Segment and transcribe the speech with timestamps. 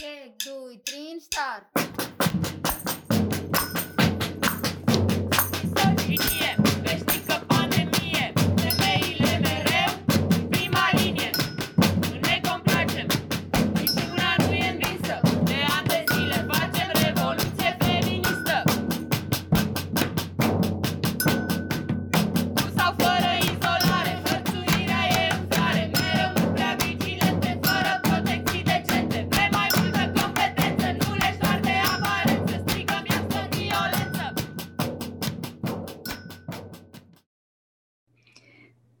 [0.00, 2.67] 1, 2, 3, start!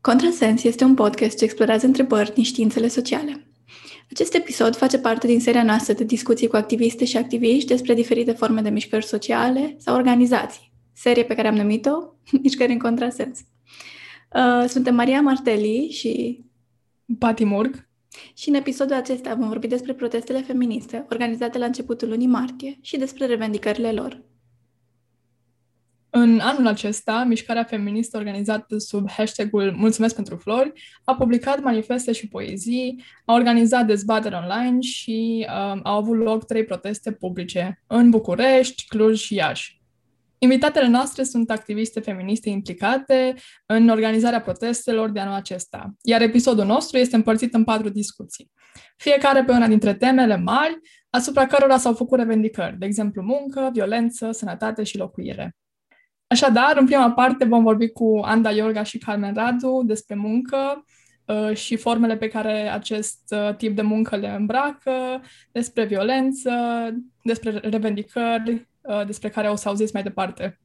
[0.08, 3.46] Contrasens este un podcast ce explorează întrebări din științele sociale.
[4.10, 8.32] Acest episod face parte din seria noastră de discuții cu activiste și activiști despre diferite
[8.32, 11.90] forme de mișcări sociale sau organizații, serie pe care am numit-o
[12.42, 13.38] Mișcări în Contrasens.
[14.34, 16.44] Uh, Suntem Maria Marteli și,
[17.18, 17.88] Pati Murg.
[18.34, 22.96] și în episodul acesta vom vorbi despre protestele feministe organizate la începutul lunii martie și
[22.96, 24.22] despre revendicările lor.
[26.10, 30.72] În anul acesta, mișcarea feministă organizată sub hashtagul Mulțumesc pentru flori
[31.04, 36.64] a publicat manifeste și poezii, a organizat dezbateri online și um, au avut loc trei
[36.64, 39.76] proteste publice în București, Cluj și Iași.
[40.38, 43.34] Invitatele noastre sunt activiste feministe implicate
[43.66, 48.50] în organizarea protestelor de anul acesta, iar episodul nostru este împărțit în patru discuții,
[48.96, 50.78] fiecare pe una dintre temele mari
[51.10, 55.56] asupra cărora s-au făcut revendicări, de exemplu muncă, violență, sănătate și locuire.
[56.28, 60.84] Așadar, în prima parte vom vorbi cu Anda Iorga și Carmen Radu despre muncă
[61.24, 66.50] uh, și formele pe care acest uh, tip de muncă le îmbracă, despre violență,
[67.22, 70.58] despre revendicări, uh, despre care o să auziți mai departe.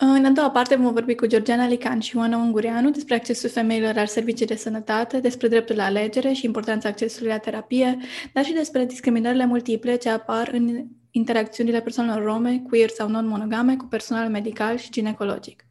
[0.00, 3.94] În a doua parte vom vorbi cu Georgiana Lican și Ioana Ungureanu despre accesul femeilor
[3.94, 7.96] la servicii de sănătate, despre dreptul la alegere și importanța accesului la terapie,
[8.32, 10.86] dar și despre discriminările multiple ce apar în
[11.18, 15.64] interacțiunile persoanelor rome, queer sau non-monogame cu personal medical și ginecologic.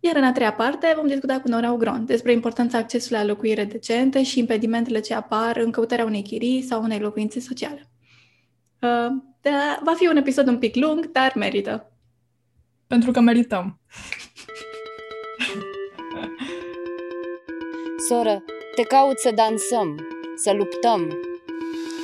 [0.00, 3.64] Iar în a treia parte vom discuta cu Nora Ugron despre importanța accesului la locuire
[3.64, 7.90] decente și impedimentele ce apar în căutarea unei chirii sau unei locuințe sociale.
[8.80, 9.08] Uh,
[9.40, 11.92] da, va fi un episod un pic lung, dar merită.
[12.86, 13.78] Pentru că merităm.
[18.08, 21.18] Soră, te caut să dansăm, să luptăm,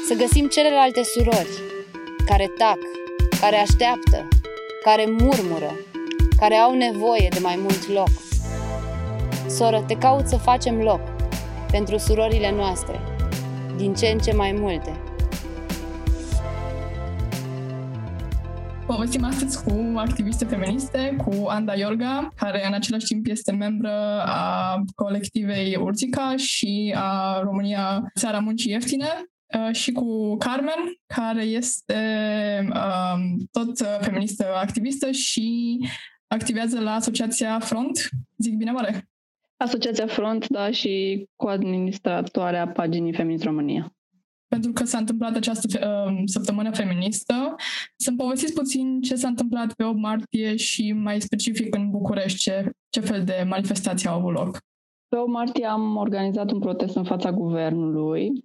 [0.07, 1.72] să găsim celelalte surori
[2.27, 2.79] care tac,
[3.41, 4.29] care așteaptă,
[4.85, 5.71] care murmură,
[6.37, 8.09] care au nevoie de mai mult loc.
[9.49, 11.01] Soră, te caut să facem loc
[11.71, 13.01] pentru surorile noastre,
[13.77, 15.01] din ce în ce mai multe.
[18.87, 24.83] Povestim astăzi cu activiste feministe, cu Anda Iorga, care în același timp este membră a
[24.95, 29.32] colectivei Urzica și a România Țara Muncii Ieftine, uh,
[29.73, 31.95] și cu Carmen, care este
[32.69, 35.79] um, tot uh, feministă activistă și
[36.27, 38.09] activează la Asociația Front.
[38.37, 39.09] Zic bine, oare?
[39.57, 43.95] Asociația Front, da, și cu administratoarea paginii Feminist România.
[44.49, 45.67] pentru că s-a întâmplat această
[46.09, 47.55] uh, săptămână feministă.
[47.97, 52.71] Să-mi povestiți puțin ce s-a întâmplat pe 8 martie și mai specific în București, ce,
[52.89, 54.59] ce fel de manifestații au avut loc.
[55.09, 58.45] Pe 8 martie am organizat un protest în fața guvernului,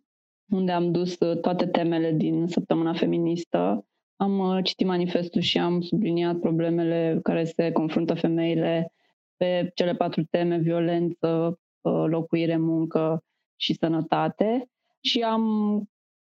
[0.50, 3.85] unde am dus uh, toate temele din săptămâna feministă.
[4.16, 8.91] Am uh, citit manifestul și am subliniat problemele care se confruntă femeile
[9.38, 13.24] pe cele patru teme, violență, uh, locuire, muncă
[13.56, 14.69] și sănătate.
[15.02, 15.44] Și am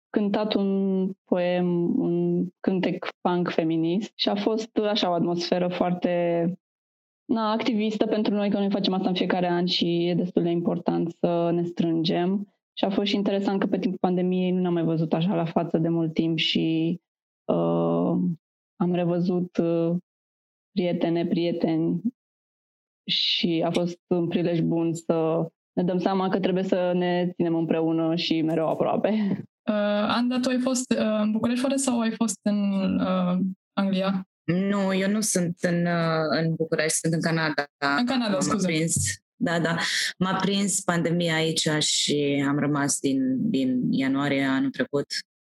[0.10, 6.46] cântat un poem, un cântec punk feminist și a fost așa o atmosferă foarte
[7.26, 10.50] na, activistă pentru noi, că noi facem asta în fiecare an și e destul de
[10.50, 12.54] important să ne strângem.
[12.74, 15.46] Și a fost și interesant că pe timpul pandemiei nu ne-am mai văzut așa la
[15.46, 17.00] față de mult timp și
[17.46, 18.16] uh,
[18.76, 19.96] am revăzut uh,
[20.72, 22.02] prietene, prieteni
[23.08, 27.56] și a fost un prilej bun să ne dăm seama că trebuie să ne ținem
[27.56, 29.10] împreună și mereu aproape.
[29.70, 33.40] Uh, Anda, tu ai fost uh, în București oare sau ai fost în uh,
[33.74, 34.26] Anglia?
[34.44, 37.66] Nu, eu nu sunt în, uh, în București, sunt în Canada.
[38.00, 38.68] În Canada, M-a scuze.
[38.68, 38.96] Prins,
[39.42, 39.78] da, da.
[40.18, 45.06] M-a prins pandemia aici și am rămas din, din ianuarie anul trecut.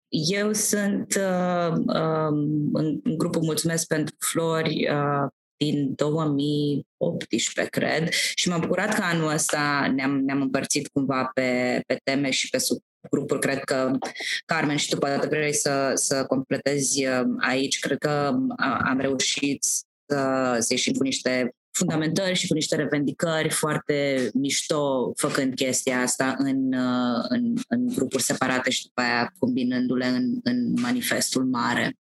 [0.09, 2.33] Eu sunt uh, uh,
[2.73, 9.33] în, în grupul Mulțumesc pentru Flori uh, din 2018, cred, și m-am bucurat că anul
[9.33, 13.41] ăsta ne-am, ne-am împărțit cumva pe, pe teme și pe subgrupuri.
[13.41, 13.99] Cred că,
[14.45, 17.79] Carmen, și tu poate vrei să, să completezi uh, aici.
[17.79, 19.65] Cred că uh, am reușit
[20.06, 26.35] să, să ieșim cu niște fundamentări și cu niște revendicări foarte mișto făcând chestia asta
[26.39, 31.97] în, uh, în, în grupuri separate și după aia combinându-le în, în manifestul mare.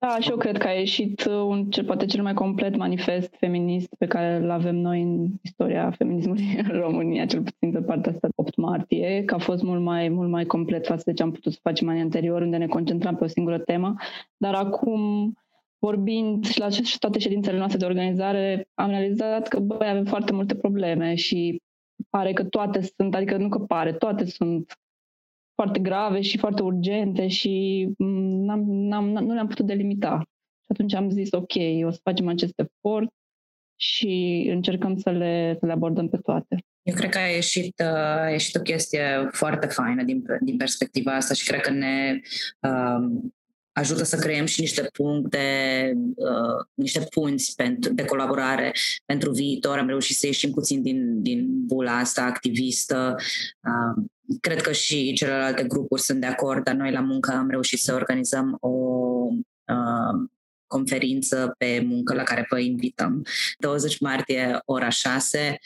[0.00, 3.34] Da, și eu cred că a ieșit uh, un, cel, poate cel mai complet manifest
[3.38, 8.12] feminist pe care îl avem noi în istoria feminismului în România, cel puțin pe partea
[8.12, 11.32] asta 8 martie, că a fost mult mai, mult mai complet față de ce am
[11.32, 13.94] putut să facem anii anterior, unde ne concentram pe o singură temă,
[14.36, 15.32] dar acum
[15.78, 20.54] vorbind și la toate ședințele noastre de organizare, am realizat că, băi, avem foarte multe
[20.54, 21.62] probleme și
[22.10, 24.72] pare că toate sunt, adică nu că pare, toate sunt
[25.54, 30.22] foarte grave și foarte urgente și mm, n-am, n-am, nu le-am putut delimita.
[30.60, 31.54] Și atunci am zis, ok,
[31.84, 33.08] o să facem acest efort
[33.80, 36.58] și încercăm să le, să le abordăm pe toate.
[36.82, 41.14] Eu cred că a ieșit, uh, a ieșit o chestie foarte faină din, din perspectiva
[41.14, 42.20] asta și cred că ne
[42.60, 43.34] um,
[43.78, 48.72] ajută să creăm și niște puncte, uh, niște punți pentru, de colaborare
[49.04, 49.78] pentru viitor.
[49.78, 53.16] Am reușit să ieșim puțin din, din bula asta activistă.
[53.60, 54.04] Uh,
[54.40, 57.94] cred că și celelalte grupuri sunt de acord, dar noi la muncă am reușit să
[57.94, 60.28] organizăm o uh,
[60.68, 63.22] conferință pe muncă la care vă invităm.
[63.58, 65.58] 20 martie, ora 6,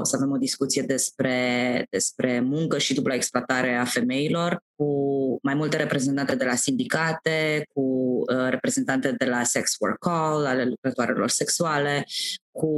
[0.00, 5.54] o să avem o discuție despre, despre muncă și dubla exploatare a femeilor cu mai
[5.54, 11.28] multe reprezentante de la sindicate, cu uh, reprezentante de la Sex Work Call, ale lucrătoarelor
[11.28, 12.04] sexuale,
[12.50, 12.68] cu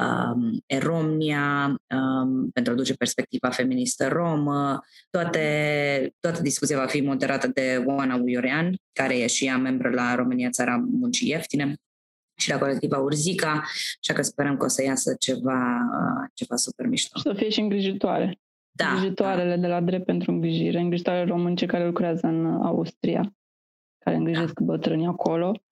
[0.00, 4.80] um, Eromnia, um, pentru a duce perspectiva feministă romă.
[5.10, 10.14] Toate, toată discuția va fi moderată de Oana Uiorean, care e și ea membră la
[10.14, 11.74] România Țara Muncii Ieftine
[12.40, 13.62] și la colectiva Urzica,
[14.02, 15.78] așa că sperăm că o să iasă ceva,
[16.34, 17.18] ceva super mișto.
[17.18, 18.38] Și să fie și îngrijitoare.
[18.70, 19.60] Da, îngrijitoarele da.
[19.60, 23.34] de la drept pentru îngrijire, îngrijitoare românce care lucrează în Austria,
[23.98, 24.64] care îngrijesc da.
[24.64, 25.62] bătrânii acolo.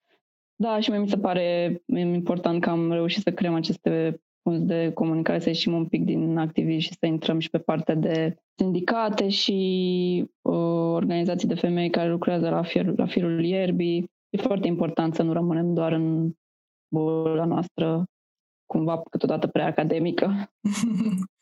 [0.60, 4.92] Da, și mie mi se pare important că am reușit să creăm aceste punți de
[4.92, 9.28] comunicare, să ieșim un pic din activism și să intrăm și pe partea de sindicate
[9.28, 14.10] și uh, organizații de femei care lucrează la, fier, la firul ierbii.
[14.30, 16.32] E foarte important să nu rămânem doar în
[16.88, 18.04] bula noastră,
[18.66, 20.50] cumva câteodată prea academică.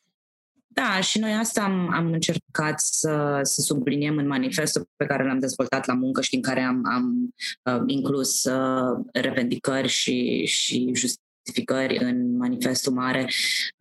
[0.81, 5.38] Da, și noi asta am, am încercat să, să subliniem în manifestul pe care l-am
[5.38, 11.99] dezvoltat la muncă și în care am, am uh, inclus uh, revendicări și, și justificări
[11.99, 13.31] în manifestul mare.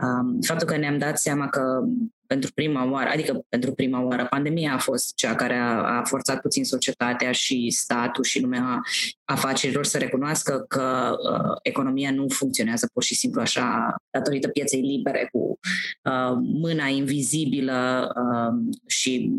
[0.03, 1.83] Um, faptul că ne-am dat seama că
[2.27, 6.41] pentru prima oară, adică pentru prima oară, pandemia a fost cea care a, a forțat
[6.41, 8.81] puțin societatea și statul și lumea
[9.23, 15.29] afacerilor să recunoască că uh, economia nu funcționează pur și simplu așa datorită pieței libere
[15.31, 15.59] cu
[16.03, 19.31] uh, mâna invizibilă uh, și,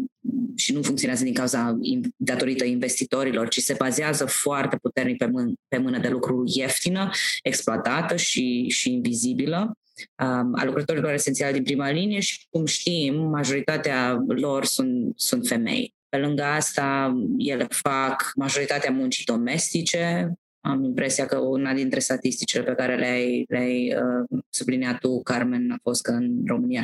[0.55, 1.79] și nu funcționează din cauza
[2.17, 7.11] datorită investitorilor, ci se bazează foarte puternic pe, mân- pe mână de lucru ieftină,
[7.43, 9.57] exploatată și, și invizibilă.
[9.59, 9.86] um,
[10.53, 15.95] a lucrătorilor esențiali din prima linie și, cum știm, majoritatea lor sunt, sunt femei.
[16.09, 20.33] Pe lângă asta, ele fac majoritatea muncii domestice.
[20.61, 25.79] Am impresia că una dintre statisticile pe care le-ai, le-ai uh, subliniat tu, Carmen, a
[25.83, 26.81] fost că în România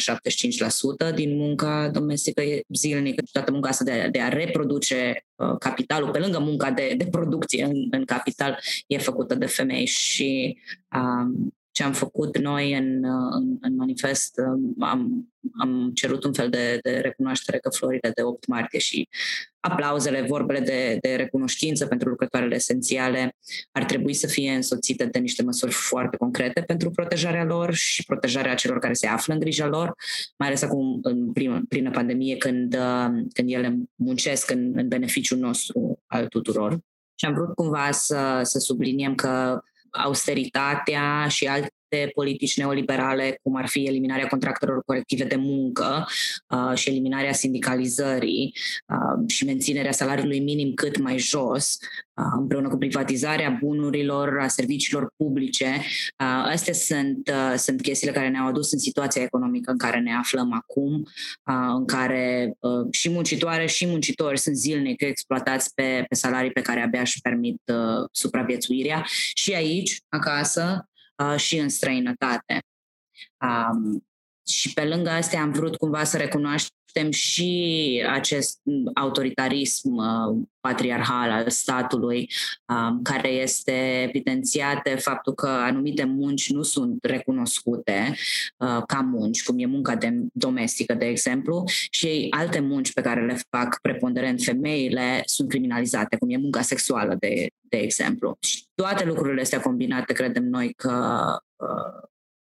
[1.11, 3.23] 75% din munca domestică e zilnică.
[3.33, 7.65] Toată munca asta de, de a reproduce uh, capitalul, pe lângă munca de, de producție
[7.65, 10.59] în, în capital, e făcută de femei și
[10.97, 14.41] um, ce am făcut noi în, în, în manifest,
[14.81, 19.09] am, am cerut un fel de, de recunoaștere că florile de 8 martie și
[19.61, 23.37] aplauzele, vorbele de, de recunoștință pentru lucrătoarele esențiale
[23.73, 28.55] ar trebui să fie însoțite de niște măsuri foarte concrete pentru protejarea lor și protejarea
[28.55, 29.95] celor care se află în grija lor,
[30.37, 32.77] mai ales acum în plină, plină pandemie când,
[33.33, 36.79] când ele muncesc în, în beneficiul nostru al tuturor.
[37.15, 41.47] Și am vrut cumva să, să subliniem că austeritatea și
[41.93, 46.07] alte politici neoliberale, cum ar fi eliminarea contractelor colective de muncă
[46.49, 48.55] uh, și eliminarea sindicalizării
[48.89, 51.79] uh, și menținerea salariului minim cât mai jos,
[52.15, 55.67] uh, împreună cu privatizarea bunurilor, a serviciilor publice.
[55.77, 60.15] Uh, astea sunt, uh, sunt chestiile care ne-au adus în situația economică în care ne
[60.15, 60.95] aflăm acum,
[61.47, 66.61] uh, în care uh, și muncitoare și muncitori sunt zilnic exploatați pe, pe salarii pe
[66.61, 69.05] care abia își permit uh, supraviețuirea.
[69.35, 70.92] Și aici, acasă, uh,
[71.37, 72.63] și în străinătate.
[73.41, 74.07] Um,
[74.47, 78.61] și pe lângă astea am vrut cumva să recunoaștem și acest
[78.95, 82.31] autoritarism uh, patriarhal al statului,
[82.67, 88.15] uh, care este evidențiat de faptul că anumite munci nu sunt recunoscute
[88.57, 93.27] uh, ca munci, cum e munca de, domestică, de exemplu, și alte munci pe care
[93.27, 98.37] le fac preponderent femeile sunt criminalizate, cum e munca sexuală, de, de exemplu.
[98.41, 100.93] Și toate lucrurile astea combinate, credem noi că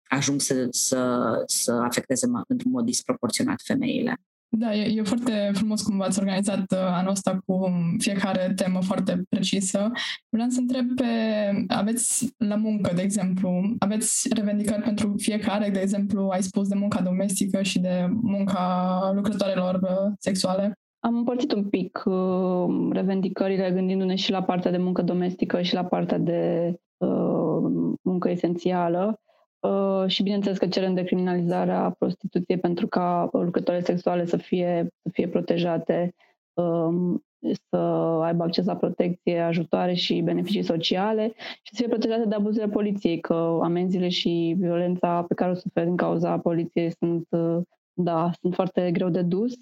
[0.09, 4.21] ajung să, să, să afecteze într-un mod disproporționat femeile.
[4.49, 9.23] Da, e, e foarte frumos cum v-ați organizat uh, anul ăsta cu fiecare temă foarte
[9.29, 9.91] precisă.
[10.29, 11.05] Vreau să întreb pe,
[11.69, 17.01] aveți la muncă, de exemplu, aveți revendicări pentru fiecare, de exemplu, ai spus de munca
[17.01, 20.79] domestică și de munca lucrătoarelor uh, sexuale?
[20.99, 25.85] Am împărțit un pic uh, revendicările gândindu-ne și la partea de muncă domestică și la
[25.85, 29.21] partea de uh, muncă esențială.
[29.67, 35.29] Uh, și bineînțeles că cerem decriminalizarea prostituției pentru ca lucrătoarele sexuale să fie, să fie
[35.29, 36.15] protejate,
[36.55, 37.25] um,
[37.71, 37.77] să
[38.23, 43.21] aibă acces la protecție, ajutoare și beneficii sociale și să fie protejate de abuzurile poliției,
[43.21, 47.59] că amenziile și violența pe care o suferă din cauza poliției sunt, uh,
[47.93, 49.55] da, sunt foarte greu de dus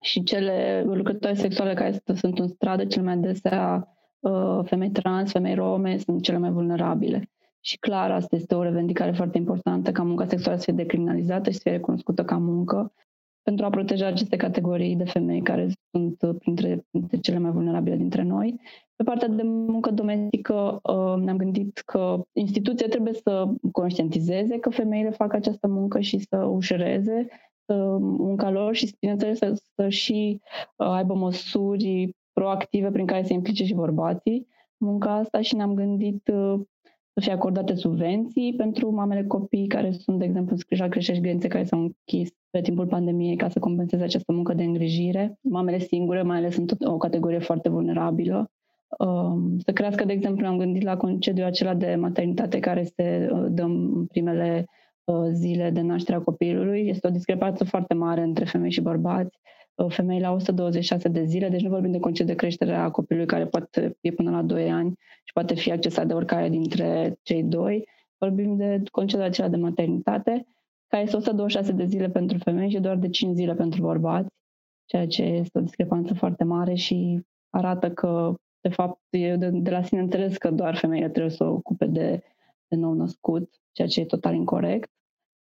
[0.00, 3.88] și cele lucrătoare sexuale care sunt în stradă, cel mai adesea
[4.20, 7.30] uh, femei trans, femei rome, sunt cele mai vulnerabile.
[7.64, 11.56] Și clar, asta este o revendicare foarte importantă, ca munca sexuală să fie decriminalizată și
[11.56, 12.92] să fie recunoscută ca muncă,
[13.42, 18.22] pentru a proteja aceste categorii de femei care sunt printre, printre cele mai vulnerabile dintre
[18.22, 18.60] noi.
[18.96, 25.10] Pe partea de muncă domestică uh, ne-am gândit că instituția trebuie să conștientizeze că femeile
[25.10, 27.26] fac această muncă și să ușureze
[28.00, 30.40] munca lor și, bineînțeles, să, să și
[30.76, 36.28] uh, aibă măsuri proactive prin care să implice și bărbații munca asta și ne-am gândit
[36.28, 36.60] uh,
[37.14, 41.48] să fie acordate subvenții pentru mamele copii care sunt, de exemplu, înscriși la creștești grențe
[41.48, 45.38] care s-au închis pe timpul pandemiei ca să compenseze această muncă de îngrijire.
[45.40, 48.50] Mamele singure, mai ales, sunt o categorie foarte vulnerabilă.
[48.98, 53.46] Um, să crească, de exemplu, am gândit la concediul acela de maternitate care se uh,
[53.48, 54.66] dă în primele
[55.04, 56.88] uh, zile de naștere a copilului.
[56.88, 59.38] Este o discrepanță foarte mare între femei și bărbați
[59.88, 63.46] femei la 126 de zile, deci nu vorbim de concediu de creștere a copilului care
[63.46, 64.92] poate fi până la 2 ani
[65.24, 67.88] și poate fi accesat de oricare dintre cei doi.
[68.18, 70.46] Vorbim de concediul acela de maternitate,
[70.86, 74.28] care este 126 de zile pentru femei și doar de 5 zile pentru bărbați,
[74.84, 79.70] ceea ce este o discrepanță foarte mare și arată că, de fapt, e de, de
[79.70, 82.22] la sine înțeles că doar femeile trebuie să o ocupe de,
[82.68, 84.90] de nou născut, ceea ce e total incorrect.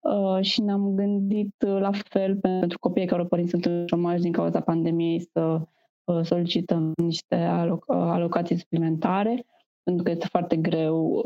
[0.03, 4.31] Uh, și ne-am gândit uh, la fel pentru copiii care părinți sunt în șomaj din
[4.31, 5.61] cauza pandemiei să
[6.03, 9.45] uh, solicităm niște aloc- alocații suplimentare,
[9.83, 11.21] pentru că este foarte greu.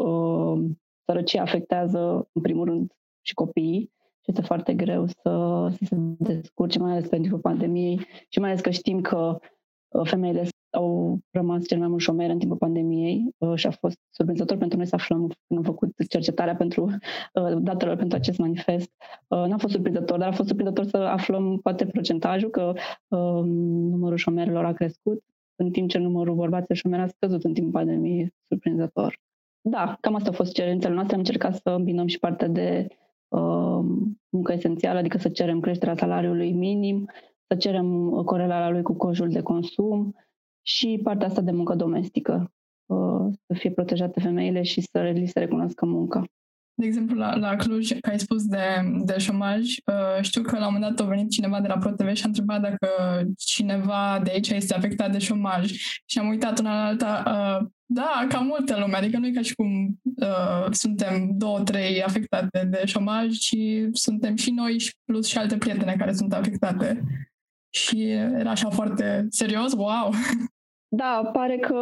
[1.05, 2.91] Sărăcia afectează, în primul rând,
[3.21, 3.91] și copiii
[4.21, 8.61] și este foarte greu să, să se descurce, mai ales pentru pandemiei și mai ales
[8.61, 9.39] că știm că
[10.03, 10.43] femeile
[10.77, 14.77] au rămas cel mai mult șomeri în timpul pandemiei uh, și a fost surprinzător pentru
[14.77, 18.91] noi să aflăm când am făcut cercetarea pentru uh, datelor pentru acest manifest.
[19.27, 22.73] Uh, n-a fost surprinzător, dar a fost surprinzător să aflăm poate procentajul că
[23.07, 25.23] numărul șomerilor a crescut,
[25.55, 29.19] în timp ce numărul bărbaților șomeri a scăzut în timpul pandemiei, surprinzător.
[29.61, 31.13] Da, cam asta a fost cerințele noastre.
[31.13, 32.87] Am încercat să îmbinăm și partea de
[33.27, 33.79] uh,
[34.29, 37.09] muncă esențială, adică să cerem creșterea salariului minim,
[37.47, 40.15] să cerem corelarea lui cu cojul de consum,
[40.67, 42.51] și partea asta de muncă domestică,
[42.85, 46.23] uh, să fie protejate femeile și să li se recunoască munca.
[46.73, 48.63] De exemplu, la, la Cluj, că ai spus de,
[49.03, 52.13] de șomaj, uh, știu că la un moment dat a venit cineva de la ProTV
[52.13, 52.89] și a întrebat dacă
[53.37, 55.71] cineva de aici este afectat de șomaj
[56.05, 57.23] și am uitat una la alta,
[57.61, 62.03] uh, da, ca multă lume, adică nu e ca și cum uh, suntem două, trei
[62.03, 63.57] afectate de șomaj, ci
[63.91, 67.03] suntem și noi și plus și alte prietene care sunt afectate.
[67.69, 70.11] Și era așa foarte serios, wow!
[70.89, 71.75] Da, pare că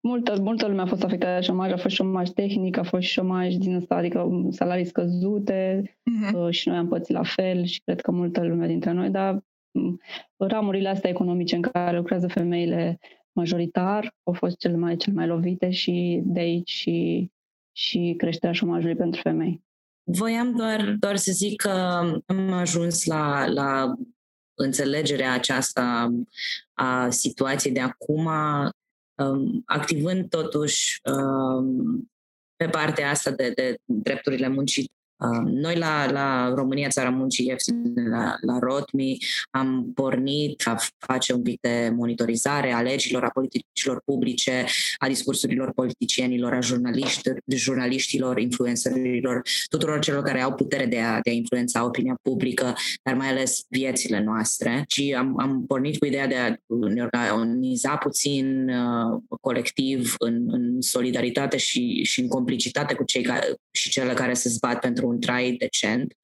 [0.00, 3.54] multă, multă lume a fost afectată de șomaj, a fost șomaj tehnic, a fost șomaj
[3.54, 6.50] din ăsta, adică salarii scăzute uh-huh.
[6.50, 10.00] și noi am pățit la fel și cred că multă lume dintre noi, dar mm,
[10.36, 12.98] ramurile astea economice în care lucrează femeile
[13.32, 17.30] majoritar au fost cele mai, cele mai lovite și de aici și,
[17.72, 19.64] și creșterea șomajului pentru femei.
[20.02, 21.70] Voiam doar, doar să zic că
[22.26, 23.94] am ajuns la, la
[24.56, 26.10] înțelegerea aceasta
[26.74, 28.26] a situației de acum,
[29.14, 32.10] um, activând totuși um,
[32.56, 35.05] pe partea asta de, de drepturile muncii Uh,
[35.44, 39.18] noi la, la România, Țara Muncii Ieftine, la, la Rotmi,
[39.50, 44.64] am pornit a face un pic de monitorizare a legilor, a politicilor publice,
[44.96, 51.30] a discursurilor politicienilor, a jurnaliștilor, jurnaliștilor influencerilor, tuturor celor care au putere de a, de
[51.30, 54.84] a influența opinia publică, dar mai ales viețile noastre.
[54.88, 60.80] Și am, am pornit cu ideea de a ne organiza puțin uh, colectiv în, în
[60.80, 65.20] solidaritate și, și în complicitate cu cei care, și cele care se zbat pentru un
[65.20, 66.16] trai decent.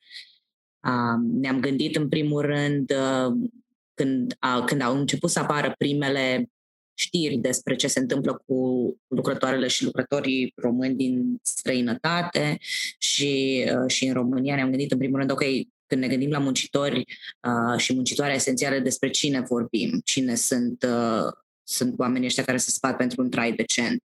[0.86, 3.48] Uh, ne-am gândit în primul rând uh,
[3.94, 6.50] când, uh, când au început să apară primele
[6.94, 12.58] știri despre ce se întâmplă cu lucrătoarele și lucrătorii români din străinătate
[12.98, 15.42] și, uh, și în România ne-am gândit în primul rând, ok,
[15.86, 17.04] când ne gândim la muncitori
[17.40, 21.32] uh, și muncitoare esențiale, despre cine vorbim, cine sunt uh,
[21.72, 24.02] sunt oamenii ăștia care se spat pentru un trai decent.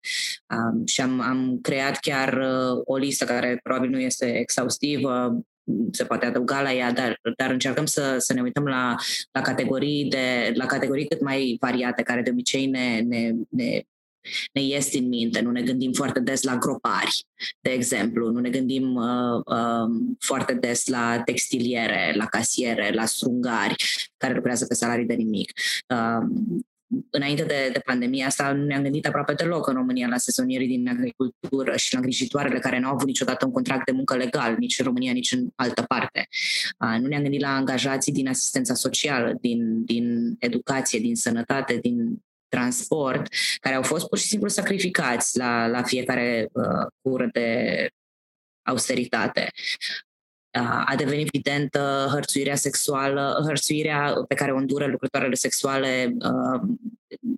[0.50, 5.40] Um, și am, am creat chiar uh, o listă care probabil nu este exhaustivă,
[5.92, 8.96] se poate adăuga la ea, dar, dar încercăm să, să ne uităm la,
[9.32, 13.82] la, categorii de, la categorii cât mai variate, care de obicei ne, ne, ne
[14.54, 17.26] ne ies din minte, nu ne gândim foarte des la gropari,
[17.62, 23.76] de exemplu, nu ne gândim uh, uh, foarte des la textiliere, la casiere, la strungari
[24.18, 25.52] care lucrează pe salarii de nimic.
[25.88, 26.28] Uh,
[27.10, 30.90] înainte de, de pandemia asta nu ne-am gândit aproape deloc în România la sezonierii din
[30.90, 34.80] agricultură și la îngrijitoarele care nu au avut niciodată un contract de muncă legal, nici
[34.80, 36.28] în România, nici în altă parte.
[37.00, 43.28] Nu ne-am gândit la angajații din asistența socială, din, din educație, din sănătate, din transport,
[43.60, 47.88] care au fost pur și simplu sacrificați la, la fiecare uh, cură de
[48.62, 49.50] austeritate
[50.86, 56.62] a devenit evidentă hărțuirea sexuală, hărțuirea pe care o îndură lucrătoarele sexuale uh,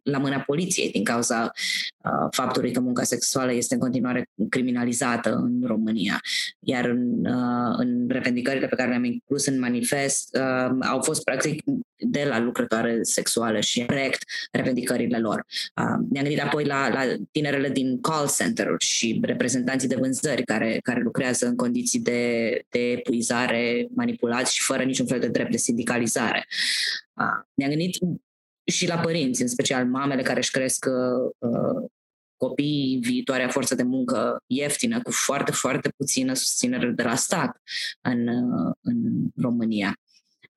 [0.03, 1.51] la mâna poliției din cauza
[2.03, 6.21] uh, faptului că munca sexuală este în continuare criminalizată în România.
[6.59, 11.63] Iar în, uh, în revendicările pe care le-am inclus în manifest uh, au fost practic
[11.95, 15.45] de la lucrătoare sexuale și corect revendicările lor.
[15.75, 20.79] Uh, ne-am gândit apoi la, la tinerele din call center și reprezentanții de vânzări care,
[20.83, 25.57] care lucrează în condiții de, de epuizare, manipulați și fără niciun fel de drept de
[25.57, 26.47] sindicalizare.
[27.13, 27.97] Uh, ne-am gândit
[28.69, 31.89] și la părinți, în special mamele care își cresc uh,
[32.37, 37.61] copiii viitoarea forță de muncă ieftină, cu foarte, foarte puțină susținere de la stat
[38.01, 38.97] în, uh, în
[39.35, 39.93] România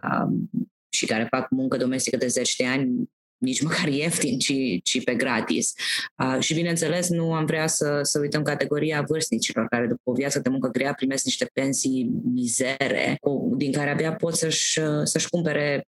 [0.03, 0.51] um,
[0.89, 4.53] și care fac muncă domestică de zeci de ani nici măcar ieftin, ci,
[4.83, 5.73] ci pe gratis.
[6.17, 10.39] Uh, și, bineînțeles, nu am vrea să, să uităm categoria vârstnicilor, care după o viață
[10.39, 13.19] de muncă grea primesc niște pensii mizere,
[13.57, 15.87] din care abia pot să-și, să-și cumpere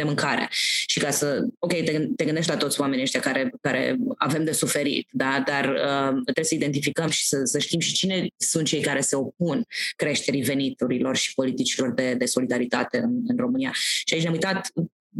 [0.00, 0.48] de mâncare.
[0.86, 4.52] Și ca să, ok, te, te gândești la toți oamenii ăștia care, care avem de
[4.52, 5.42] suferit, da?
[5.46, 9.16] dar uh, trebuie să identificăm și să, să știm și cine sunt cei care se
[9.16, 13.72] opun creșterii veniturilor și politicilor de, de solidaritate în, în România.
[14.04, 14.70] Și aici ne-am uitat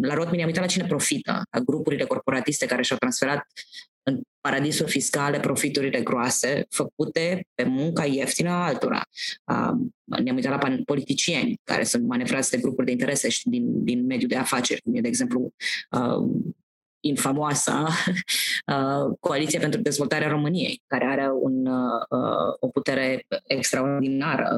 [0.01, 3.47] la Rotmi ne-am uitat la cine profită, la grupurile corporatiste care și-au transferat
[4.11, 9.03] în paradisuri fiscale profiturile groase făcute pe munca ieftină a altora.
[10.05, 14.29] Ne-am uitat la politicieni care sunt manevrați de grupuri de interese și din, din mediul
[14.29, 15.53] de afaceri, cum e, de exemplu,
[17.01, 17.89] infamoasa
[18.73, 24.57] uh, Coaliția pentru Dezvoltarea României, care are un, uh, o putere extraordinară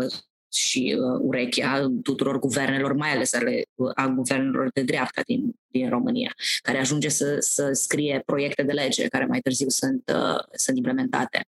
[0.55, 6.35] și uh, urechea tuturor guvernelor, mai ales ale a guvernelor de dreapta din, din România,
[6.63, 11.47] care ajunge să, să scrie proiecte de lege care mai târziu sunt, uh, sunt implementate.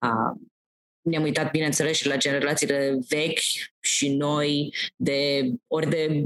[0.00, 0.40] Uh,
[1.06, 3.40] ne-am uitat, bineînțeles, și la generațiile vechi
[3.80, 6.24] și noi, de ori de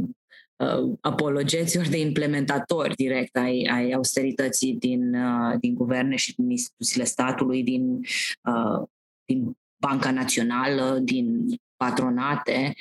[0.56, 6.50] uh, apologeți, ori de implementatori direct ai, ai austerității din, uh, din guverne și din
[6.50, 8.00] instituțiile statului, din,
[8.44, 8.88] uh,
[9.24, 11.46] din Banca Națională, din
[11.84, 12.74] patronate.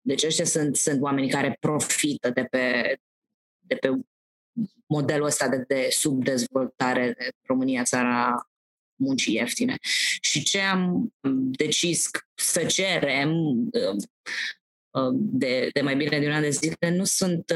[0.00, 2.96] Deci ăștia sunt, sunt oamenii care profită de pe,
[3.58, 3.88] de pe
[4.86, 8.48] modelul ăsta de, de subdezvoltare de România, țara
[8.94, 9.76] muncii ieftine.
[10.20, 11.14] Și ce am
[11.56, 13.32] decis să cerem
[15.12, 17.52] de, de mai bine de un an de zile nu sunt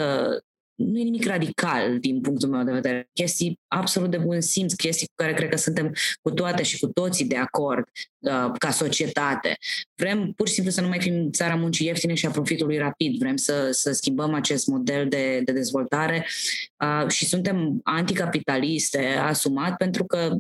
[0.76, 3.08] nu e nimic radical din punctul meu de vedere.
[3.12, 6.86] Chestii absolut de bun simț, chestii cu care cred că suntem cu toate și cu
[6.86, 9.58] toții de acord uh, ca societate.
[9.94, 13.18] Vrem pur și simplu să nu mai fim țara muncii ieftine și a profitului rapid.
[13.18, 16.26] Vrem să, să schimbăm acest model de, de dezvoltare
[16.84, 20.36] uh, și suntem anticapitaliste asumat pentru că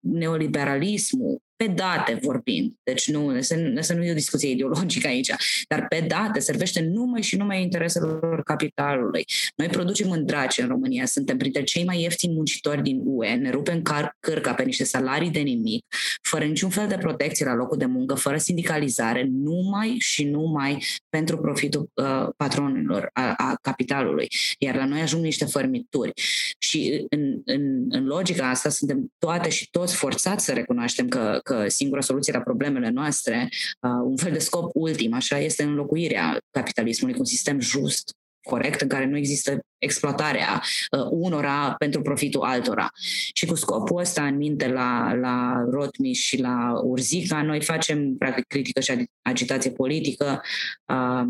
[0.00, 5.30] neoliberalismul pe date vorbind, deci nu, să, să nu e o discuție ideologică aici,
[5.68, 9.24] dar pe date servește numai și numai intereselor capitalului.
[9.56, 13.50] Noi producem în drace în România, suntem printre cei mai ieftini muncitori din UE, ne
[13.50, 15.86] rupem car- cărca pe niște salarii de nimic,
[16.22, 21.38] fără niciun fel de protecție la locul de muncă, fără sindicalizare, numai și numai pentru
[21.38, 24.28] profitul uh, patronilor, a, a capitalului.
[24.58, 26.12] Iar la noi ajung niște fărmituri.
[26.58, 31.51] Și în, în, în logica asta suntem toate și toți forțați să recunoaștem că, că
[31.66, 33.48] singura soluție la problemele noastre,
[33.80, 38.10] uh, un fel de scop ultim, așa, este înlocuirea capitalismului cu un sistem just,
[38.42, 42.90] corect, în care nu există exploatarea uh, unora pentru profitul altora.
[43.32, 48.46] Și cu scopul ăsta în minte la, la Rotmi și la Urzica, noi facem practic
[48.46, 50.42] critică și agitație politică
[50.86, 51.24] uh,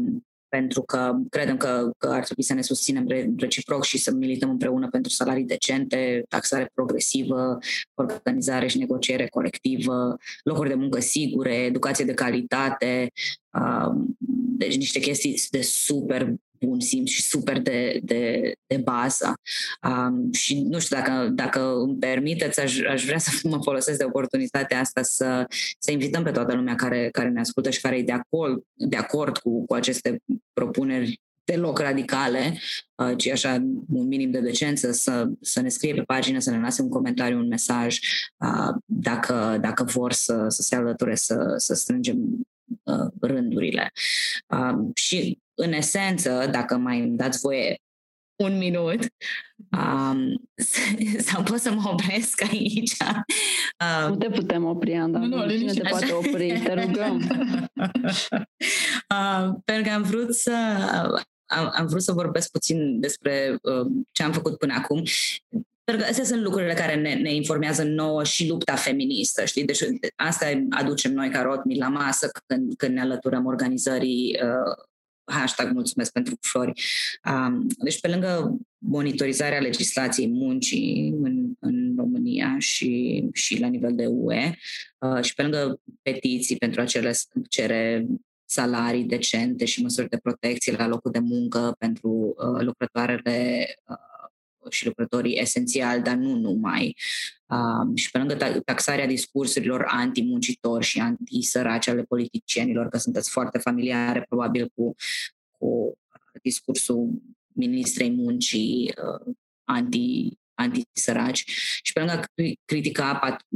[0.57, 4.89] pentru că credem că, că ar trebui să ne susținem reciproc și să milităm împreună
[4.89, 7.59] pentru salarii decente, taxare progresivă,
[7.95, 13.13] organizare și negociere colectivă, locuri de muncă sigure, educație de calitate,
[13.53, 14.17] um,
[14.59, 16.35] deci niște chestii de super
[16.65, 19.35] bun simț și super de, de, de bază.
[19.89, 24.05] Um, și nu știu dacă, dacă îmi permiteți, aș, aș vrea să mă folosesc de
[24.05, 25.47] oportunitatea asta să,
[25.79, 28.97] să invităm pe toată lumea care, care ne ascultă și care e de acord, de
[28.97, 30.23] acord cu, cu aceste
[30.53, 32.59] propuneri deloc radicale,
[32.95, 33.55] uh, ci așa
[33.89, 37.39] un minim de decență, să, să ne scrie pe pagină, să ne lase un comentariu,
[37.39, 37.99] un mesaj,
[38.37, 42.41] uh, dacă, dacă vor să, să se alăture, să, să strângem uh,
[43.21, 43.93] rândurile.
[44.95, 47.77] Și în esență, dacă mai îmi dați voie
[48.37, 49.01] un minut,
[49.71, 50.51] um,
[51.29, 52.97] sau pot să mă opresc aici.
[53.01, 55.19] Um, nu te putem opri, Anda.
[55.19, 56.61] Nu, nu, Cine te poate opri?
[56.65, 57.17] Te rugăm.
[59.09, 60.53] uh, pentru că am vrut să
[61.47, 65.03] am, am vrut să vorbesc puțin despre uh, ce am făcut până acum.
[65.93, 69.65] Pentru că astea sunt lucrurile care ne, ne informează nouă și lupta feministă, știi?
[69.65, 69.79] Deci
[70.17, 74.85] asta aducem noi ca Rotmi la masă când, când ne alăturăm organizării uh,
[75.25, 76.73] hashtag mulțumesc pentru flori.
[77.25, 84.07] Um, deci pe lângă monitorizarea legislației muncii în, în România și, și la nivel de
[84.07, 84.55] UE
[84.99, 87.13] uh, și pe lângă petiții pentru acele
[87.49, 88.07] cere
[88.45, 93.97] salarii decente și măsuri de protecție la locul de muncă pentru uh, lucrătoarele uh,
[94.71, 96.97] și lucrătorii esențiali, dar nu numai.
[97.47, 104.25] Uh, și pe lângă taxarea discursurilor anti-muncitori și anti-săraci ale politicienilor, că sunteți foarte familiare
[104.29, 104.95] probabil cu,
[105.59, 105.99] cu
[106.43, 107.23] discursul
[107.55, 111.45] ministrei muncii uh, anti antisăraci
[111.83, 112.25] și pe lângă
[112.65, 113.47] critica pat,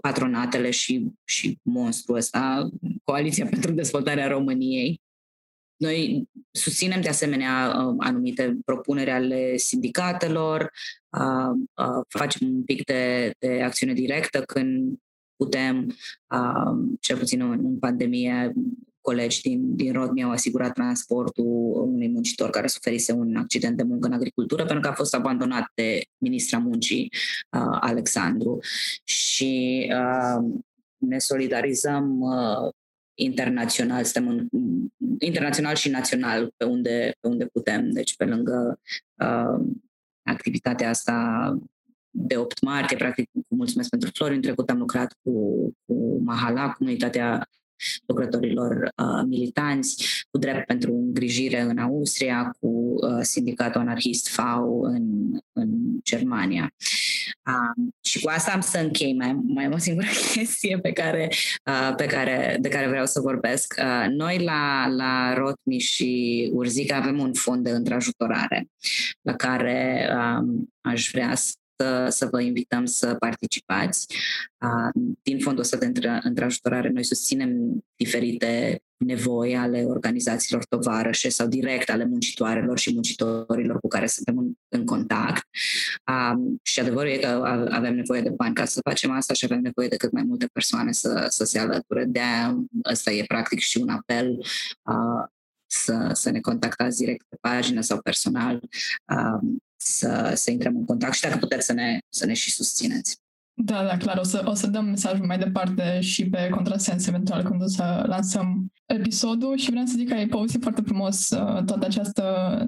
[0.00, 2.68] patronatele și, și monstrul ăsta,
[3.04, 5.00] Coaliția pentru Dezvoltarea României,
[5.78, 10.72] noi susținem de asemenea uh, anumite propuneri ale sindicatelor,
[11.18, 14.98] uh, uh, facem un pic de, de acțiune directă când
[15.36, 15.96] putem,
[17.00, 18.52] cel puțin în pandemie,
[19.00, 24.06] colegi din, din rod mi-au asigurat transportul unui muncitor care suferise un accident de muncă
[24.06, 27.12] în agricultură pentru că a fost abandonat de ministra muncii
[27.80, 28.58] Alexandru.
[29.04, 29.86] Și
[30.96, 32.24] ne solidarizăm
[33.18, 34.48] internațional, suntem în,
[35.18, 37.90] internațional și național pe unde, pe unde putem.
[37.90, 38.80] Deci pe lângă
[39.14, 39.66] uh,
[40.22, 41.58] activitatea asta
[42.10, 45.32] de 8 martie, practic cu mulțumesc pentru flori, în trecut am lucrat cu,
[45.86, 47.48] cu Mahala, comunitatea
[48.06, 55.04] lucrătorilor uh, militanți, cu drept pentru îngrijire în Austria, cu uh, sindicatul anarhist FAU în,
[55.52, 55.68] în
[56.02, 56.74] Germania.
[57.46, 61.28] Uh, și cu asta am să închei mai, mai o singură chestie pe care,
[61.66, 63.74] uh, pe care, de care vreau să vorbesc.
[63.78, 68.68] Uh, noi la, la Rotmi și Urzica avem un fond de întrajutorare
[69.20, 74.06] la care uh, aș vrea să să, să vă invităm să participați.
[75.22, 82.04] Din fondul ăsta de întrajutorare noi susținem diferite nevoi ale organizațiilor tovarășe sau direct ale
[82.04, 85.46] muncitoarelor și muncitorilor cu care suntem în, în contact.
[86.06, 89.60] Um, și adevărul e că avem nevoie de bani ca să facem asta și avem
[89.60, 92.04] nevoie de cât mai multe persoane să, să se alăture.
[92.04, 92.56] De aia
[92.90, 94.38] ăsta e practic și un apel
[94.82, 95.28] uh,
[95.66, 98.60] să, să ne contactați direct pe pagină sau personal
[99.14, 103.16] um, să, să intrăm în contact și dacă puteți să ne, să ne și susțineți.
[103.60, 104.18] Da, da, clar.
[104.18, 108.04] O să, o să dăm mesajul mai departe și pe contrasens eventual când o să
[108.06, 112.22] lansăm episodul și vreau să zic că ai povestit foarte frumos uh, toată această,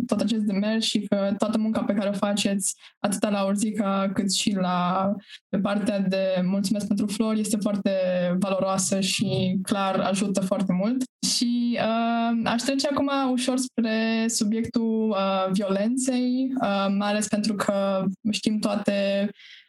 [0.06, 4.32] tot acest demers și că toată munca pe care o faceți atât la Orzica cât
[4.32, 5.10] și la
[5.48, 7.90] pe partea de mulțumesc pentru flori este foarte
[8.38, 11.02] valoroasă și clar ajută foarte mult.
[11.36, 18.04] Și uh, aș trece acum ușor spre subiectul uh, violenței, uh, mai ales pentru că
[18.30, 19.59] știm toate Uh,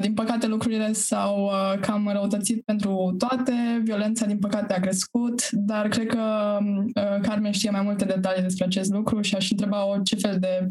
[0.00, 5.88] din păcate, lucrurile s-au uh, cam răutățit pentru toate, violența, din păcate, a crescut, dar
[5.88, 10.16] cred că uh, Carmen știe mai multe detalii despre acest lucru și aș întreba-o ce
[10.16, 10.66] fel de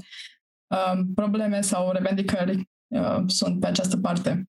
[1.15, 2.69] probleme sau revendicări
[3.27, 4.47] sunt pe această parte.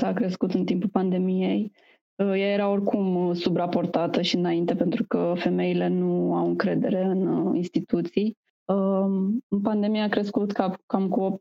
[0.00, 1.72] Violența a crescut în timpul pandemiei.
[2.14, 7.26] Uh, ea era oricum uh, subraportată și înainte pentru că femeile nu au încredere în
[7.26, 8.38] uh, instituții.
[8.64, 10.52] Um, în pandemie a crescut
[10.86, 11.38] cam cu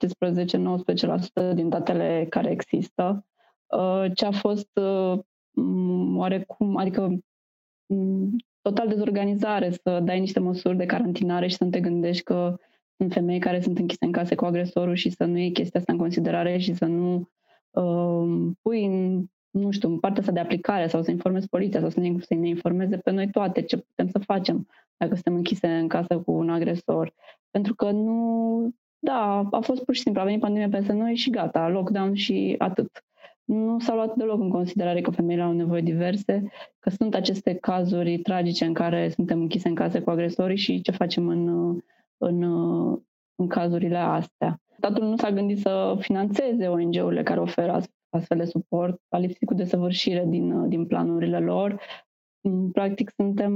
[1.51, 3.25] 18-19% din datele care există,
[4.13, 4.69] ce a fost
[6.15, 7.19] oarecum, adică
[8.61, 12.55] total dezorganizare să dai niște măsuri de carantinare și să nu te gândești că
[12.97, 15.91] sunt femei care sunt închise în case cu agresorul și să nu iei chestia asta
[15.91, 17.25] în considerare și să nu uh,
[18.61, 21.99] pui în, nu știu, în partea asta de aplicare sau să informezi poliția sau să
[21.99, 25.87] ne, să ne informeze pe noi toate ce putem să facem dacă suntem închise în
[25.87, 27.13] casă cu un agresor.
[27.51, 31.29] Pentru că nu, da, a fost pur și simplu, a venit pandemia peste noi și
[31.29, 33.03] gata, lockdown și atât.
[33.43, 38.17] Nu s-a luat deloc în considerare că femeile au nevoie diverse, că sunt aceste cazuri
[38.17, 41.47] tragice în care suntem închise în case cu agresorii și ce facem în,
[42.17, 42.43] în,
[43.35, 49.01] în cazurile astea statul nu s-a gândit să financeze ONG-urile care oferă astfel de suport,
[49.09, 51.81] a lipsit cu desăvârșire din, din planurile lor.
[52.41, 53.53] Mm, practic suntem,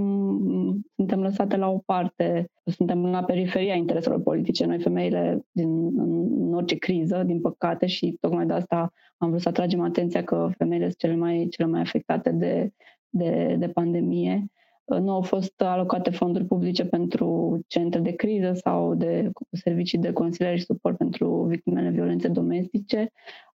[0.95, 5.99] suntem lăsate la o parte, suntem la periferia intereselor politice, noi femeile din,
[6.47, 10.49] în orice criză, din păcate, și tocmai de asta am vrut să atragem atenția că
[10.57, 12.71] femeile sunt cele mai, cele mai afectate de,
[13.09, 14.51] de, de pandemie
[14.86, 20.58] nu au fost alocate fonduri publice pentru centre de criză sau de servicii de consiliere
[20.58, 23.12] și suport pentru victimele violențe domestice.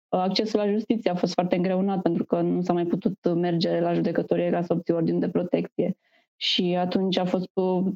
[0.09, 3.93] Accesul la justiție a fost foarte îngreunat pentru că nu s-a mai putut merge la
[3.93, 5.97] judecătorie ca să obții ordin de protecție.
[6.35, 7.49] Și atunci a fost,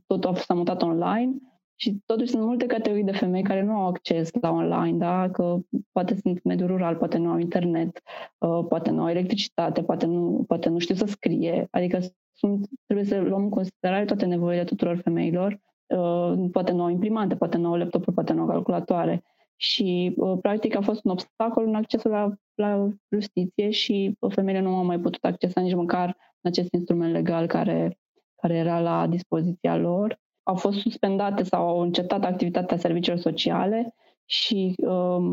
[0.07, 1.33] totul a fost mutat online
[1.81, 5.29] și totuși sunt multe categorii de femei care nu au acces la online, da?
[5.31, 5.57] că
[5.91, 8.01] poate sunt mediul rural, poate nu au internet,
[8.37, 11.67] uh, poate nu au electricitate, poate nu, poate nu știu să scrie.
[11.71, 11.99] Adică
[12.31, 15.59] sunt, trebuie să luăm în considerare toate nevoile tuturor femeilor.
[15.85, 19.23] Uh, poate nu au imprimante, poate nu au laptopuri, poate nu au calculatoare.
[19.55, 24.75] Și, uh, practic, a fost un obstacol în accesul la, la justiție și femeile nu
[24.75, 27.97] au mai putut accesa nici măcar acest instrument legal care,
[28.35, 30.19] care era la dispoziția lor.
[30.43, 35.23] Au fost suspendate sau au încetat activitatea serviciilor sociale și um,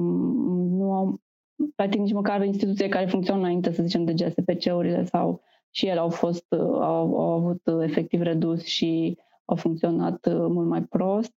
[0.77, 1.21] nu au,
[1.75, 6.09] practic, nici măcar instituții care funcționează înainte, să zicem, de GSPC-urile sau și ele au
[6.09, 6.47] fost,
[6.81, 11.33] au, au avut efectiv redus și au funcționat uh, mult mai prost.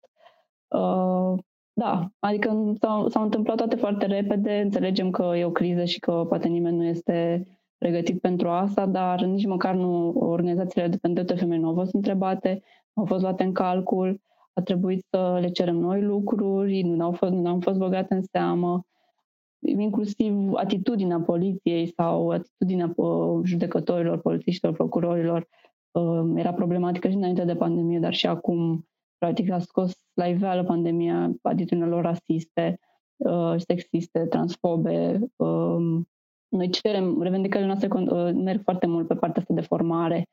[0.68, 1.34] Uh,
[1.74, 6.26] da, adică s-au, s-au întâmplat toate foarte repede, înțelegem că e o criză și că
[6.28, 7.46] poate nimeni nu este
[7.78, 12.81] pregătit pentru asta, dar nici măcar nu organizațiile dependente femei nu au fost întrebate, nu
[12.94, 14.22] au fost luate în calcul,
[14.54, 18.22] a trebuit să le cerem noi lucruri, nu au fost, nu au fost băgate în
[18.22, 18.86] seamă
[19.62, 25.48] inclusiv atitudinea poliției sau atitudinea uh, judecătorilor, polițiștilor, procurorilor
[25.92, 30.64] uh, era problematică și înainte de pandemie, dar și acum, practic, a scos la iveală
[30.64, 32.80] pandemia atitudinea lor rasiste,
[33.18, 35.20] uh, sexiste, transfobe.
[35.36, 36.08] Um,
[36.48, 37.88] noi cerem, revendicările noastre
[38.32, 40.24] merg foarte mult pe partea asta de formare,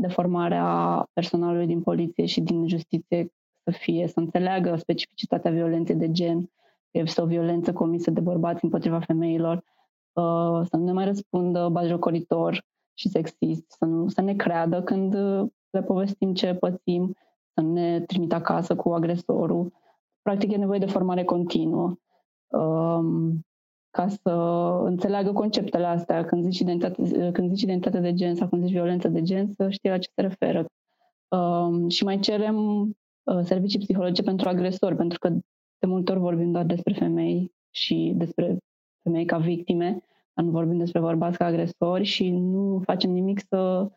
[0.00, 3.32] de formarea personalului din poliție și din justiție
[3.64, 6.50] să fie, să înțeleagă specificitatea violenței de gen,
[6.90, 9.56] este o violență comisă de bărbați împotriva femeilor,
[10.12, 15.14] uh, să nu ne mai răspundă bajocoritor și sexist, să, nu, să ne creadă când
[15.70, 17.16] le povestim ce pățim,
[17.54, 19.72] să nu ne trimită acasă cu agresorul.
[20.22, 21.94] Practic e nevoie de formare continuă.
[22.46, 23.46] Um,
[23.90, 24.30] ca să
[24.84, 26.24] înțeleagă conceptele astea.
[26.24, 29.70] Când zici identitate, când zici identitate de gen sau când zici violență de gen, să
[29.70, 30.66] știe la ce se referă.
[31.28, 32.80] Um, și mai cerem
[33.22, 35.28] uh, servicii psihologice pentru agresori, pentru că
[35.78, 38.58] de multe ori vorbim doar despre femei și despre
[39.02, 40.02] femei ca victime,
[40.34, 43.90] dar nu vorbim despre bărbați ca agresori și nu facem nimic să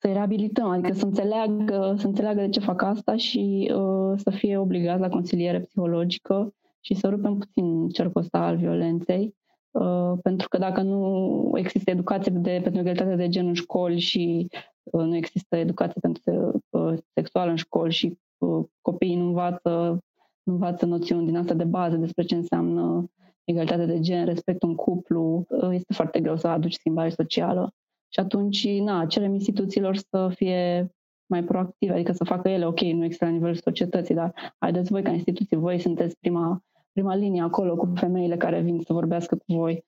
[0.00, 4.56] să-i reabilităm, adică să înțeleagă, să înțeleagă de ce fac asta și uh, să fie
[4.56, 9.34] obligați la consiliere psihologică și să rupem puțin cercul ăsta al violenței.
[9.70, 14.48] Uh, pentru că dacă nu există educație de, pentru egalitate de gen în școli și
[14.82, 19.98] uh, nu există educație pentru uh, sexuală în școli și uh, copiii nu învață,
[20.42, 23.10] nu învață noțiuni din asta de bază despre ce înseamnă
[23.44, 27.74] egalitate de gen, respectul în cuplu, uh, este foarte greu să aduci schimbare socială.
[28.08, 30.90] Și atunci, na, cerem instituțiilor să fie
[31.26, 35.02] mai proactive, adică să facă ele, ok, nu există la nivelul societății, dar haideți voi
[35.02, 36.62] ca instituții, voi sunteți prima,
[36.92, 39.84] prima linie acolo cu femeile care vin să vorbească cu voi.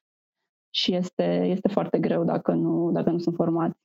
[0.71, 3.79] Și este, este foarte greu dacă nu, dacă nu sunt formați.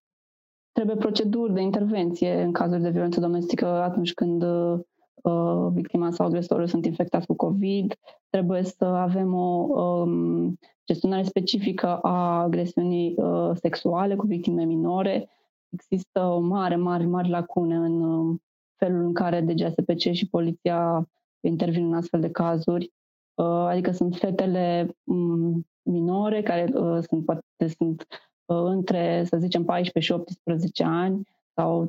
[0.71, 6.67] Trebuie proceduri de intervenție în cazuri de violență domestică atunci când uh, victima sau agresorul
[6.67, 7.95] sunt infectați cu COVID.
[8.29, 15.29] Trebuie să avem o um, gestionare specifică a agresiunii uh, sexuale cu victime minore.
[15.69, 18.35] Există o mare, mare, mare lacune în uh,
[18.75, 22.93] felul în care DGSPC și poliția intervin în astfel de cazuri.
[23.37, 28.07] Uh, adică sunt fetele um, minore care uh, sunt, poate sunt
[28.45, 31.87] uh, între, să zicem, 14 și 18 ani sau 13-18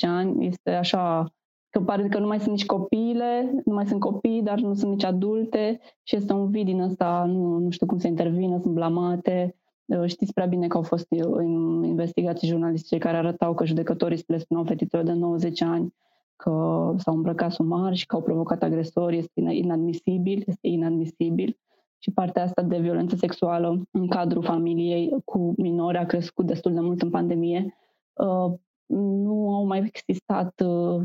[0.00, 0.46] ani.
[0.46, 1.32] Este așa
[1.70, 4.90] că pare că nu mai sunt nici copiile, nu mai sunt copii, dar nu sunt
[4.90, 8.74] nici adulte și este un vid din ăsta, nu, nu știu cum să intervină, sunt
[8.74, 9.54] blamate.
[9.84, 14.38] Uh, știți prea bine că au fost în investigații jurnalistice care arătau că judecătorii le
[14.38, 15.94] spuneau fetițelor de 90 ani
[16.40, 16.50] că
[16.96, 21.58] s-au îmbrăcat sumar și că au provocat agresori, este inadmisibil, este inadmisibil.
[21.98, 26.80] Și partea asta de violență sexuală în cadrul familiei cu minori a crescut destul de
[26.80, 27.76] mult în pandemie.
[28.12, 28.52] Uh,
[28.86, 31.04] nu au mai existat uh,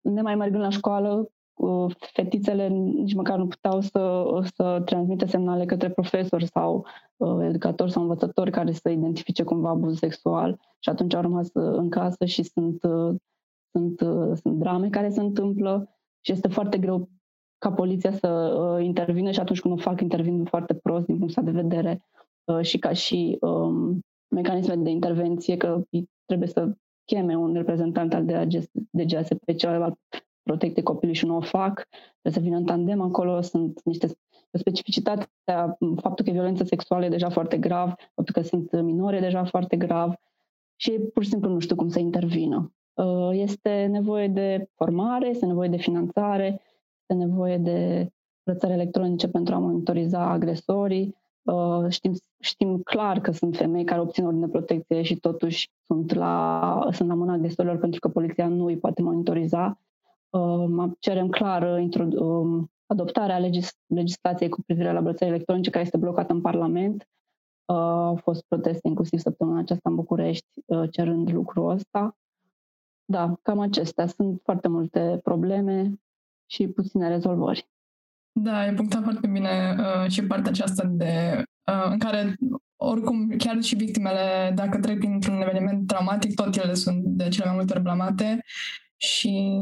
[0.00, 1.30] nemai mergând la școală,
[2.12, 8.02] fetițele nici măcar nu puteau să, să transmită semnale către profesori sau uh, educatori sau
[8.02, 12.42] învățători care să identifice cumva abuz sexual și atunci au rămas uh, în casă și
[12.42, 13.14] sunt, uh,
[13.72, 17.08] sunt, uh, sunt drame care se întâmplă și este foarte greu
[17.58, 21.44] ca poliția să uh, intervină și atunci când o fac intervin foarte prost din punctul
[21.44, 22.06] de vedere
[22.44, 25.82] uh, și ca și um, mecanisme de intervenție că
[26.24, 26.72] trebuie să
[27.04, 28.24] cheme un reprezentant al
[28.90, 29.98] DGSP, cel al
[30.42, 31.86] protecției copilului și nu o fac,
[32.20, 34.06] trebuie să vină în tandem acolo, sunt niște
[34.52, 35.26] specificitate,
[35.96, 39.44] faptul că e violență sexuală e deja foarte grav, faptul că sunt minore e deja
[39.44, 40.14] foarte grav
[40.76, 42.74] și pur și simplu nu știu cum să intervină.
[43.04, 46.60] Uh, este nevoie de formare, este nevoie de finanțare,
[47.00, 48.10] este nevoie de
[48.42, 54.24] plățări electronice pentru a monitoriza agresorii, Uh, știm, știm clar că sunt femei care obțin
[54.24, 58.64] ordine de protecție și totuși sunt la, sunt la mâna agresorilor pentru că poliția nu
[58.64, 59.78] îi poate monitoriza.
[60.30, 66.32] Uh, cerem clar uh, adoptarea legis- legislației cu privire la brățări electronice care este blocată
[66.32, 67.08] în Parlament.
[67.64, 70.48] Au fost proteste inclusiv săptămâna aceasta în București
[70.90, 72.16] cerând lucrul ăsta.
[73.10, 74.06] Da, cam acestea.
[74.06, 76.00] Sunt foarte multe probleme
[76.46, 77.68] și puține rezolvări.
[78.32, 82.36] Da, e punctat foarte bine uh, și partea aceasta de uh, în care
[82.76, 87.54] oricum chiar și victimele, dacă trec printr-un eveniment traumatic, tot ele sunt de cele mai
[87.54, 88.44] multe ori blamate
[88.96, 89.60] și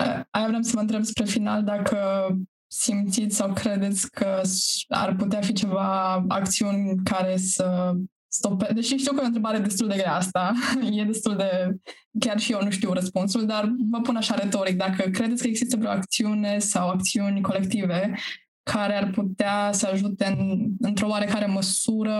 [0.00, 2.28] uh, aia vreau să vă întreb spre final dacă
[2.66, 4.40] simțiți sau credeți că
[4.88, 7.94] ar putea fi ceva acțiuni care să
[8.32, 8.72] stope...
[8.74, 10.52] Deși știu că e o întrebare destul de grea asta,
[11.00, 11.76] e destul de...
[12.18, 15.76] Chiar și eu nu știu răspunsul, dar vă pun așa retoric, dacă credeți că există
[15.76, 18.14] vreo acțiune sau acțiuni colective
[18.62, 22.14] care ar putea să ajute în, într-o oarecare măsură,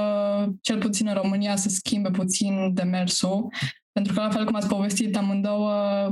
[0.61, 3.53] cel puțin în România, să schimbe puțin demersul.
[3.93, 6.07] Pentru că, la fel cum ați povestit amândouă,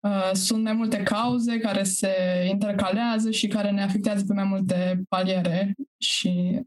[0.00, 2.10] uh, sunt mai multe cauze care se
[2.50, 6.60] intercalează și care ne afectează pe mai multe paliere și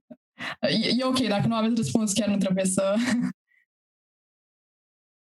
[0.62, 2.96] E, e ok, dacă nu aveți răspuns, chiar nu trebuie să...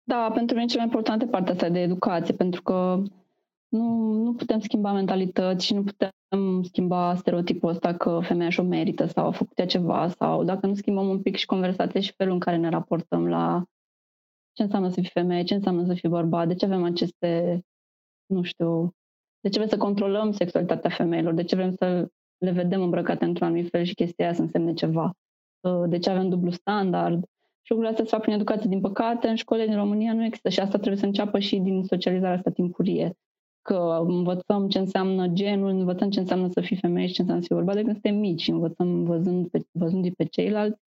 [0.03, 3.03] Da, pentru mine cea mai importantă partea asta de educație, pentru că
[3.69, 9.05] nu, nu putem schimba mentalități și nu putem schimba stereotipul ăsta că femeia și-o merită
[9.05, 12.34] sau a făcut ea ceva sau dacă nu schimbăm un pic și conversația și felul
[12.34, 13.63] în care ne raportăm la
[14.53, 17.62] ce înseamnă să fii femeie, ce înseamnă să fii bărbat, de ce avem aceste,
[18.25, 18.95] nu știu,
[19.39, 23.47] de ce vrem să controlăm sexualitatea femeilor, de ce vrem să le vedem îmbrăcate într-un
[23.47, 25.13] anumit fel și chestia aia să însemne ceva.
[25.60, 27.23] Uh, de ce avem dublu standard?
[27.62, 28.69] Și lucrurile astea se fac prin educație.
[28.69, 31.84] Din păcate, în școlile din România nu există și asta trebuie să înceapă și din
[31.84, 33.17] socializarea asta timpurie.
[33.62, 37.54] că învățăm ce înseamnă genul, învățăm ce înseamnă să fii femeie și ce înseamnă să
[37.54, 40.82] fii bărbat de când suntem mici, învățăm văzând pe, văzând pe ceilalți,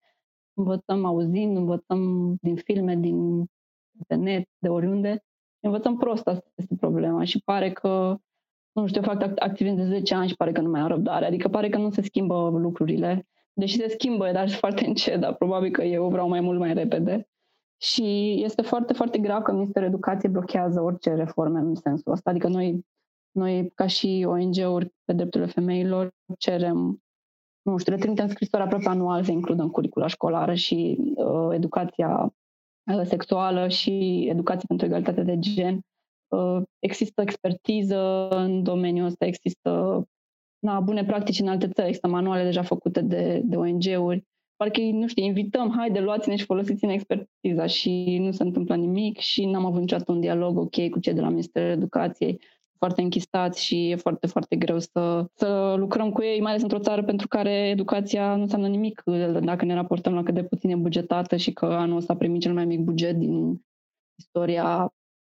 [0.53, 3.45] învățăm auzind, învățăm din filme, din
[4.07, 5.23] pe net, de oriunde.
[5.59, 8.17] Învățăm prost, asta este problema și pare că,
[8.73, 11.25] nu știu, eu fac activitate de 10 ani și pare că nu mai am răbdare,
[11.25, 13.27] adică pare că nu se schimbă lucrurile.
[13.53, 16.73] Deși se schimbă, dar și foarte încet, dar probabil că eu vreau mai mult mai
[16.73, 17.27] repede.
[17.77, 22.29] Și este foarte, foarte grav că Ministerul Educației blochează orice reforme în sensul ăsta.
[22.29, 22.85] Adică noi,
[23.31, 27.03] noi ca și ONG-uri pe drepturile femeilor, cerem,
[27.61, 32.33] nu știu, le trimitem scrisori aproape anual să includă în curicula școlară și uh, educația
[32.93, 35.79] uh, sexuală și educație pentru egalitate de gen.
[36.33, 40.03] Uh, există expertiză în domeniul ăsta, există
[40.59, 44.23] na, bune practici în alte țări, există manuale deja făcute de, de ONG-uri
[44.55, 49.45] parcă, nu știu, invităm, haide, luați-ne și folosiți-ne expertiza și nu se întâmplă nimic și
[49.45, 52.41] n-am avut niciodată un dialog ok cu cei de la Ministerul Educației
[52.77, 56.79] foarte închistați și e foarte, foarte greu să, să lucrăm cu ei, mai ales într-o
[56.79, 59.03] țară pentru care educația nu înseamnă nimic
[59.43, 62.41] dacă ne raportăm la cât de puțin e bugetată și că anul ăsta a primit
[62.41, 63.61] cel mai mic buget din
[64.19, 64.93] istoria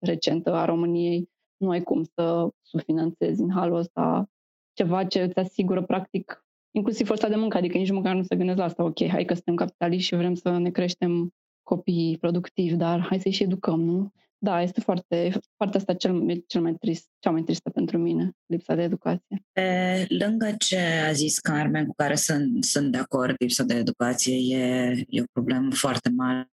[0.05, 1.29] recentă a României.
[1.57, 4.29] Nu ai cum să subfinanțezi în halul ăsta
[4.73, 6.43] ceva ce îți asigură practic
[6.75, 9.33] inclusiv forța de muncă, adică nici măcar nu se gândesc la asta, ok, hai că
[9.33, 11.33] suntem capitaliști și vrem să ne creștem
[11.63, 14.11] copiii productivi, dar hai să-i și educăm, nu?
[14.37, 18.75] Da, este foarte, partea asta cel, cel mai trist, cea mai tristă pentru mine, lipsa
[18.75, 19.43] de educație.
[19.51, 24.57] Pe lângă ce a zis Carmen, cu care sunt, sunt de acord, lipsa de educație
[24.57, 26.49] e, e o problemă foarte mare.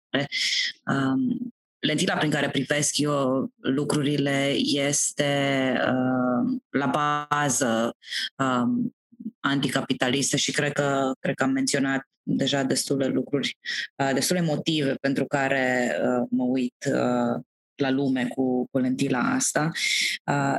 [0.85, 7.95] Um, lentila prin care privesc eu lucrurile este uh, la bază
[8.37, 8.95] um,
[9.39, 13.57] anticapitalistă și cred că, cred că am menționat deja destule lucruri,
[13.95, 17.41] uh, destule motive pentru care uh, mă uit uh,
[17.75, 19.71] la lume cu, cu lentila asta,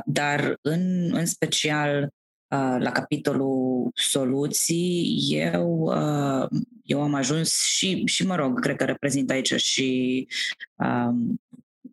[0.05, 2.09] dar în, în special
[2.79, 5.93] la capitolul soluții, eu,
[6.83, 10.27] eu am ajuns și, și mă rog, cred că reprezint aici și
[10.75, 11.41] um,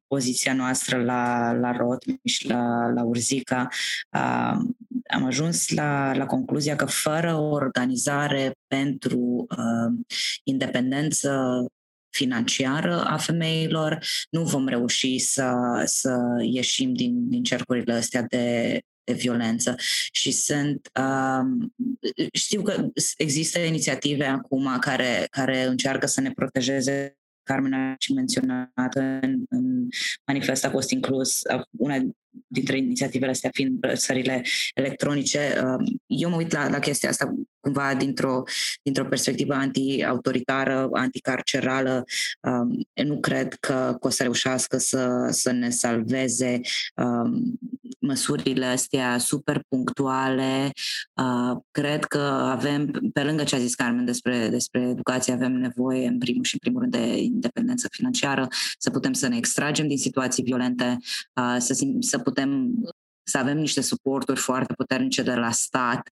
[0.07, 3.69] poziția noastră la, la Rotmiș și la, la Urzica,
[4.13, 4.59] uh,
[5.11, 9.93] am ajuns la, la concluzia că fără o organizare pentru uh,
[10.45, 11.65] independență
[12.09, 15.55] financiară a femeilor, nu vom reuși să,
[15.85, 18.79] să ieșim din, din cercurile astea de,
[19.13, 19.75] de violență.
[20.13, 20.91] Și sunt.
[21.01, 21.69] Uh,
[22.33, 22.87] știu că
[23.17, 29.89] există inițiative acum care, care încearcă să ne protejeze Carmen a și menționat în, în
[30.27, 31.41] manifest a fost inclus
[31.71, 31.97] una
[32.47, 34.43] dintre inițiativele astea fiind brățările
[34.75, 35.55] electronice.
[36.07, 38.43] Eu mă uit la, la chestia asta cumva dintr-o,
[38.83, 42.05] dintr-o perspectivă anti-autoritară, anticarcerală.
[43.05, 46.61] Nu cred că, că o să reușească să, să ne salveze
[48.01, 50.71] măsurile astea super punctuale.
[51.71, 56.19] Cred că avem, pe lângă ce a zis Carmen despre, despre educație, avem nevoie, în
[56.19, 58.47] primul și în primul rând, de independență financiară,
[58.79, 60.97] să putem să ne extragem din situații violente,
[61.59, 62.75] să, să putem
[63.23, 66.11] să avem niște suporturi foarte puternice de la stat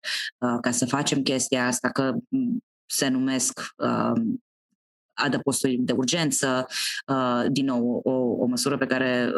[0.62, 2.16] ca să facem chestia asta, că
[2.86, 3.60] se numesc
[5.14, 6.68] adăposturi de urgență,
[7.48, 9.32] din nou, o, o măsură pe care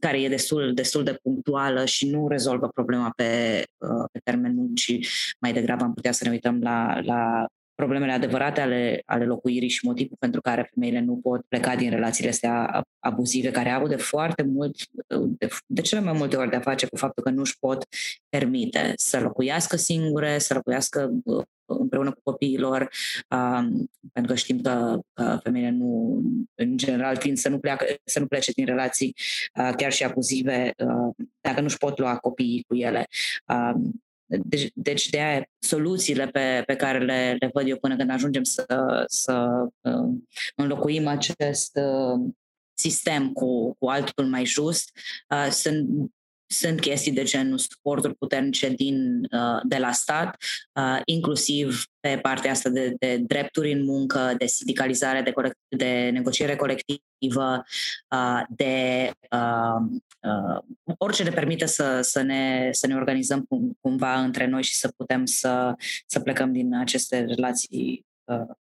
[0.00, 4.74] care e destul, destul de punctuală și nu rezolvă problema pe, uh, pe termen lung,
[4.74, 4.98] ci
[5.40, 9.86] mai degrabă am putea să ne uităm la, la problemele adevărate ale, ale locuirii și
[9.86, 14.42] motivul pentru care femeile nu pot pleca din relațiile astea abuzive, care au de foarte
[14.42, 14.76] mult,
[15.38, 17.84] de, de cele mai multe ori de a face cu faptul că nu își pot
[18.28, 21.44] permite să locuiască singure, să locuiască uh,
[21.80, 22.90] împreună cu copiilor,
[23.30, 26.22] um, pentru că știm că, că femeile nu,
[26.54, 29.16] în general, tind să nu, pleacă, să nu plece din relații
[29.54, 33.06] uh, chiar și abuzive uh, dacă nu își pot lua copiii cu ele.
[33.46, 38.10] Um, deci, deci de aia soluțiile pe, pe care le, le văd eu până când
[38.10, 38.64] ajungem să,
[39.06, 40.14] să uh,
[40.54, 42.32] înlocuim acest uh,
[42.74, 44.90] sistem cu, cu altul mai just,
[45.28, 45.88] uh, sunt
[46.52, 50.36] sunt chestii de genul suporturi puternice din, uh, de la stat,
[50.72, 56.10] uh, inclusiv pe partea asta de, de drepturi în muncă, de sindicalizare, de, colect, de
[56.12, 57.64] negociere colectivă,
[58.08, 59.10] uh, de
[60.98, 63.48] orice ne permite să, să, ne, să ne organizăm
[63.80, 65.74] cumva între noi și să putem să,
[66.06, 68.06] să plecăm din aceste relații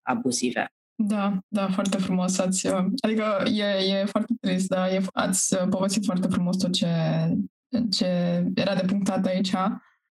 [0.02, 0.72] abuzive.
[0.96, 2.38] Da, da, foarte frumos.
[2.38, 2.68] Ați,
[3.00, 6.86] adică e, e foarte trist, dar e, ați povestit foarte frumos tot ce,
[7.90, 8.06] ce
[8.54, 9.52] era de punctat aici.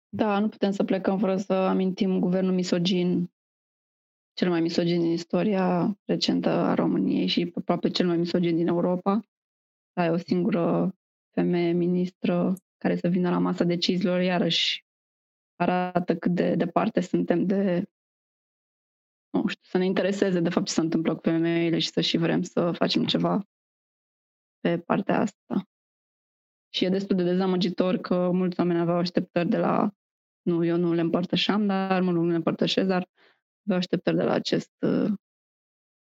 [0.09, 3.31] Da, nu putem să plecăm fără să amintim guvernul misogin,
[4.33, 9.19] cel mai misogin din istoria recentă a României și aproape cel mai misogin din Europa.
[9.93, 10.95] Da, e o singură
[11.33, 14.85] femeie ministră care să vină la masa deciziilor, iarăși
[15.55, 17.89] arată cât de departe suntem de,
[19.29, 22.17] nu știu, să ne intereseze de fapt ce se întâmplă cu femeile și să și
[22.17, 23.47] vrem să facem ceva
[24.59, 25.67] pe partea asta.
[26.77, 29.91] Și e destul de dezamăgitor că mulți oameni aveau așteptări de la,
[30.41, 33.09] nu, eu nu le împărtășeam, dar mă nu le împărtășesc, dar
[33.65, 35.11] aveau așteptări de la acest uh,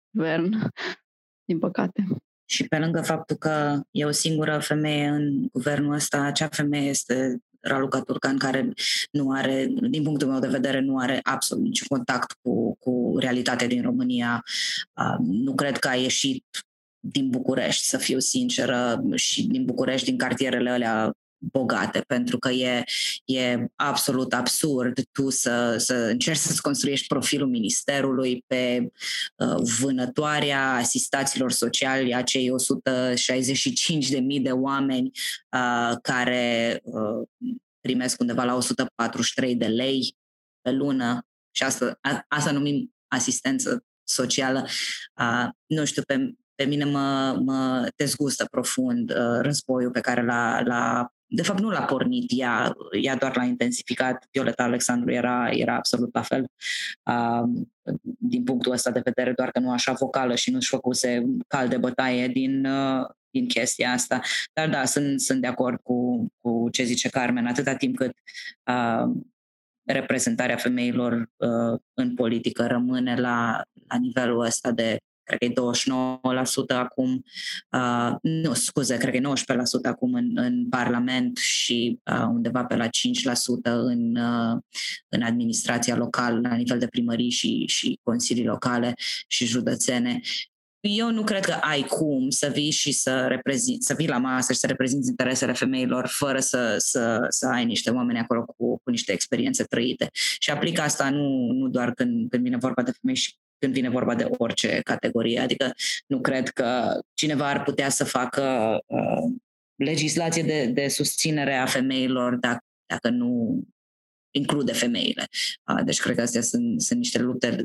[0.09, 0.71] guvern,
[1.49, 2.05] din păcate.
[2.45, 7.37] Și pe lângă faptul că e o singură femeie în guvernul ăsta, acea femeie este
[7.59, 8.73] Raluca Turcan, care
[9.11, 13.67] nu are, din punctul meu de vedere, nu are absolut niciun contact cu, cu realitatea
[13.67, 14.43] din România.
[15.19, 16.45] Nu cred că a ieșit
[17.11, 22.83] din București, să fiu sinceră, și din București, din cartierele alea bogate, pentru că e,
[23.25, 28.91] e absolut absurd tu să, să încerci să-ți construiești profilul ministerului pe
[29.35, 32.51] uh, vânătoarea asistaților sociali, acei
[34.37, 35.11] 165.000 de oameni
[35.51, 37.27] uh, care uh,
[37.81, 40.15] primesc undeva la 143 de lei
[40.61, 44.67] pe lună și asta, a, asta numim asistență socială.
[45.19, 50.61] Uh, nu știu, pe, pe mine mă, mă dezgustă profund uh, războiul pe care l-a,
[50.65, 54.27] l-a de fapt nu l-a pornit ea, ea doar l-a intensificat.
[54.31, 56.45] Violeta Alexandru era, era absolut la fel
[57.03, 57.65] uh,
[58.19, 61.77] din punctul ăsta de vedere, doar că nu așa vocală și nu-și făcuse cal de
[61.77, 64.21] bătaie din, uh, din chestia asta.
[64.53, 68.13] Dar da, sunt, sunt de acord cu, cu ce zice Carmen, atâta timp cât
[68.65, 69.11] uh,
[69.83, 75.53] reprezentarea femeilor uh, în politică rămâne la, la nivelul ăsta de cred că e
[76.73, 77.23] 29% acum,
[77.71, 82.75] uh, nu, scuze, cred că e 19% acum în, în Parlament și uh, undeva pe
[82.75, 82.89] la 5%
[83.63, 84.61] în, uh,
[85.09, 88.93] în administrația locală, la nivel de primării și, și consilii locale
[89.27, 90.19] și județene.
[90.87, 94.53] Eu nu cred că ai cum să vii și să, reprezint, să vii la masă
[94.53, 98.89] și să reprezinți interesele femeilor fără să, să, să ai niște oameni acolo cu, cu
[98.89, 100.09] niște experiențe trăite.
[100.39, 103.35] Și aplic asta nu, nu doar când, când vine vorba de femei și
[103.65, 105.39] când vine vorba de orice categorie.
[105.39, 105.73] Adică
[106.07, 109.33] nu cred că cineva ar putea să facă uh,
[109.75, 113.61] legislație de, de susținere a femeilor dacă, dacă nu
[114.31, 115.27] include femeile.
[115.71, 117.63] Uh, deci cred că astea sunt, sunt niște lupte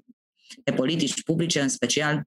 [0.64, 2.22] de politici publice în special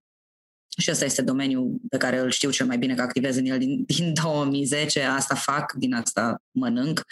[0.77, 3.57] și ăsta este domeniul pe care îl știu cel mai bine că activez în el
[3.57, 7.05] din, din 2010, asta fac, din asta mănânc,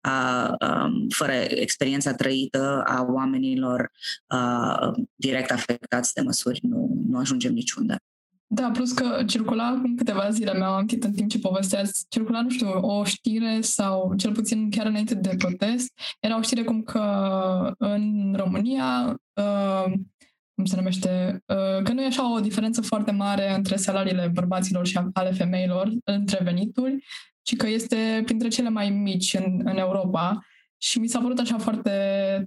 [0.00, 3.90] a, a, fără experiența trăită a oamenilor
[4.26, 7.96] a, direct afectați de măsuri, nu, nu ajungem niciunde.
[8.46, 12.50] Da, plus că circula acum câteva zile, mi-am amintit în timp ce povesteați, circula, nu
[12.50, 17.00] știu, o știre sau cel puțin chiar înainte de protest, era o știre cum că
[17.78, 19.92] în România uh,
[20.54, 24.86] cum se numește, uh, că nu e așa o diferență foarte mare între salariile bărbaților
[24.86, 27.04] și ale femeilor între venituri,
[27.42, 30.46] ci că este printre cele mai mici în, în Europa.
[30.78, 31.90] Și mi s-a părut așa foarte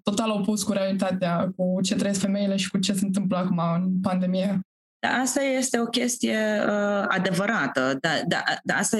[0.04, 4.00] total opus cu realitatea, cu ce trăiesc femeile și cu ce se întâmplă acum în
[4.02, 4.60] pandemie.
[5.00, 6.38] Da, asta este o chestie
[6.68, 7.98] uh, adevărată.
[8.02, 8.98] Da, da, da, asta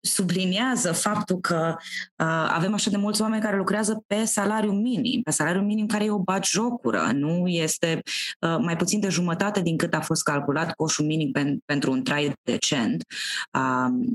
[0.00, 5.30] subliniază faptul că uh, avem așa de mulți oameni care lucrează pe salariu minim, pe
[5.30, 8.02] salariu minim care e o jocură, nu este
[8.40, 12.02] uh, mai puțin de jumătate din cât a fost calculat coșul minim pen, pentru un
[12.02, 13.04] trai decent.
[13.52, 14.08] Uh,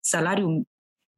[0.00, 0.62] salariul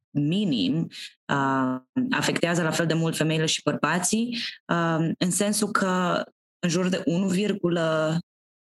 [0.09, 0.89] minim
[1.25, 1.79] uh,
[2.11, 6.23] afectează la fel de mult femeile și bărbații, uh, în sensul că
[6.59, 7.01] în jur de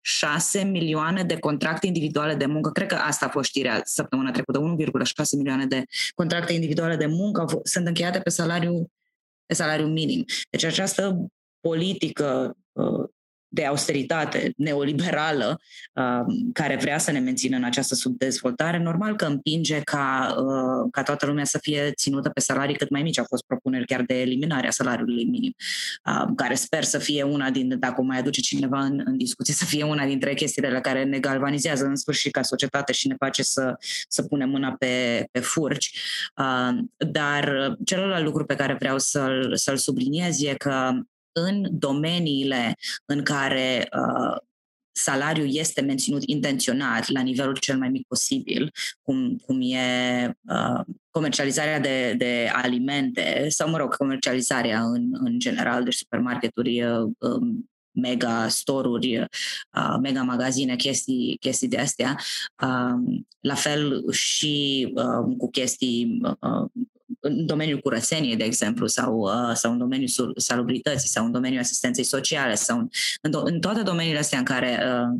[0.06, 2.70] 6 milioane de contracte individuale de muncă.
[2.70, 4.58] Cred că asta a fost știrea săptămâna trecută.
[4.58, 5.84] 1,6 milioane de
[6.14, 8.90] contracte individuale de muncă sunt încheiate pe salariu,
[9.46, 10.24] pe salariu minim.
[10.50, 11.26] Deci această
[11.60, 13.08] politică uh,
[13.48, 15.60] de austeritate neoliberală
[15.92, 21.02] um, care vrea să ne mențină în această subdezvoltare, normal că împinge ca, uh, ca
[21.02, 23.18] toată lumea să fie ținută pe salarii cât mai mici.
[23.18, 25.54] Au fost propuneri chiar de eliminarea salariului minim,
[26.04, 29.54] um, care sper să fie una din, dacă o mai aduce cineva în, în discuție,
[29.54, 33.14] să fie una dintre chestiile la care ne galvanizează în sfârșit ca societate și ne
[33.18, 33.74] face să,
[34.08, 35.98] să punem mâna pe, pe furci.
[36.36, 40.92] Um, dar celălalt lucru pe care vreau să-l, să-l subliniez e că
[41.38, 44.36] în domeniile în care uh,
[44.92, 48.72] salariul este menținut intenționat la nivelul cel mai mic posibil,
[49.02, 50.80] cum, cum e uh,
[51.10, 57.70] comercializarea de, de alimente sau, mă rog, comercializarea în, în general, deci supermarketuri, uh, um,
[57.90, 62.16] mega storuri, uh, mega magazine, chestii, chestii de astea.
[62.62, 66.70] Uh, la fel și uh, cu chestii uh,
[67.20, 72.04] în domeniul curățeniei, de exemplu, sau, uh, sau în domeniul salubrității, sau în domeniul asistenței
[72.04, 72.88] sociale, sau în,
[73.20, 75.18] în, do- în toate domeniile astea în care, uh,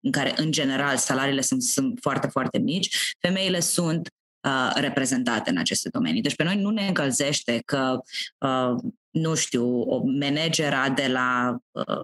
[0.00, 4.08] în care, în general, salariile sunt, sunt foarte, foarte mici, femeile sunt
[4.40, 6.22] uh, reprezentate în aceste domenii.
[6.22, 7.98] Deci pe noi nu ne încălzește că,
[8.38, 12.00] uh, nu știu, o managera de la uh,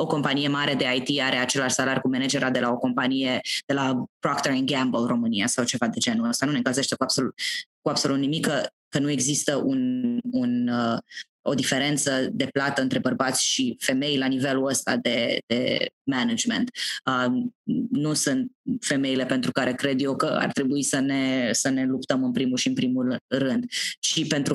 [0.00, 3.74] o companie mare de IT are același salariu cu managera de la o companie de
[3.74, 6.46] la Procter Gamble România sau ceva de genul ăsta.
[6.46, 7.34] Nu ne încălzește cu absolut,
[7.80, 10.98] cu absolut nimic că, că nu există un, un, uh,
[11.42, 16.70] o diferență de plată între bărbați și femei la nivelul ăsta de, de management.
[17.06, 17.42] Uh,
[17.90, 22.24] nu sunt femeile pentru care cred eu că ar trebui să ne, să ne luptăm
[22.24, 23.64] în primul și în primul rând,
[24.00, 24.54] ci pentru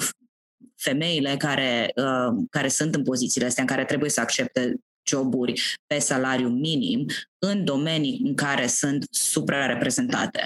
[0.75, 4.75] femeile care, uh, care sunt în pozițiile astea, în care trebuie să accepte
[5.07, 7.05] joburi pe salariu minim
[7.39, 10.45] în domenii în care sunt suprareprezentate.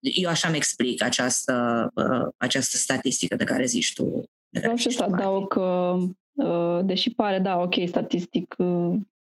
[0.00, 1.88] Eu așa mi explic această,
[2.36, 4.22] această statistică de care zici tu.
[4.48, 5.96] Vreau și să adaug că,
[6.84, 8.56] deși pare, da, ok, statistic,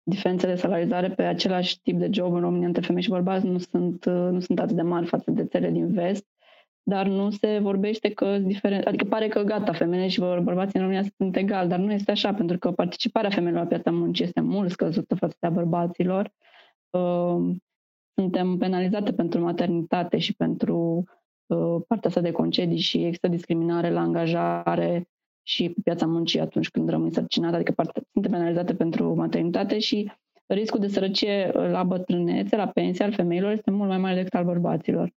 [0.03, 3.57] diferențele de salarizare pe același tip de job în România între femei și bărbați nu
[3.57, 6.25] sunt, nu sunt atât de mari față de țările din vest
[6.89, 11.09] dar nu se vorbește că diferent, adică pare că gata, femeile și bărbații în România
[11.17, 14.71] sunt egal, dar nu este așa, pentru că participarea femeilor la piața muncii este mult
[14.71, 16.31] scăzută față de a bărbaților.
[16.89, 17.55] Uh,
[18.13, 21.03] suntem penalizate pentru maternitate și pentru
[21.45, 25.09] uh, partea asta de concedii și există discriminare la angajare
[25.43, 30.11] și pe piața muncii atunci când rămâi sărcinat, adică parte, suntem penalizate pentru maternitate și
[30.45, 34.45] riscul de sărăcie la bătrânețe, la pensie al femeilor este mult mai mare decât al
[34.45, 35.11] bărbaților.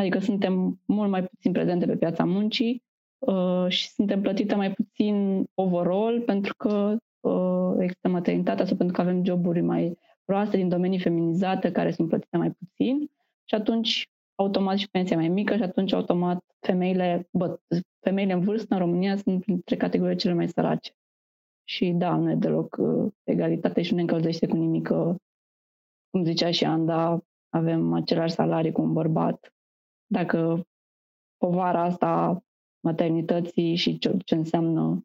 [0.00, 2.82] Adică suntem mult mai puțin prezente pe piața muncii
[3.18, 9.00] uh, și suntem plătite mai puțin overall pentru că uh, există maternitatea sau pentru că
[9.00, 13.10] avem joburi mai proaste din domenii feminizate care sunt plătite mai puțin
[13.44, 17.60] și atunci automat și pensia mai mică și atunci automat femeile, bă,
[18.00, 20.92] femeile în vârstă în România sunt printre categoriile cele mai sărace.
[21.64, 25.14] Și da, nu e deloc uh, egalitate și nu ne încălzește cu nimic că,
[26.10, 29.52] cum zicea și Anda, avem același salarii cu un bărbat
[30.12, 30.66] dacă
[31.36, 32.42] povara asta
[32.80, 35.04] maternității și ce, ce înseamnă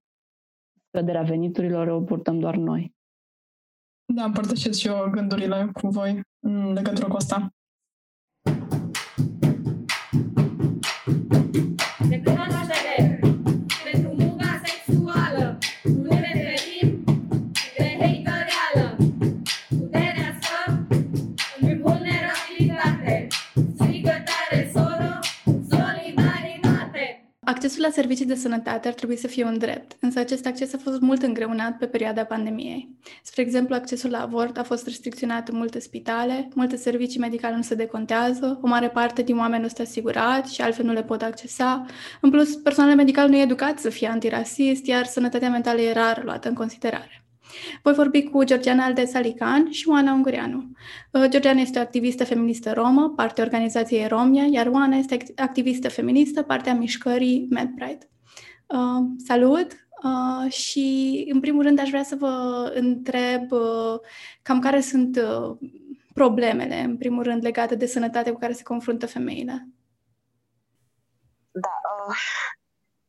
[0.88, 2.96] scăderea veniturilor o purtăm doar noi.
[4.14, 7.55] Da, împărtășesc și eu gândurile cu voi în legătură cu asta.
[27.76, 30.78] Accesul la servicii de sănătate ar trebui să fie un drept, însă acest acces a
[30.78, 32.90] fost mult îngreunat pe perioada pandemiei.
[33.24, 37.62] Spre exemplu, accesul la avort a fost restricționat în multe spitale, multe servicii medicale nu
[37.62, 41.22] se decontează, o mare parte din oameni nu sunt asigurați și altfel nu le pot
[41.22, 41.86] accesa.
[42.22, 46.24] În plus, personalul medical nu e educat să fie antirasist, iar sănătatea mentală e rar
[46.24, 47.25] luată în considerare.
[47.82, 50.72] Voi vorbi cu Georgiana Aldesalican și Oana Ungureanu.
[51.12, 56.42] Uh, Georgiana este o activistă feministă romă, partea organizației Romia, iar Oana este activistă feministă,
[56.42, 58.10] partea mișcării MedPride.
[58.66, 59.86] Uh, salut!
[60.04, 64.00] Uh, și, în primul rând, aș vrea să vă întreb uh,
[64.42, 65.58] cam care sunt uh,
[66.14, 69.68] problemele, în primul rând, legate de sănătate cu care se confruntă femeile.
[71.52, 71.76] Da,
[72.08, 72.16] uh,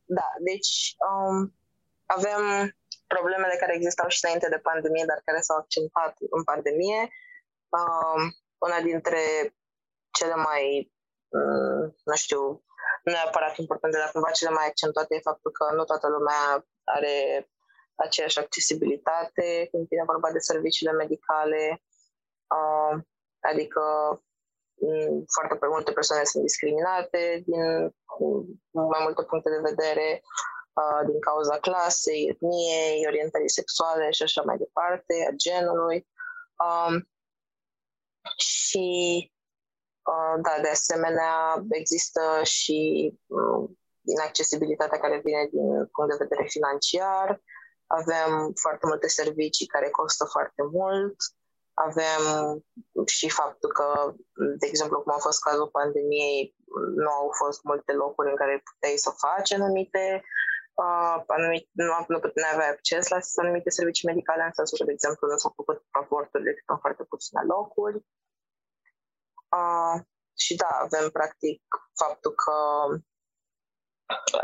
[0.05, 1.53] da deci um,
[2.05, 2.71] avem
[3.07, 7.01] problemele care existau și înainte de pandemie, dar care s-au accentuat în pandemie.
[7.77, 8.21] Uh,
[8.57, 9.21] una dintre
[10.17, 10.63] cele mai,
[11.37, 12.41] uh, nu știu,
[13.03, 17.15] nu neapărat importante, dar cumva cele mai accentuate e faptul că nu toată lumea are
[17.95, 21.83] aceeași accesibilitate când vine vorba de serviciile medicale,
[22.57, 22.93] uh,
[23.39, 23.81] adică
[24.75, 27.63] um, foarte multe persoane sunt discriminate din
[28.71, 30.21] mai multe puncte de vedere
[31.05, 36.07] din cauza clasei, etniei, orientării sexuale și așa mai departe, a genului.
[36.65, 37.09] Um,
[38.37, 38.87] și
[40.11, 42.79] uh, da, de asemenea, există și
[43.25, 43.69] uh,
[44.01, 47.41] inaccesibilitatea care vine din punct de vedere financiar.
[47.87, 51.15] Avem foarte multe servicii care costă foarte mult.
[51.73, 52.21] Avem
[53.05, 54.13] și faptul că,
[54.59, 56.55] de exemplu, cum a fost cazul pandemiei,
[56.95, 60.29] nu au fost multe locuri în care puteai să faci anumite uh,
[61.27, 65.27] anumit, nu, nu putem avea acces la anumite servicii medicale, în sensul că, de exemplu,
[65.27, 67.95] nu s-au făcut raporturi decât în foarte puține locuri.
[69.57, 70.01] Uh,
[70.37, 71.61] și da, avem practic
[71.95, 72.55] faptul că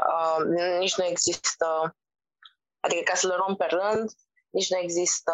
[0.09, 0.45] uh,
[0.79, 1.97] nici nu există,
[2.79, 4.11] adică ca să le luăm pe rând,
[4.49, 5.33] nici nu există,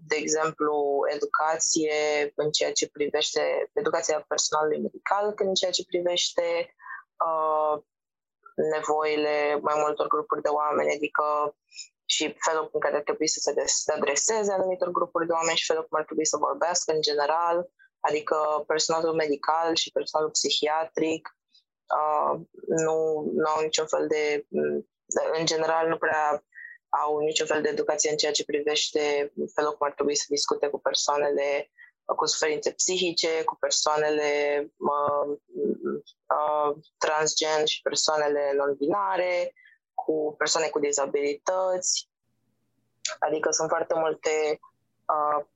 [0.00, 1.92] de exemplu, educație
[2.34, 6.74] în ceea ce privește educația personalului medical, când în ceea ce privește
[7.26, 7.82] uh,
[8.56, 11.56] nevoile mai multor grupuri de oameni, adică
[12.04, 15.86] și felul în care ar trebui să se adreseze anumitor grupuri de oameni și felul
[15.88, 21.36] cum ar trebui să vorbească în general, adică personalul medical și personalul psihiatric.
[21.98, 22.96] uh, nu,
[23.34, 24.46] nu au niciun fel de,
[25.38, 26.44] în general nu prea
[26.88, 30.68] au niciun fel de educație în ceea ce privește felul cum ar trebui să discute
[30.68, 31.70] cu persoanele
[32.14, 35.36] cu suferințe psihice, cu persoanele uh,
[36.36, 39.54] uh, transgen și persoanele non-binare,
[39.94, 42.08] cu persoane cu dizabilități.
[43.18, 44.60] Adică sunt foarte multe
[45.06, 45.46] uh,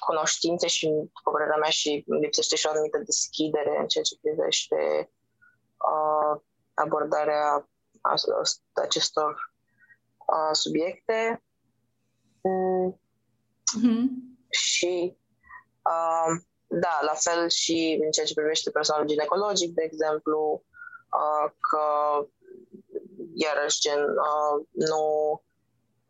[0.00, 0.86] cunoștințe și,
[1.22, 5.10] cu părerea mea, și lipsește și o anumită deschidere în ceea ce privește
[5.90, 6.40] uh,
[6.74, 7.68] abordarea
[8.72, 9.52] acestor
[10.16, 11.42] uh, subiecte.
[13.78, 14.06] Mm-hmm.
[14.50, 15.17] Și
[15.92, 20.62] uh, da, la fel și în ceea ce privește personalul ginecologic, de exemplu,
[21.20, 21.84] uh, că
[23.34, 25.04] iarăși gen uh, nu,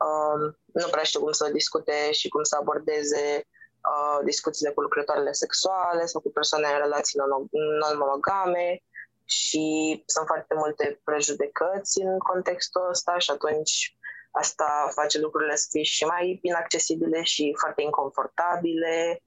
[0.07, 3.47] uh, nu prea știu cum să discute și cum să abordeze
[3.91, 7.21] uh, discuțiile cu lucrătoarele sexuale sau cu persoane în relații
[7.81, 8.83] non-monogame
[9.25, 9.67] și
[10.07, 13.99] sunt foarte multe prejudecăți în contextul ăsta și atunci
[14.31, 19.23] Asta face lucrurile să fie și mai inaccesibile și foarte inconfortabile,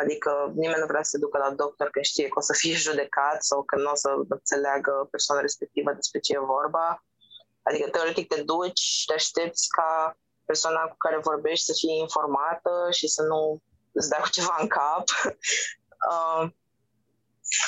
[0.00, 2.74] adică nimeni nu vrea să se ducă la doctor că știe că o să fie
[2.88, 7.04] judecat sau că nu o să înțeleagă persoana respectivă despre ce e vorba.
[7.62, 13.08] Adică, teoretic, te duci, te aștepți ca persoana cu care vorbești să fie informată și
[13.08, 13.62] să nu
[13.92, 15.04] îți dea cu ceva în cap.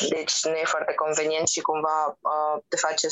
[0.09, 3.07] Deci nu e foarte convenient și cumva uh, te face,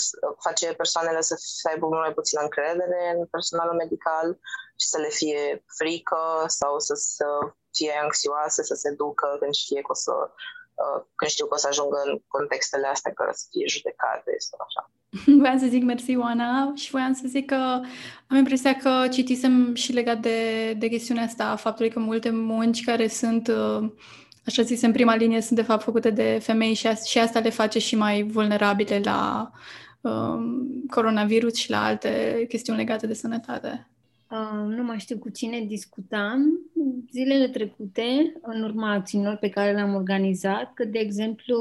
[0.46, 4.38] face persoanele să, să aibă mult mai puțină încredere în personalul medical
[4.80, 7.26] și să le fie frică sau să, să
[7.76, 10.12] fie anxioase, să se ducă când știe că o să
[10.82, 14.58] uh, când știu că o să ajungă în contextele astea care să fie judecate sau
[14.66, 14.82] așa.
[15.42, 17.80] Voiam să zic mersi, Oana, și voiam să zic că
[18.30, 23.08] am impresia că citisem și legat de, de chestiunea asta, faptului că multe munci care
[23.08, 23.90] sunt uh,
[24.46, 27.50] așa zis, în prima linie sunt de fapt făcute de femei și, și asta le
[27.50, 29.50] face și mai vulnerabile la
[30.00, 33.88] um, coronavirus și la alte chestiuni legate de sănătate.
[34.30, 36.40] Uh, nu mai știu cu cine discutam
[37.10, 41.56] zilele trecute, în urma acțiunilor pe care le-am organizat, că, de exemplu,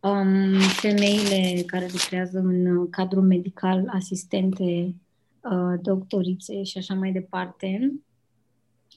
[0.00, 4.94] um, femeile care lucrează în cadrul medical, asistente,
[5.40, 7.92] uh, doctorițe și așa mai departe,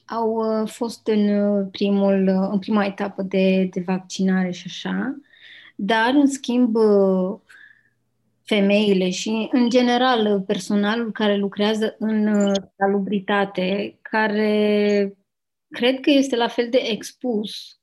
[0.06, 5.16] au uh, fost în, uh, primul, uh, în prima etapă de, de vaccinare și așa,
[5.76, 6.76] dar, în schimb,
[8.42, 15.16] femeile și, în general, personalul care lucrează în salubritate, care
[15.68, 17.80] cred că este la fel de expus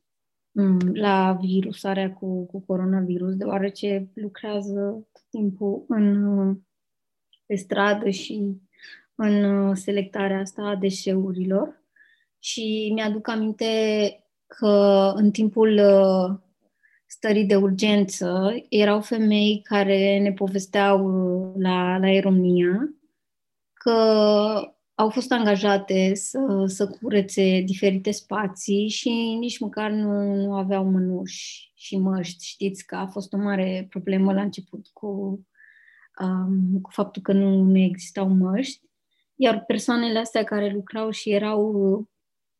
[0.51, 6.55] mm, la virusarea cu, cu coronavirus, deoarece lucrează tot timpul în,
[7.45, 8.61] pe stradă și
[9.15, 11.80] în selectarea asta a deșeurilor
[12.43, 13.65] și mi-aduc aminte
[14.47, 16.39] că în timpul uh,
[17.05, 22.95] stării de urgență erau femei care ne povesteau uh, la, la România
[23.73, 23.91] că
[24.93, 31.71] au fost angajate să, să curețe diferite spații și nici măcar nu, nu aveau mânuși
[31.75, 32.45] și măști.
[32.45, 35.07] Știți că a fost o mare problemă la început cu,
[36.21, 38.89] um, cu faptul că nu, nu existau măști.
[39.35, 42.09] Iar persoanele astea care lucrau și erau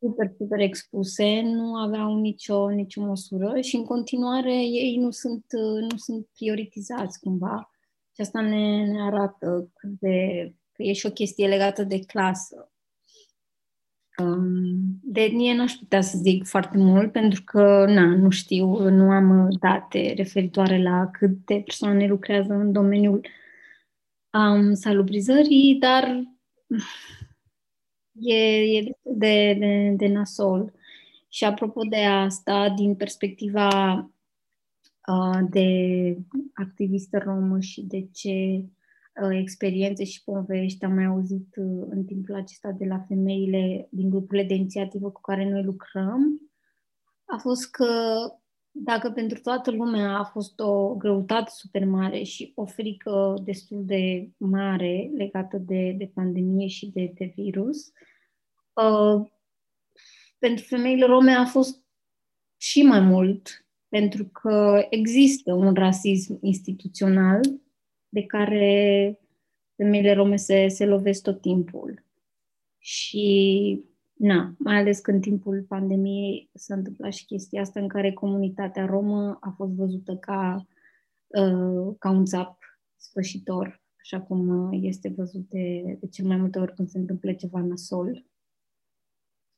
[0.02, 5.46] super, super expuse, nu aveau nicio, nicio măsură și în continuare ei nu sunt,
[5.90, 7.72] nu sunt prioritizați cumva.
[8.16, 12.72] Și asta ne, ne arată cât de, că e și o chestie legată de clasă.
[14.18, 19.12] Um, de etnie n-aș putea să zic foarte mult, pentru că na, nu știu, nu
[19.12, 23.26] am date referitoare la câte persoane lucrează în domeniul
[24.34, 26.24] um, salubrizării, dar
[28.22, 30.74] e, e de, de, de nasol.
[31.28, 33.98] Și apropo de asta, din perspectiva
[35.08, 35.68] uh, de
[36.54, 38.66] activistă romă și de ce
[39.22, 44.10] uh, experiențe și povești am mai auzit uh, în timpul acesta de la femeile din
[44.10, 46.42] grupurile de inițiativă cu care noi lucrăm,
[47.26, 47.94] a fost că
[48.72, 54.30] dacă pentru toată lumea a fost o greutate super mare și o frică destul de
[54.38, 57.94] mare legată de, de pandemie și de, de virus, uh,
[60.38, 61.84] pentru femeile rome a fost
[62.58, 67.42] și mai mult, pentru că există un rasism instituțional
[68.10, 69.20] de care
[69.76, 72.06] femeile rome se, se lovesc tot timpul.
[72.78, 78.14] Și Na, mai ales că în timpul pandemiei s-a întâmplat și chestia asta în care
[78.14, 80.68] comunitatea romă a fost văzută ca,
[81.28, 82.58] uh, ca un țap
[82.96, 87.34] spășitor, așa cum uh, este văzut de, de cel mai multe ori când se întâmplă
[87.34, 88.26] ceva nasol.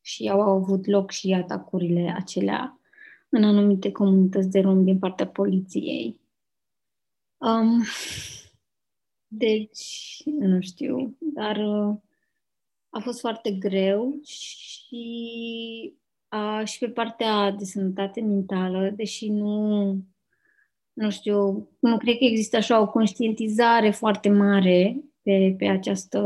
[0.05, 2.79] Și au avut loc și atacurile acelea
[3.29, 6.19] în anumite comunități de rom din partea poliției.
[7.37, 7.83] Um,
[9.43, 11.95] deci, nu știu, dar uh,
[12.89, 15.03] a fost foarte greu și,
[16.31, 19.97] uh, și pe partea de sănătate mentală, deși nu,
[20.93, 26.19] nu știu, nu cred că există așa o conștientizare foarte mare pe, pe această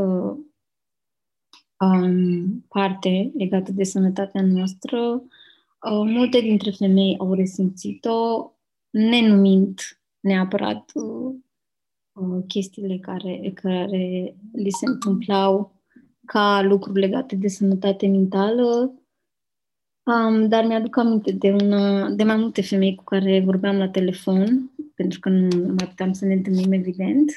[1.78, 4.98] um, parte legată de sănătatea noastră.
[4.98, 8.50] Uh, multe dintre femei au resimțit-o
[8.90, 9.80] nenumind
[10.20, 11.34] neapărat uh,
[12.12, 15.76] uh, chestiile care, care li se întâmplau
[16.24, 18.94] ca lucruri legate de sănătate mentală,
[20.02, 24.70] um, dar mi-aduc aminte de, una, de mai multe femei cu care vorbeam la telefon,
[24.94, 27.30] pentru că nu mai puteam să ne întâlnim, evident,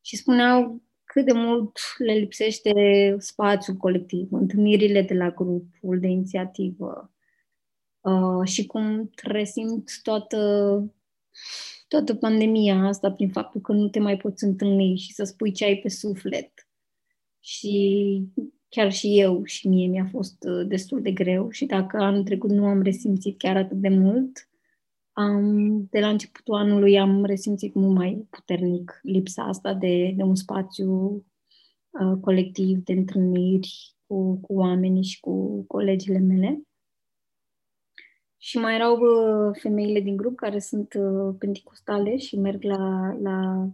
[0.00, 0.82] și spuneau
[1.12, 2.72] cât de mult le lipsește
[3.18, 7.12] spațiul colectiv, întâlnirile de la grupul de inițiativă
[8.00, 10.38] uh, și cum resimt toată
[11.88, 15.64] toată pandemia asta prin faptul că nu te mai poți întâlni și să spui ce
[15.64, 16.68] ai pe suflet.
[17.40, 18.22] Și
[18.68, 22.50] chiar și eu și mie mi-a fost uh, destul de greu și dacă anul trecut
[22.50, 24.48] nu am resimțit chiar atât de mult,
[25.12, 30.34] am, de la începutul anului am resimțit mult mai puternic lipsa asta de, de un
[30.34, 31.14] spațiu
[31.90, 36.62] uh, colectiv, de întâlniri cu, cu oamenii și cu colegile mele.
[38.36, 43.68] Și mai erau uh, femeile din grup care sunt uh, pentecostale și merg la, la,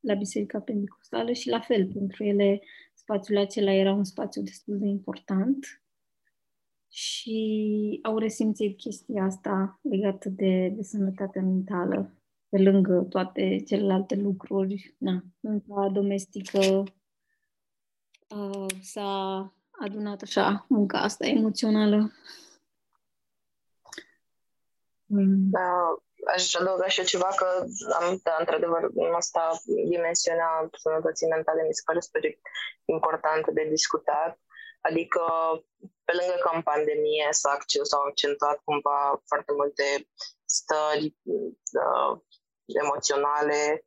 [0.00, 2.60] la Biserica Pentecostală și la fel, pentru ele
[2.94, 5.79] spațiul acela era un spațiu destul de important
[6.92, 12.14] și au resimțit chestia asta legată de, de sănătatea mentală,
[12.48, 14.94] pe lângă toate celelalte lucruri.
[14.98, 16.84] Na, munca domestică
[18.28, 22.10] uh, s-a adunat așa, munca asta emoțională
[25.12, 25.50] Mm.
[25.50, 25.96] Da,
[26.34, 27.46] aș adăuga și eu ceva că
[28.00, 32.22] am, da, într-adevăr, asta dimensiunea sănătății mentale mi se pare super
[32.84, 34.38] importantă de discutat.
[34.80, 35.22] Adică,
[36.04, 40.08] pe lângă că în pandemie s-a s-au accentuat cumva foarte multe
[40.44, 42.20] stări uh,
[42.82, 43.84] emoționale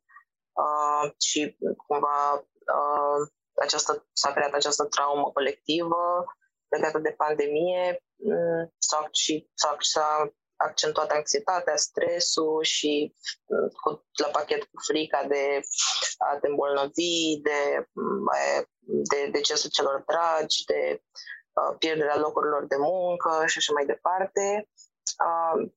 [0.64, 2.32] uh, și cumva
[2.78, 3.20] uh,
[3.54, 6.24] această, s-a creat această traumă colectivă
[6.68, 13.14] legată de pandemie uh, s-a, și s-a, s-a accentuat anxietatea, stresul și
[13.46, 15.60] mm, cu, la pachet cu frica de
[16.18, 18.30] a te îmbolnăvi, de, mm,
[18.80, 21.02] de decesul celor dragi, de
[21.52, 24.68] uh, pierderea locurilor de muncă și așa mai departe.
[25.26, 25.70] Uh,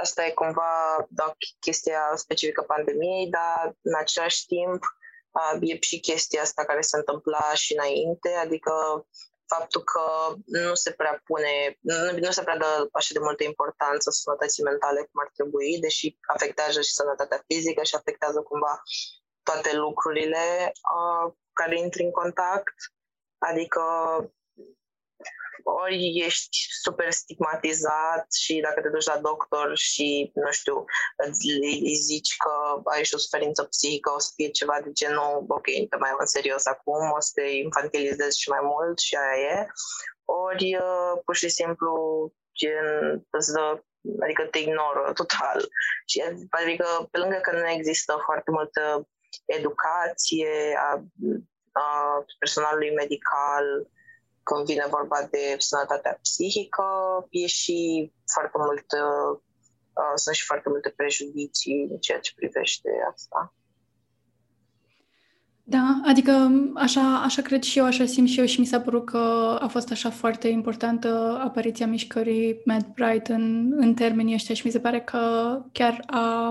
[0.00, 4.82] asta e cumva da, chestia specifică pandemiei, dar în același timp
[5.30, 8.72] uh, e și chestia asta care se întâmpla și înainte, adică
[9.54, 10.02] faptul că
[10.44, 15.00] nu se prea pune, nu, nu se prea dă așa de multă importanță sănătății mentale
[15.00, 18.82] cum ar trebui, deși afectează și sănătatea fizică și afectează cumva
[19.42, 22.74] toate lucrurile uh, care intri în contact.
[23.38, 23.82] Adică
[25.68, 30.84] ori ești super stigmatizat și dacă te duci la doctor și, nu știu,
[31.16, 31.48] îți
[32.08, 35.84] zici că ai și o suferință psihică, o să fie ceva de genul, ok, nu
[35.84, 39.66] te mai în serios acum, o să te infantilizezi și mai mult și aia e.
[40.24, 41.92] Ori uh, pur și simplu
[42.58, 42.88] gen,
[43.30, 43.82] îți dă,
[44.24, 45.68] adică te ignoră total.
[46.06, 49.08] Și adică pe lângă că nu există foarte multă
[49.44, 51.04] educație a,
[51.72, 51.88] a
[52.38, 53.88] personalului medical,
[54.48, 56.88] când vine vorba de sănătatea psihică,
[57.30, 57.78] e și
[58.34, 59.32] foarte mult, uh,
[60.14, 63.54] sunt și foarte multe prejudicii în ceea ce privește asta.
[65.68, 69.04] Da, adică așa, așa cred și eu, așa simt și eu și mi s-a părut
[69.04, 69.18] că
[69.60, 74.72] a fost așa foarte importantă apariția mișcării Matt Bright în, în termenii ăștia și mi
[74.72, 75.18] se pare că
[75.72, 76.50] chiar a,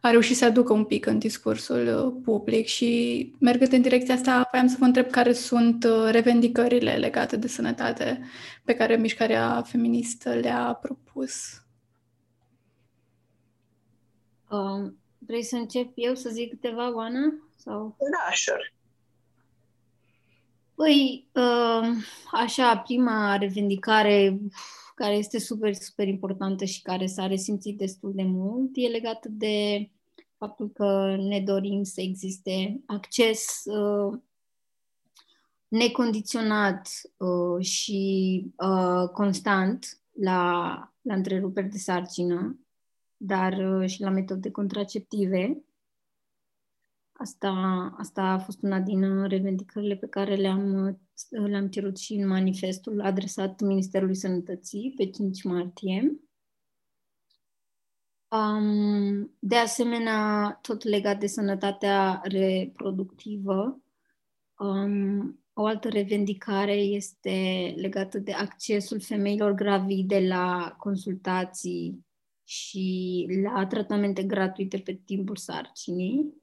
[0.00, 4.66] a reușit să aducă un pic în discursul public și mergând în direcția asta, voiam
[4.66, 8.20] să vă întreb care sunt uh, revendicările legate de sănătate
[8.64, 11.62] pe care mișcarea feministă le-a propus.
[14.50, 17.49] Um, vrei să încep eu să zic câteva, Oana?
[17.62, 17.96] Sau...
[17.98, 18.74] Da, sure.
[20.74, 21.88] Păi, uh,
[22.32, 24.40] așa, prima revendicare
[24.94, 29.88] care este super, super importantă și care s-a resimțit destul de mult e legată de
[30.36, 34.18] faptul că ne dorim să existe acces uh,
[35.68, 42.58] necondiționat uh, și uh, constant la, la întreruperi de sarcină,
[43.16, 45.64] dar uh, și la metode contraceptive
[47.20, 47.50] Asta,
[47.98, 50.86] asta a fost una din uh, revendicările pe care le-am,
[51.30, 56.20] uh, le-am cerut și în manifestul adresat Ministerului Sănătății pe 5 martie.
[58.28, 63.82] Um, de asemenea, tot legat de sănătatea reproductivă,
[64.58, 72.06] um, o altă revendicare este legată de accesul femeilor gravide la consultații
[72.44, 76.38] și la tratamente gratuite pe timpul sarcinii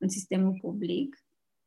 [0.00, 1.24] în sistemul public.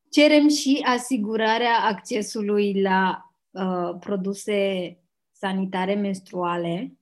[0.10, 4.98] Cerem și asigurarea accesului la uh, produse
[5.32, 6.98] sanitare menstruale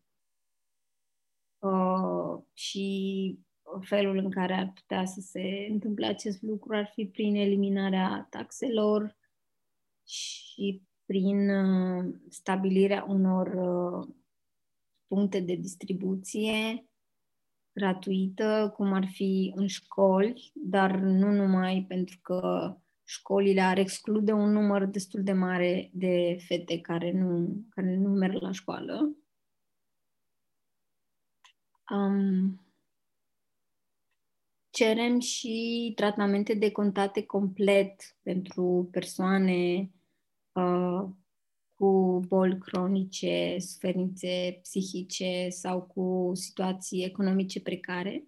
[1.60, 3.40] uh, și
[3.80, 9.18] felul în care ar putea să se întâmple acest lucru ar fi prin eliminarea taxelor
[10.08, 14.16] și prin uh, stabilirea unor uh,
[15.08, 16.86] puncte de distribuție
[17.74, 24.52] gratuită, cum ar fi în școli, dar nu numai pentru că școlile ar exclude un
[24.52, 29.16] număr destul de mare de fete care nu, care nu merg la școală.
[31.90, 32.66] Um,
[34.70, 39.92] cerem și tratamente de contate complet pentru persoane
[40.52, 41.10] uh,
[41.82, 48.28] cu boli cronice, suferințe psihice sau cu situații economice precare.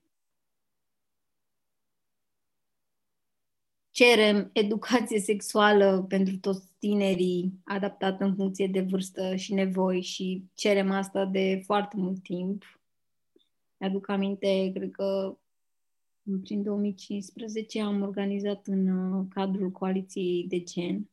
[3.91, 10.91] Cerem educație sexuală pentru toți tinerii, adaptată în funcție de vârstă și nevoi și cerem
[10.91, 12.81] asta de foarte mult timp.
[13.77, 15.37] Mi-aduc aminte, cred că
[16.41, 21.07] prin 2015 am organizat în uh, cadrul coaliției de gen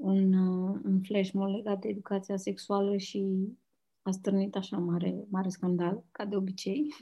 [0.00, 3.48] un, uh, un flash mob legat de educația sexuală și
[4.02, 6.94] a stârnit așa mare, mare scandal, ca de obicei.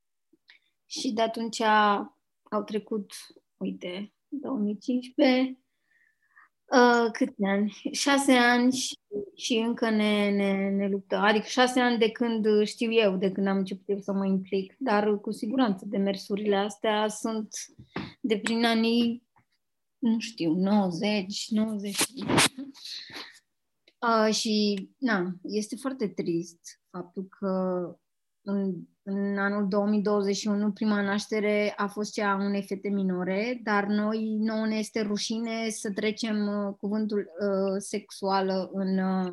[0.94, 3.12] și de atunci au trecut,
[3.56, 5.58] uite, 2015,
[6.64, 7.80] uh, câți ani?
[7.92, 8.98] Șase ani și,
[9.34, 11.20] și încă ne, ne, ne luptăm.
[11.20, 14.74] Adică șase ani de când știu eu, de când am început să mă implic.
[14.78, 17.48] Dar cu siguranță demersurile astea sunt
[18.20, 19.28] de prin anii
[20.00, 21.96] nu știu, 90, 90.
[24.00, 27.84] Uh, și, na, este foarte trist faptul că
[28.42, 34.36] în, în anul 2021 prima naștere a fost cea a unei fete minore, dar noi
[34.38, 39.32] nouă ne este rușine să trecem uh, cuvântul uh, sexuală în, uh,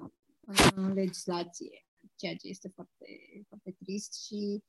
[0.76, 3.06] în legislație, ceea ce este foarte,
[3.48, 4.64] foarte trist și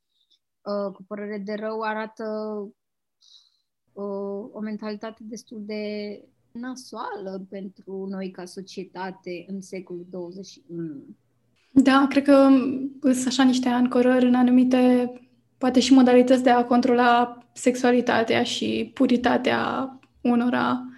[0.60, 2.24] uh, cu părere de rău arată
[4.00, 4.04] o,
[4.52, 5.82] o mentalitate destul de
[6.52, 11.04] nasoală pentru noi ca societate în secolul 21.
[11.70, 12.48] Da, cred că
[13.02, 15.12] sunt așa niște ancorări în anumite,
[15.58, 20.88] poate și modalități de a controla sexualitatea și puritatea unora,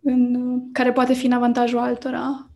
[0.00, 2.50] în, care poate fi în avantajul altora.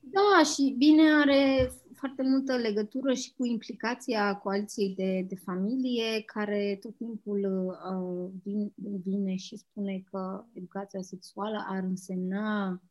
[0.00, 6.78] Da, și bine are foarte multă legătură și cu implicația coaliției de, de familie, care
[6.80, 8.72] tot timpul uh, vin,
[9.04, 12.82] vine și spune că educația sexuală ar însemna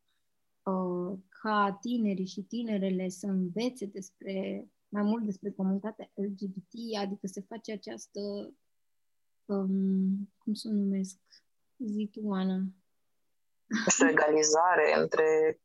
[0.62, 7.40] uh, ca tinerii și tinerele să învețe despre mai mult despre comunitatea LGBT, adică se
[7.40, 8.20] face această,
[9.44, 11.18] um, cum să o numesc,
[11.78, 12.62] zi tu, Ana.
[14.10, 15.60] egalizare între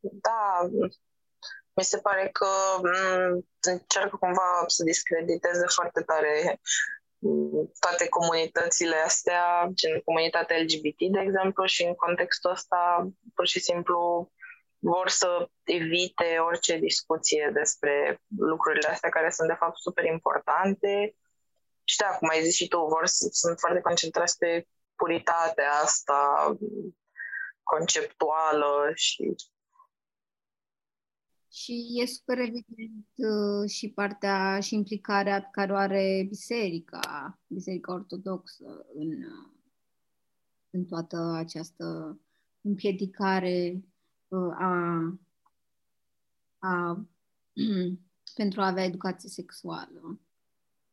[0.00, 0.68] da,
[1.76, 2.48] mi se pare că
[2.82, 6.60] mm, încearcă cumva să discrediteze foarte tare
[7.18, 13.60] mm, toate comunitățile astea, gen comunitatea LGBT, de exemplu, și în contextul ăsta pur și
[13.60, 14.30] simplu
[14.78, 21.16] vor să evite orice discuție despre lucrurile astea care sunt de fapt super importante.
[21.84, 26.52] Și da, cum ai zis și tu, vor să, sunt foarte concentrați pe puritatea asta
[27.62, 29.34] conceptuală și
[31.56, 37.92] și e super evident uh, și partea și implicarea pe care o are biserica, biserica
[37.92, 39.50] ortodoxă în, uh,
[40.70, 42.18] în toată această
[42.60, 43.84] împiedicare
[44.28, 45.18] uh, a,
[46.58, 47.06] a,
[48.40, 50.20] pentru a avea educație sexuală.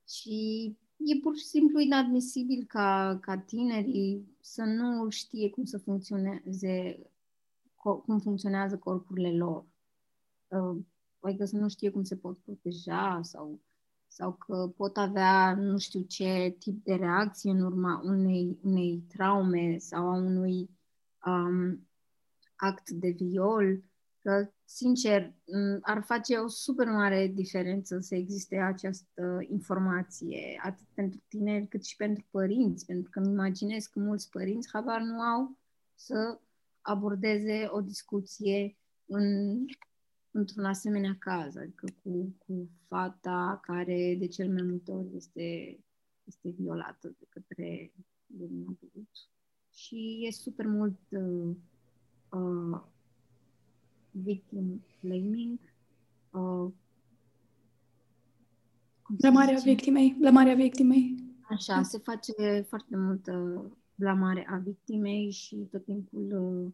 [0.07, 0.65] Și
[0.97, 6.99] e pur și simplu inadmisibil ca, ca tinerii să nu știe cum să funcționeze
[8.05, 9.72] cum funcționează corpurile lor uh,
[11.19, 13.61] adică să nu știe cum se pot proteja sau,
[14.07, 19.77] sau că pot avea nu știu ce tip de reacție în urma unei, unei traume
[19.77, 20.69] sau a unui
[21.25, 21.87] um,
[22.55, 23.83] act de viol,
[24.21, 25.33] că, sincer,
[25.81, 31.95] ar face o super mare diferență să existe această informație, atât pentru tineri cât și
[31.95, 35.57] pentru părinți, pentru că îmi imaginez că mulți părinți habar nu au
[35.95, 36.39] să
[36.81, 39.57] abordeze o discuție în
[40.33, 45.79] într-un asemenea caz, adică cu, cu fata care de cel mai multe ori este,
[46.23, 47.91] este violată de către
[48.25, 49.09] de un adult.
[49.73, 51.55] Și e super mult uh,
[52.29, 52.81] uh,
[54.11, 55.59] victim blaming.
[56.31, 56.71] Uh,
[59.01, 59.69] cum se Blamarea zice?
[59.69, 61.15] victimei, blamarea victimei.
[61.49, 63.65] Așa, se face foarte multă
[63.95, 66.73] blamare a victimei și tot timpul uh,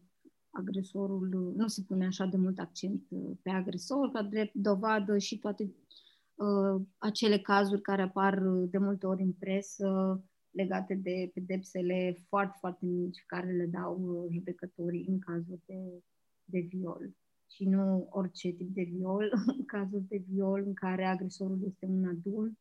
[0.50, 5.18] agresorul, uh, nu se pune așa de mult accent uh, pe agresor, ca drept dovadă
[5.18, 5.74] și toate
[6.34, 10.20] uh, acele cazuri care apar uh, de multe ori în presă
[10.50, 16.02] legate de pedepsele foarte, foarte mici care le dau uh, judecătorii în cazuri de,
[16.44, 17.14] de viol.
[17.50, 22.08] Și nu orice tip de viol, în cazuri de viol în care agresorul este un
[22.08, 22.58] adult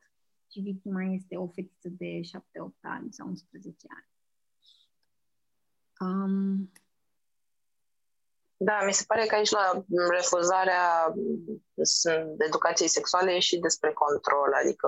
[0.52, 2.30] și victima este o fetiță de 7-8
[2.82, 4.08] ani sau 11 ani.
[6.00, 6.59] Um,
[8.62, 11.14] Da, mi se pare că aici la refuzarea
[11.82, 14.88] sunt educației sexuale e și despre control, adică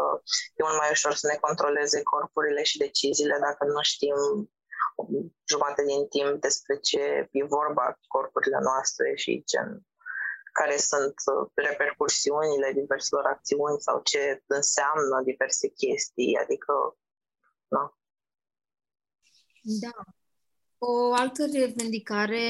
[0.55, 4.15] e mult mai ușor să ne controleze corpurile și deciziile dacă nu știm
[4.95, 5.05] o
[5.51, 9.69] jumătate din timp despre ce e vorba corpurile noastre și gen,
[10.59, 16.73] care sunt uh, repercursiunile diverselor acțiuni sau ce înseamnă diverse chestii, adică
[17.67, 17.83] da.
[19.85, 19.97] Da.
[20.77, 22.45] O altă revendicare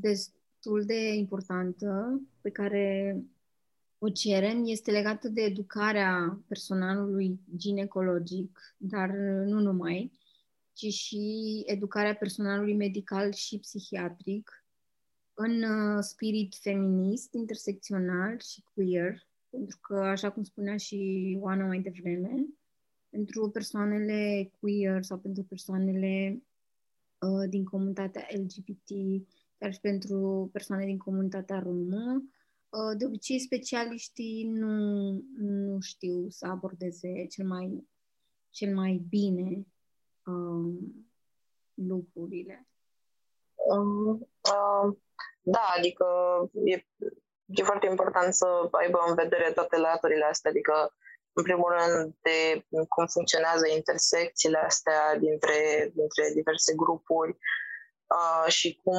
[0.00, 3.16] destul de importantă pe care
[3.98, 9.10] o cerem este legată de educarea personalului ginecologic, dar
[9.46, 10.12] nu numai,
[10.72, 14.64] ci și educarea personalului medical și psihiatric
[15.34, 21.80] în uh, spirit feminist, intersecțional și queer, pentru că, așa cum spunea și Oana mai
[21.80, 22.46] devreme,
[23.08, 26.42] pentru persoanele queer sau pentru persoanele
[27.18, 28.90] uh, din comunitatea LGBT,
[29.62, 32.22] chiar și pentru persoane din comunitatea romă.
[32.68, 34.76] Uh, de obicei, specialiștii nu,
[35.36, 37.88] nu știu să abordeze cel mai,
[38.50, 39.66] cel mai bine
[40.24, 40.74] uh,
[41.74, 42.66] lucrurile.
[43.54, 44.96] Um, uh,
[45.42, 46.06] da, adică
[46.64, 46.74] e,
[47.46, 50.94] e foarte important să aibă în vedere toate laturile astea, adică
[51.32, 57.38] în primul rând de cum funcționează intersecțiile astea dintre, dintre diverse grupuri
[58.14, 58.98] uh, și cum,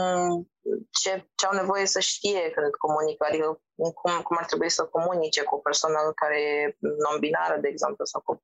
[1.01, 5.43] ce, ce au nevoie să știe când comunică, adică cum, cum ar trebui să comunice
[5.43, 8.38] cu o persoană care e non-binară, de exemplu, sau cu o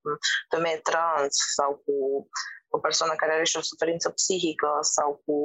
[0.55, 2.27] femeie trans, sau cu
[2.69, 5.35] o persoană care are și o suferință psihică, sau cu,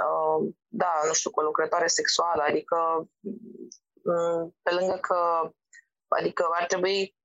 [0.00, 2.76] uh, da, nu știu, cu o lucrătoare sexuală, adică
[4.04, 5.50] mm, pe lângă că
[6.18, 7.16] Adică ar trebui,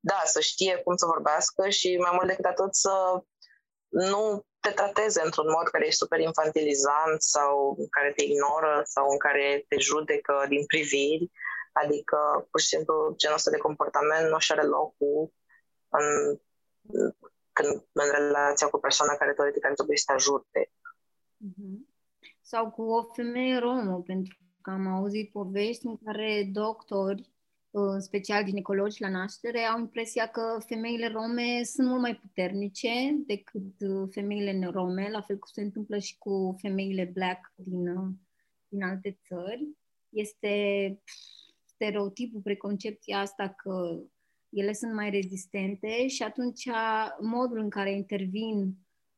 [0.00, 3.22] da, să știe cum să vorbească și mai mult decât atât să
[3.88, 9.04] nu te trateze într-un mod care e super infantilizant sau în care te ignoră sau
[9.10, 11.30] în care te judecă din priviri.
[11.72, 12.18] Adică,
[12.50, 15.32] pur și simplu, genul ăsta de comportament nu și are locul
[15.88, 16.06] în,
[17.52, 20.70] când, în relația cu persoana care teoretic ar trebui să te ajute.
[21.36, 21.94] Mhm.
[22.42, 27.30] Sau cu o femeie romă, pentru că am auzit povești în care doctori,
[27.80, 32.90] în special ginecologi la naștere, au impresia că femeile rome sunt mult mai puternice
[33.26, 38.08] decât uh, femeile nerome, la fel cum se întâmplă și cu femeile black din, uh,
[38.68, 39.68] din alte țări.
[40.08, 40.54] Este
[41.64, 44.02] stereotipul, preconcepția asta că
[44.48, 46.68] ele sunt mai rezistente și atunci
[47.20, 48.58] modul în care intervin,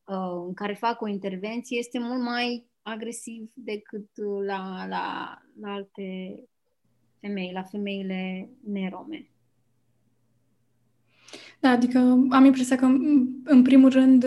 [0.06, 5.72] uh, în care fac o intervenție este mult mai agresiv decât uh, la, la, la
[5.72, 6.34] alte
[7.20, 9.28] femei, la femeile nerome.
[11.60, 11.98] Da, adică
[12.30, 12.84] am impresia că,
[13.44, 14.26] în primul rând,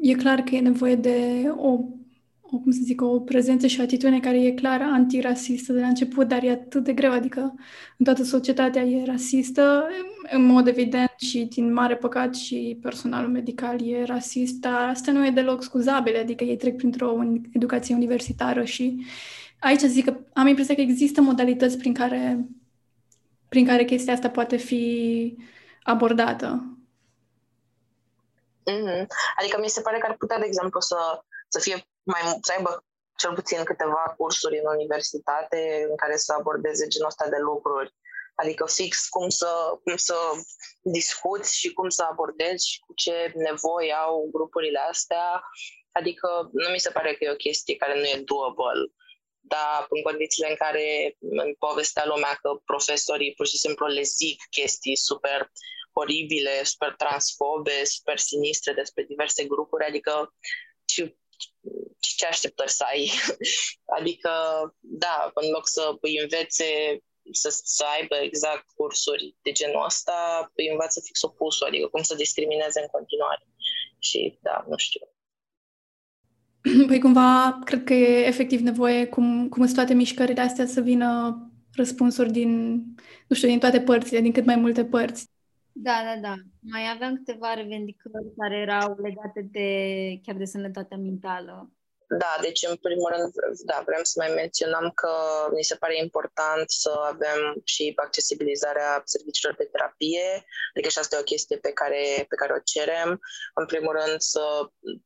[0.00, 1.68] e clar că e nevoie de o,
[2.40, 5.86] o cum să zic, o prezență și o atitudine care e clar antirasistă de la
[5.86, 7.54] început, dar e atât de greu, adică
[7.98, 9.86] în toată societatea e rasistă,
[10.30, 15.26] în mod evident și din mare păcat și personalul medical e rasist, dar asta nu
[15.26, 17.18] e deloc scuzabil, adică ei trec printr-o
[17.52, 19.04] educație universitară și
[19.64, 22.38] aici zic că am impresia că există modalități prin care,
[23.48, 25.36] prin care chestia asta poate fi
[25.82, 26.78] abordată.
[28.70, 29.06] Mm-hmm.
[29.38, 30.98] Adică mi se pare că ar putea, de exemplu, să,
[31.48, 32.84] să fie mai să aibă
[33.16, 37.94] cel puțin câteva cursuri în universitate în care să abordeze genul ăsta de lucruri.
[38.34, 40.16] Adică fix cum să, cum să
[40.82, 45.42] discuți și cum să abordezi și cu ce nevoi au grupurile astea.
[45.92, 48.92] Adică nu mi se pare că e o chestie care nu e doable
[49.46, 54.42] dar în condițiile în care în povestea lumea că profesorii pur și simplu le zic
[54.50, 55.50] chestii super
[55.92, 60.34] oribile, super transfobe, super sinistre despre diverse grupuri, adică
[60.84, 61.16] ce,
[62.00, 63.10] ce ce așteptări să ai?
[63.98, 64.30] adică,
[64.80, 66.98] da, în loc să îi învețe
[67.32, 72.14] să, să aibă exact cursuri de genul ăsta, îi învață fix opusul, adică cum să
[72.14, 73.46] discrimineze în continuare.
[73.98, 75.13] Și da, nu știu.
[76.88, 81.38] Păi cumva, cred că e efectiv nevoie, cum, cum sunt toate mișcările astea, să vină
[81.72, 82.74] răspunsuri din,
[83.28, 85.28] nu știu, din toate părțile, din cât mai multe părți.
[85.72, 86.34] Da, da, da.
[86.60, 89.68] Mai aveam câteva revendicări care erau legate de
[90.22, 91.70] chiar de sănătatea mentală.
[92.08, 93.32] Da, deci în primul rând,
[93.64, 95.12] da, vrem să mai menționăm că
[95.52, 100.44] mi se pare important să avem și accesibilizarea serviciilor de terapie,
[100.74, 103.20] adică și asta e o chestie pe care, pe care o cerem.
[103.54, 104.44] În primul rând să,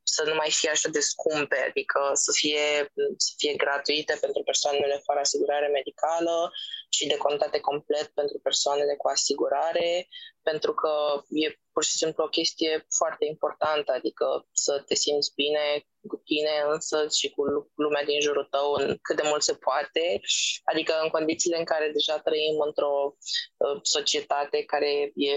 [0.03, 5.01] să nu mai fie așa de scumpe, adică să fie, să fie gratuite pentru persoanele
[5.05, 6.51] fără asigurare medicală
[6.89, 10.09] și decontate complet pentru persoanele cu asigurare,
[10.43, 10.93] pentru că
[11.29, 16.55] e pur și simplu o chestie foarte importantă, adică să te simți bine cu tine
[16.73, 17.43] însă și cu
[17.75, 20.21] lumea din jurul tău în cât de mult se poate,
[20.65, 23.17] adică în condițiile în care deja trăim într-o
[23.57, 25.33] uh, societate care e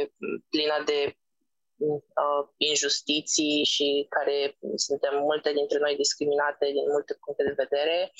[0.49, 0.99] plină de
[1.77, 8.11] uh, injustiții și care suntem multe dintre noi discriminate din multe puncte de vedere,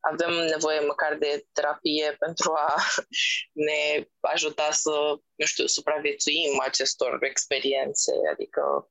[0.00, 2.74] avem nevoie măcar de terapie pentru a
[3.66, 4.90] ne ajuta să,
[5.34, 8.90] nu știu, supraviețuim acestor experiențe, adică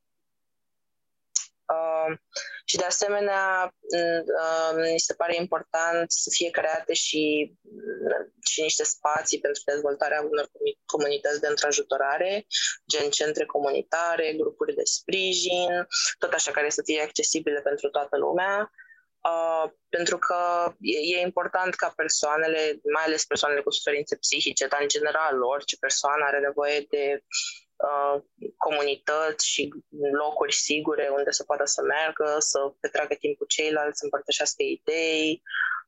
[1.69, 2.17] Uh,
[2.65, 7.53] și de asemenea, uh, mi se pare important să fie create și,
[8.49, 10.49] și niște spații pentru dezvoltarea unor
[10.85, 12.45] comunități de întrajutorare,
[12.91, 15.87] gen centre comunitare, grupuri de sprijin,
[16.17, 18.71] tot așa care să fie accesibile pentru toată lumea.
[19.23, 24.81] Uh, pentru că e, e important ca persoanele, mai ales persoanele cu suferințe psihice, dar
[24.81, 27.23] în general orice persoană are nevoie de
[27.87, 28.21] uh,
[28.57, 29.69] comunități și
[30.11, 35.41] locuri sigure unde să poată să meargă, să petreacă timp cu ceilalți, să împărtășească idei,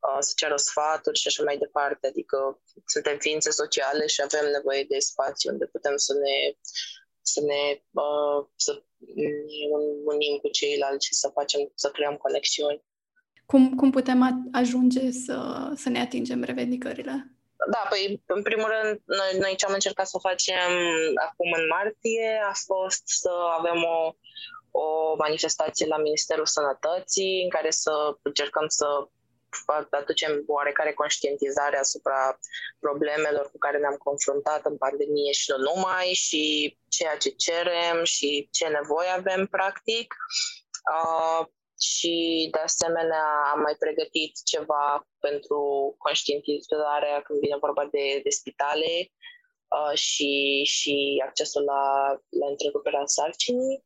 [0.07, 2.07] uh, să ceară sfaturi și așa mai departe.
[2.07, 6.35] Adică suntem ființe sociale și avem nevoie de spații unde putem să ne
[7.23, 8.83] să ne uh, să
[10.05, 12.83] unim cu ceilalți și să facem, să creăm conexiuni.
[13.51, 15.37] Cum, cum putem ajunge să,
[15.75, 17.31] să ne atingem revendicările?
[17.71, 20.71] Da, păi, în primul rând, noi, noi ce am încercat să facem
[21.27, 24.13] acum în martie a fost să avem o,
[24.83, 27.91] o manifestație la Ministerul Sănătății în care să
[28.21, 28.85] încercăm să
[29.89, 32.39] aducem oarecare conștientizare asupra
[32.79, 38.47] problemelor cu care ne-am confruntat în pandemie și nu numai și ceea ce cerem și
[38.51, 40.15] ce nevoie avem practic.
[40.93, 41.47] Uh,
[41.81, 45.59] și de asemenea am mai pregătit ceva pentru
[45.97, 48.91] conștientizarea când vine vorba de, de spitale
[49.75, 51.83] uh, și, și accesul la,
[52.39, 53.85] la întreruperea sarcinii,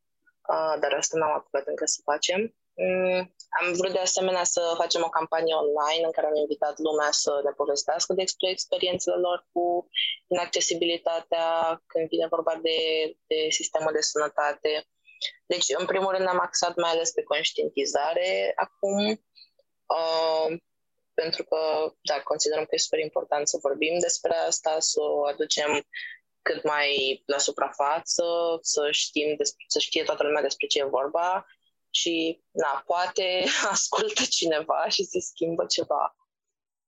[0.53, 2.55] uh, dar asta n-am apucat încă să facem.
[2.77, 7.11] Mm, am vrut de asemenea să facem o campanie online în care am invitat lumea
[7.11, 9.87] să ne povestească despre experiențele lor cu
[10.27, 11.47] inaccesibilitatea
[11.87, 12.77] când vine vorba de,
[13.27, 14.87] de sistemul de sănătate
[15.45, 19.07] deci, în primul rând, am axat mai ales pe conștientizare acum,
[19.85, 20.57] uh,
[21.13, 21.57] pentru că,
[22.01, 25.85] da, considerăm că e super important să vorbim despre asta, să o aducem
[26.41, 28.23] cât mai la suprafață,
[28.61, 31.45] să știm, despre, să știe toată lumea despre ce e vorba
[31.89, 33.43] și, na, poate
[33.75, 36.15] ascultă cineva și se schimbă ceva.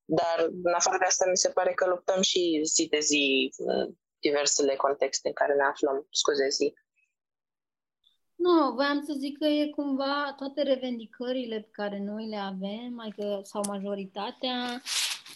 [0.05, 3.93] Dar, în afară de asta, mi se pare că luptăm și zi de zi în
[4.19, 6.73] diversele contexte în care ne aflăm, scuze zi.
[8.37, 13.39] Nu, voiam să zic că e cumva toate revendicările pe care noi le avem, adică,
[13.43, 14.81] sau majoritatea,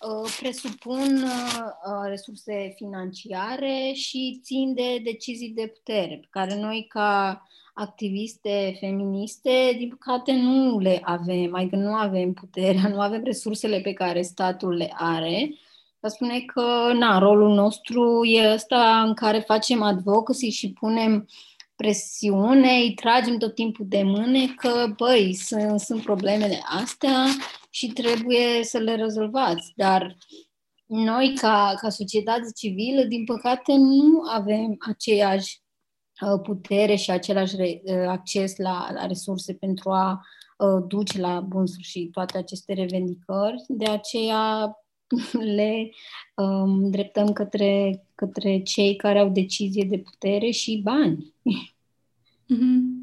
[0.07, 7.41] uh, presupun uh, resurse financiare și țin de decizii de putere, pe care noi ca
[7.73, 13.93] activiste feministe, din păcate, nu le avem, adică nu avem puterea, nu avem resursele pe
[13.93, 15.53] care statul le are.
[15.99, 21.50] Vă spune că, na, rolul nostru e ăsta în care facem advocacy și punem uh,
[21.81, 27.25] presiune, îi tragem tot timpul de mâne că, băi, sunt, sunt problemele astea
[27.69, 29.71] și trebuie să le rezolvați.
[29.75, 30.17] Dar
[30.85, 35.61] noi, ca, ca societate civilă, din păcate, nu avem aceeași
[36.21, 40.21] uh, putere și același uh, acces la, la resurse pentru a
[40.57, 43.63] uh, duce la bun sfârșit toate aceste revendicări.
[43.67, 44.75] De aceea
[45.57, 45.91] le
[46.35, 51.33] um, dreptăm către, către cei care au decizie de putere și bani.
[52.51, 52.99] Mm-hmm.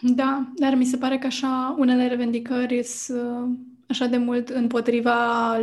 [0.00, 3.58] Da, dar mi se pare că așa unele revendicări sunt
[3.88, 5.58] așa de mult împotriva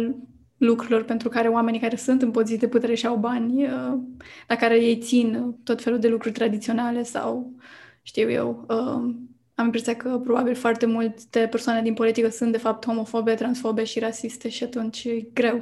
[0.58, 4.00] lucrurilor pentru care oamenii care sunt în poziții de putere și au bani, uh,
[4.48, 7.54] la care ei țin tot felul de lucruri tradiționale sau,
[8.02, 9.16] știu eu, uh,
[9.56, 14.00] am impresia că probabil foarte multe persoane din politică sunt de fapt homofobe, transfobe și
[14.00, 15.62] rasiste și atunci e greu.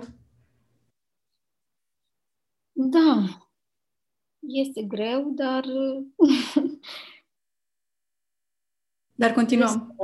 [2.72, 3.26] Da,
[4.48, 5.66] este greu, dar
[9.22, 9.96] Dar continuăm.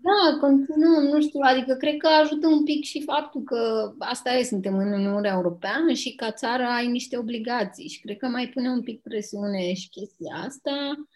[0.00, 4.42] Da, continuăm, nu știu, adică cred că ajută un pic și faptul că asta e,
[4.42, 8.68] suntem în Uniunea Europeană și ca țară ai niște obligații și cred că mai pune
[8.68, 11.06] un pic presiune și chestia asta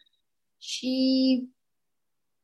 [0.59, 0.95] și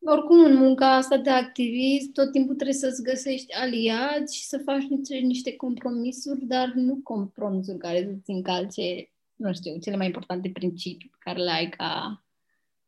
[0.05, 4.85] oricum în munca asta de activist tot timpul trebuie să-ți găsești aliați și să faci
[4.89, 11.09] niște, niște compromisuri, dar nu compromisuri care să-ți încalce, nu știu, cele mai importante principii
[11.09, 12.25] pe care le ai ca,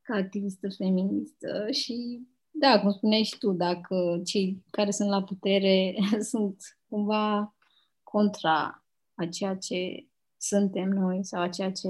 [0.02, 5.94] ca activistă feministă și da, cum spuneai și tu, dacă cei care sunt la putere
[6.30, 6.56] sunt
[6.88, 7.54] cumva
[8.02, 10.06] contra a ceea ce
[10.36, 11.88] suntem noi sau a ceea ce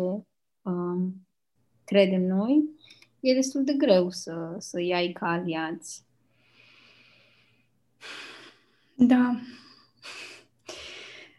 [0.63, 1.27] um,
[1.85, 2.65] credem noi,
[3.21, 6.05] e destul de greu să, să iai ca aliați.
[8.95, 9.41] Da.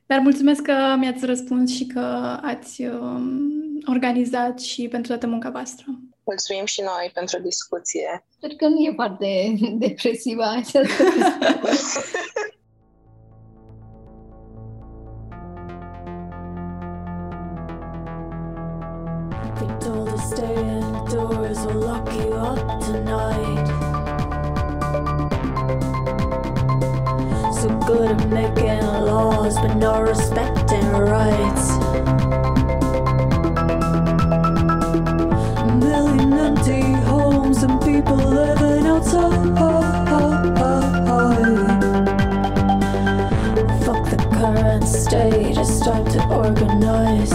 [0.08, 2.00] Dar mulțumesc că mi-ați răspuns și că
[2.42, 5.86] ați um, organizat și pentru toată munca voastră.
[6.24, 8.26] Mulțumim și noi pentru discuție.
[8.30, 9.54] Sper că nu e foarte
[9.88, 11.04] depresivă această
[19.60, 23.68] Be told to stay indoors or lock you up tonight.
[27.54, 28.57] So good at making
[29.56, 31.70] but not respecting rights.
[35.58, 39.56] A million empty homes and people living outside.
[43.86, 47.32] Fuck the current state, it's time to organize.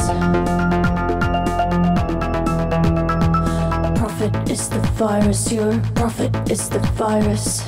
[3.99, 7.63] Profit is the virus, your profit is the virus.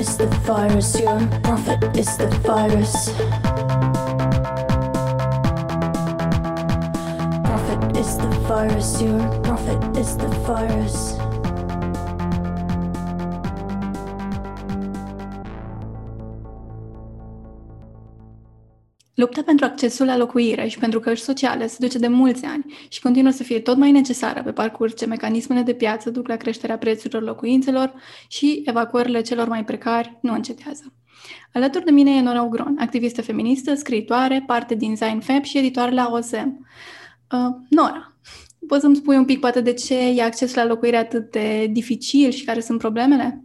[0.00, 3.10] Is the virus, your profit is the virus.
[7.44, 11.19] Profit is the virus, your profit is the virus.
[19.84, 23.42] Accesul la locuire și pentru căști sociale se duce de mulți ani și continuă să
[23.42, 27.92] fie tot mai necesară pe parcurs ce mecanismele de piață duc la creșterea prețurilor locuințelor
[28.28, 30.92] și evacuările celor mai precari nu încetează.
[31.52, 35.94] Alături de mine e Nora Ugron, activistă feministă, scriitoare, parte din Zain Fab și editoare
[35.94, 36.66] la OZM.
[37.32, 38.16] Uh, Nora,
[38.66, 42.30] poți să-mi spui un pic poate de ce e accesul la locuire atât de dificil
[42.30, 43.44] și care sunt problemele?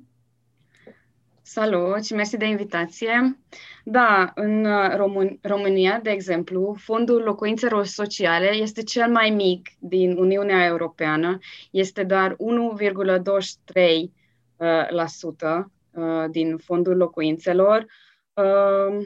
[1.56, 3.40] Salut și mersi de invitație.
[3.84, 10.18] Da, în uh, Român- România, de exemplu, fondul locuințelor sociale este cel mai mic din
[10.18, 11.38] Uniunea Europeană.
[11.72, 12.38] Este doar 1,23%
[14.56, 17.86] uh, la sută, uh, din fondul locuințelor.
[18.34, 19.06] Uh,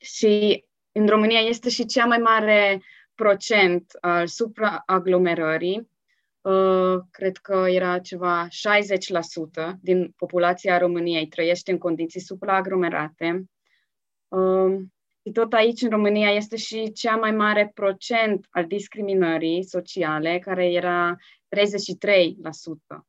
[0.00, 2.82] și în România este și cea mai mare
[3.14, 5.89] procent al supraaglomerării.
[6.42, 13.44] Uh, cred că era ceva 60% din populația României trăiește în condiții supraaglomerate.
[14.28, 14.76] Uh,
[15.24, 20.72] și tot aici, în România, este și cea mai mare procent al discriminării sociale, care
[20.72, 21.16] era
[21.48, 23.04] 33%.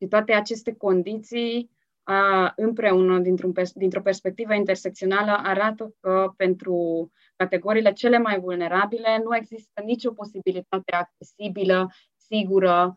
[0.00, 1.70] Și toate aceste condiții
[2.04, 9.36] uh, împreună, dintr-un, pers- dintr-o perspectivă intersecțională, arată că pentru categoriile cele mai vulnerabile nu
[9.36, 11.88] există nicio posibilitate accesibilă,
[12.28, 12.94] sigură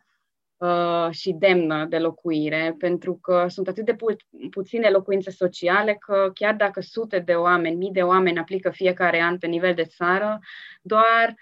[0.57, 4.15] uh, și demnă de locuire, pentru că sunt atât de pu-
[4.49, 9.37] puține locuințe sociale că chiar dacă sute de oameni, mii de oameni aplică fiecare an
[9.37, 10.39] pe nivel de țară,
[10.81, 11.35] doar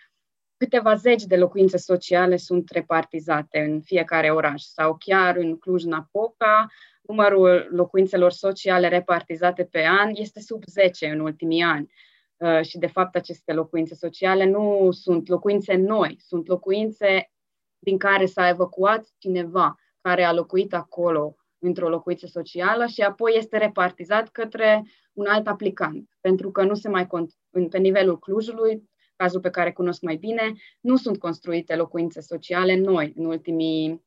[0.58, 6.68] câteva zeci de locuințe sociale sunt repartizate în fiecare oraș sau chiar în Cluj-Napoca,
[7.02, 11.92] numărul locuințelor sociale repartizate pe an este sub 10 în ultimii ani.
[12.38, 17.32] Uh, și, de fapt, aceste locuințe sociale nu sunt locuințe noi, sunt locuințe
[17.80, 23.58] din care s-a evacuat cineva care a locuit acolo într-o locuință socială și apoi este
[23.58, 29.40] repartizat către un alt aplicant, pentru că nu se mai cont- pe nivelul Clujului, cazul
[29.40, 34.06] pe care cunosc mai bine, nu sunt construite locuințe sociale noi în ultimii,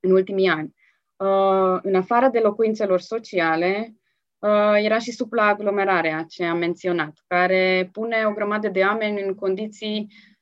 [0.00, 0.74] în ultimii ani.
[1.16, 3.94] Uh, în afară de locuințelor sociale,
[4.38, 10.08] uh, era și supraaglomerarea, ce am menționat, care pune o grămadă de oameni în condiții
[10.08, 10.33] uh,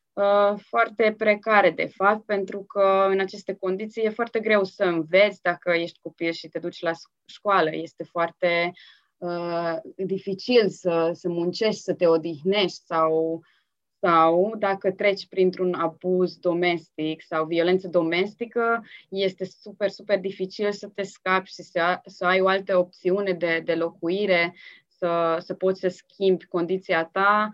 [0.69, 5.71] foarte precare, de fapt, pentru că în aceste condiții e foarte greu să înveți dacă
[5.71, 6.91] ești copil și te duci la
[7.25, 7.71] școală.
[7.73, 8.73] Este foarte
[9.17, 13.43] uh, dificil să, să muncești, să te odihnești sau
[14.05, 21.03] sau dacă treci printr-un abuz domestic sau violență domestică, este super, super dificil să te
[21.03, 24.55] scapi și să, să ai o altă opțiune de, de locuire,
[24.87, 27.51] să, să poți să schimbi condiția ta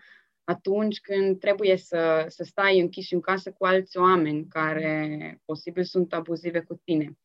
[0.49, 6.12] atunci când trebuie să, să stai închis în casă cu alți oameni care posibil sunt
[6.12, 7.19] abuzive cu tine.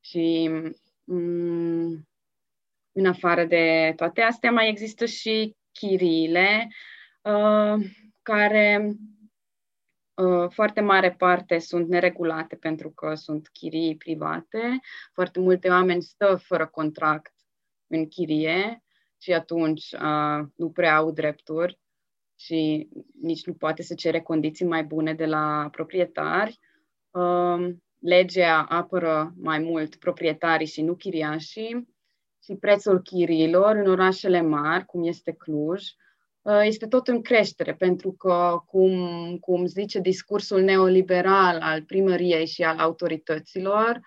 [0.00, 0.50] Și
[1.04, 2.08] mm,
[2.92, 6.68] în afară de toate astea mai există și chiriile,
[7.22, 7.86] uh,
[8.22, 8.92] care
[10.14, 14.80] uh, foarte mare parte sunt neregulate pentru că sunt chirii private.
[15.12, 17.34] Foarte multe oameni stă fără contract
[17.86, 18.84] în chirie
[19.18, 21.78] și atunci uh, nu prea au drepturi
[22.40, 22.88] și
[23.20, 26.58] nici nu poate să cere condiții mai bune de la proprietari.
[27.10, 27.68] Uh,
[27.98, 31.88] legea apără mai mult proprietarii și nu chiriașii
[32.44, 35.82] și prețul chiriilor în orașele mari, cum este Cluj,
[36.42, 42.62] uh, este tot în creștere, pentru că, cum, cum zice discursul neoliberal al primăriei și
[42.62, 44.00] al autorităților,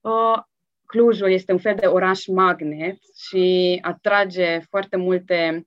[0.00, 0.38] uh,
[0.86, 5.66] Clujul este un fel de oraș magnet și atrage foarte multe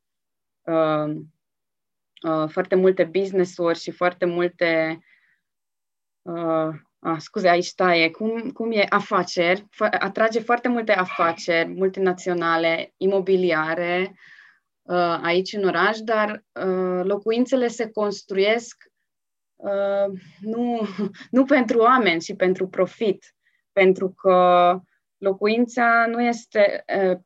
[2.25, 4.99] uh, uh, foarte multe business-uri și foarte multe
[6.21, 6.69] uh,
[6.99, 14.15] ah, scuze, aici taie, cum, cum e afaceri, atrage foarte multe afaceri multinaționale, imobiliare
[14.81, 18.83] uh, aici în oraș, dar uh, locuințele se construiesc
[19.55, 20.81] uh, nu,
[21.31, 23.35] nu pentru oameni, ci pentru profit,
[23.71, 24.79] pentru că
[25.17, 27.17] locuința nu este, uh,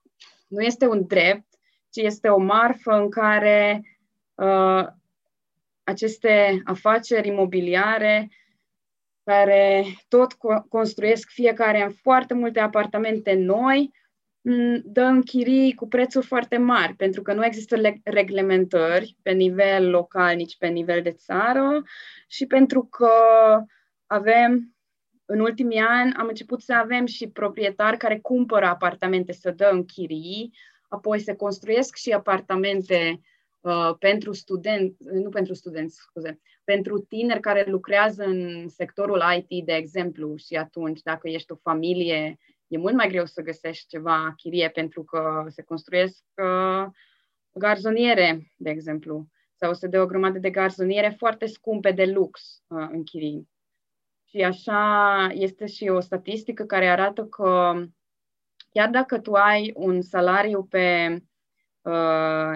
[0.48, 1.48] nu este un drept,
[1.90, 3.89] ci este o marfă în care uh,
[5.84, 8.30] aceste afaceri imobiliare
[9.24, 10.34] care tot
[10.70, 13.92] construiesc fiecare în foarte multe apartamente noi,
[14.84, 20.58] dă închirii cu prețuri foarte mari, pentru că nu există reglementări pe nivel local, nici
[20.58, 21.84] pe nivel de țară
[22.28, 23.12] și pentru că
[24.06, 24.76] avem,
[25.26, 30.54] în ultimii ani, am început să avem și proprietari care cumpără apartamente să dă închirii,
[30.88, 33.22] apoi se construiesc și apartamente
[33.60, 39.74] uh, pentru studenți, nu pentru studenți, scuze, pentru tineri care lucrează în sectorul IT, de
[39.74, 42.38] exemplu, și atunci, dacă ești o familie,
[42.68, 46.92] e mult mai greu să găsești ceva chirie pentru că se construiesc uh,
[47.54, 52.88] garzoniere, de exemplu, sau se dă o grămadă de garzoniere foarte scumpe de lux uh,
[52.92, 53.50] în chirii.
[54.24, 57.74] Și așa este și o statistică care arată că
[58.70, 61.29] chiar dacă tu ai un salariu pe uh,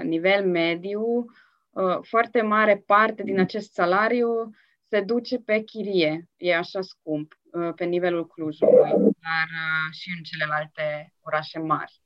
[0.03, 1.25] nivel mediu,
[1.73, 4.49] Uh, foarte mare parte din acest salariu
[4.87, 6.29] se duce pe chirie.
[6.37, 12.01] E așa scump uh, pe nivelul Clujului, dar uh, și în celelalte orașe mari.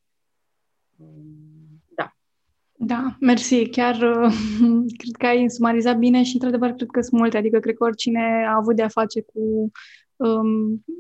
[0.96, 2.12] Mm, da.
[2.74, 3.70] Da, mersi.
[3.70, 3.96] Chiar
[5.02, 7.38] cred că ai sumarizat bine și, într-adevăr, cred că sunt multe.
[7.38, 9.72] Adică, cred că oricine a avut de-a face cu um,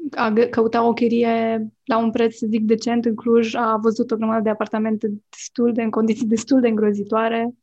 [0.10, 4.15] a căuta o chirie la un preț, să zic, decent în Cluj, a văzut o
[4.15, 7.56] grămadă de apartamente destul de, în condiții destul de îngrozitoare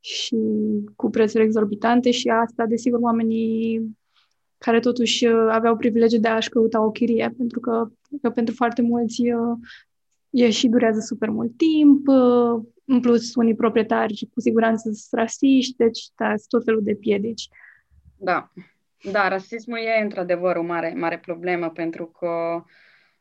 [0.00, 0.36] și
[0.96, 3.96] cu prețuri exorbitante și asta, desigur, oamenii
[4.58, 7.90] care totuși uh, aveau privilegiul de a-și căuta o chirie, pentru că,
[8.22, 9.58] că pentru foarte mulți uh,
[10.30, 15.76] e și durează super mult timp, uh, în plus unii proprietari cu siguranță sunt rasiști,
[15.76, 17.48] deci da, sunt tot felul de piedici.
[18.16, 18.52] Da,
[19.10, 22.62] da, rasismul e într-adevăr o mare, mare problemă pentru că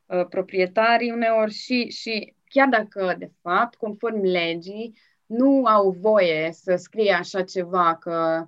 [0.06, 6.76] uh, proprietarii uneori și, și chiar dacă de fapt, conform legii, nu au voie să
[6.76, 8.46] scrie așa ceva că,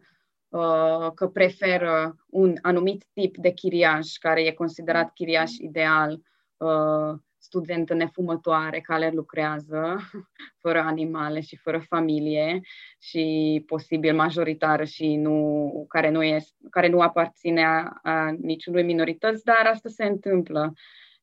[0.49, 6.21] uh, că preferă un anumit tip de chiriaș care e considerat chiriaș ideal,
[6.57, 9.97] uh, studentă nefumătoare care lucrează
[10.63, 12.61] fără animale și fără familie
[12.99, 19.43] și posibil majoritară și nu, care, nu este, care nu aparține a, a niciunui minorități,
[19.43, 20.73] dar asta se întâmplă.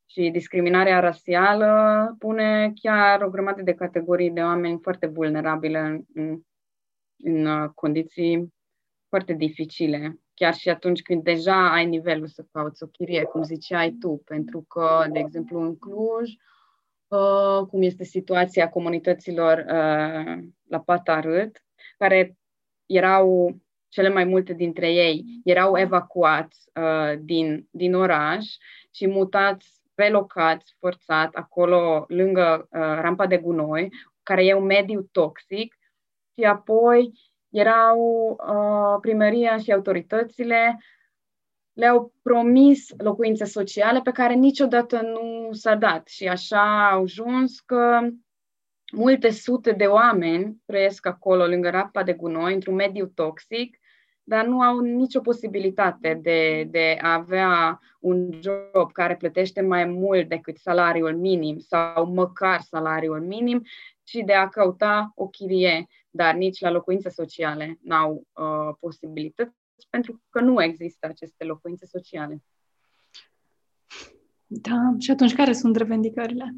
[0.05, 6.41] Și discriminarea rasială pune chiar o grămadă de categorii de oameni foarte vulnerabile în, în,
[7.17, 8.53] în uh, condiții
[9.09, 10.22] foarte dificile.
[10.33, 14.61] Chiar și atunci când deja ai nivelul să cauți o chirie, cum ziceai tu, pentru
[14.61, 16.31] că, de exemplu, în Cluj,
[17.07, 21.65] uh, cum este situația comunităților uh, la Patarât,
[21.97, 22.37] care
[22.85, 23.55] erau
[23.87, 28.45] cele mai multe dintre ei erau evacuați uh, din, din oraș
[28.91, 33.89] și mutați relocați forțat acolo lângă uh, rampa de gunoi,
[34.23, 35.77] care e un mediu toxic,
[36.37, 37.11] și apoi
[37.53, 40.79] erau uh, primăria și autoritățile
[41.73, 46.07] le-au promis locuințe sociale pe care niciodată nu s-a dat.
[46.07, 47.99] Și așa au ajuns că
[48.91, 53.77] multe sute de oameni trăiesc acolo lângă rapa de gunoi, într-un mediu toxic
[54.23, 60.29] dar nu au nicio posibilitate de, de a avea un job care plătește mai mult
[60.29, 63.61] decât salariul minim sau măcar salariul minim
[64.03, 70.21] și de a căuta o chirie, dar nici la locuințe sociale n-au uh, posibilități pentru
[70.29, 72.43] că nu există aceste locuințe sociale.
[74.45, 76.55] Da, și atunci care sunt revendicările?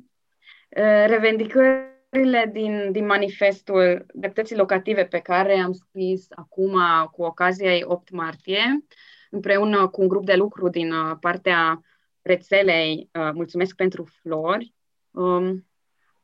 [0.69, 6.79] Uh, revendicările din, din manifestul dreptății locative pe care am scris acum
[7.11, 8.85] cu ocazia 8 martie,
[9.29, 11.81] împreună cu un grup de lucru din uh, partea
[12.21, 14.73] rețelei uh, Mulțumesc pentru flori.
[15.11, 15.65] Um,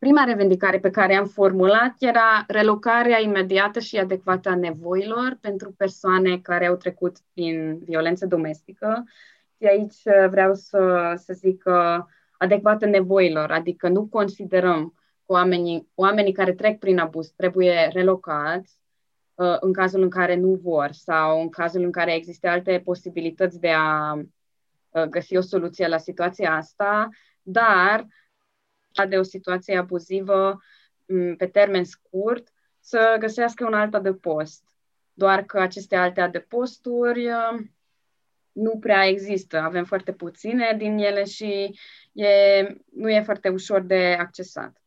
[0.01, 6.37] prima revendicare pe care am formulat era relocarea imediată și adecvată a nevoilor pentru persoane
[6.37, 9.03] care au trecut prin violență domestică.
[9.57, 12.05] Și aici vreau să, să zic că
[12.37, 14.93] adecvată nevoilor, adică nu considerăm
[15.25, 18.79] că oamenii, oamenii care trec prin abuz trebuie relocați
[19.33, 23.59] uh, în cazul în care nu vor sau în cazul în care există alte posibilități
[23.59, 24.13] de a
[24.89, 27.09] uh, găsi o soluție la situația asta,
[27.41, 28.07] dar
[29.09, 30.59] de o situație abuzivă
[31.05, 34.63] mm, pe termen scurt să găsească un alt adăpost.
[35.13, 37.59] Doar că aceste alte adăposturi uh,
[38.51, 39.59] nu prea există.
[39.59, 41.79] Avem foarte puține din ele și
[42.11, 42.27] e,
[42.91, 44.81] nu e foarte ușor de accesat.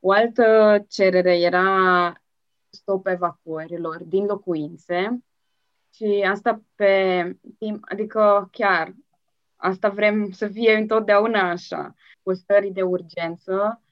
[0.00, 2.12] O altă cerere era
[2.70, 5.18] stop evacuărilor din locuințe
[5.94, 7.22] și asta pe
[7.58, 8.94] timp, adică chiar
[9.58, 11.94] asta vrem să fie întotdeauna așa.
[12.22, 13.82] Cu stării de urgență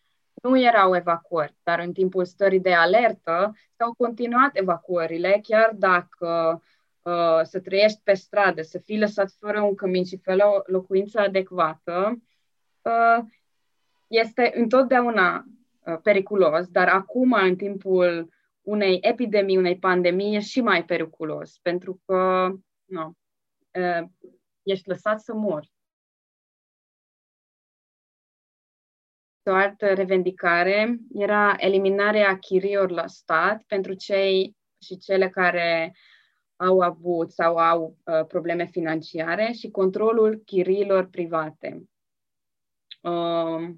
[0.42, 6.62] nu erau evacuări, dar în timpul stării de alertă s-au continuat evacuările, chiar dacă
[7.02, 11.20] uh, să trăiești pe stradă, să fii lăsat fără un cămin și fără o locuință
[11.20, 12.22] adecvată,
[12.82, 13.24] uh,
[14.06, 15.44] este întotdeauna
[15.84, 18.28] uh, periculos, dar acum, în timpul
[18.62, 22.50] unei epidemii, unei pandemii, e și mai periculos, pentru că
[22.84, 23.16] nu,
[23.70, 24.08] uh,
[24.66, 25.72] ești lăsat să mori.
[29.42, 35.96] O altă revendicare era eliminarea chiriilor la stat pentru cei și cele care
[36.56, 41.88] au avut sau au uh, probleme financiare și controlul chiriilor private.
[43.00, 43.74] Uh,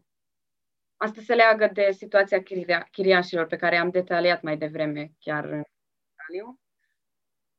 [0.97, 5.63] asta se leagă de situația chiria, chiriașilor pe care am detaliat mai devreme chiar în
[5.63, 6.61] detaliu.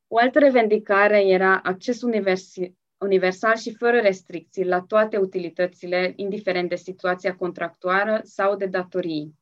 [0.07, 6.75] O altă revendicare era acces universi- universal și fără restricții la toate utilitățile, indiferent de
[6.75, 9.37] situația contractuală sau de datorii.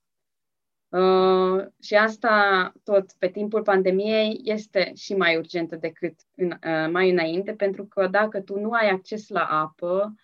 [0.89, 7.09] Uh, și asta tot pe timpul pandemiei este și mai urgentă decât în, uh, mai
[7.09, 10.15] înainte, pentru că dacă tu nu ai acces la apă,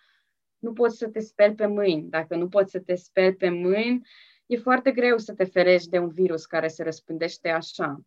[0.58, 2.10] nu poți să te speli pe mâini.
[2.10, 4.06] Dacă nu poți să te speli pe mâini,
[4.46, 8.00] e foarte greu să te ferești de un virus care se răspândește așa.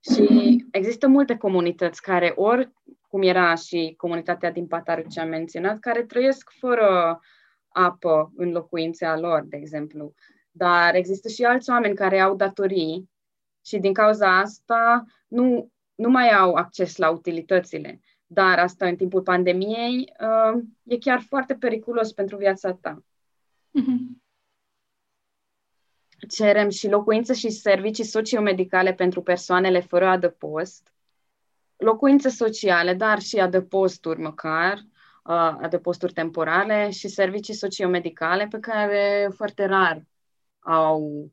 [0.00, 2.72] Și există multe comunități care, ori
[3.12, 7.20] cum era și comunitatea din Pataru ce am menționat, care trăiesc fără
[7.68, 10.14] apă în locuința lor, de exemplu.
[10.50, 13.10] Dar există și alți oameni care au datorii
[13.64, 18.00] și din cauza asta nu, nu mai au acces la utilitățile.
[18.26, 23.04] Dar asta în timpul pandemiei uh, e chiar foarte periculos pentru viața ta.
[23.80, 24.20] Mm-hmm.
[26.28, 30.91] Cerem și locuințe și servicii sociomedicale pentru persoanele fără adăpost,
[31.76, 34.74] locuințe sociale, dar și adăposturi măcar,
[35.24, 40.02] uh, adăposturi temporale și servicii sociomedicale pe care foarte rar
[40.58, 41.30] au,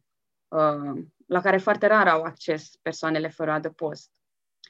[0.47, 4.09] uh, la care foarte rar au acces persoanele fără adăpost.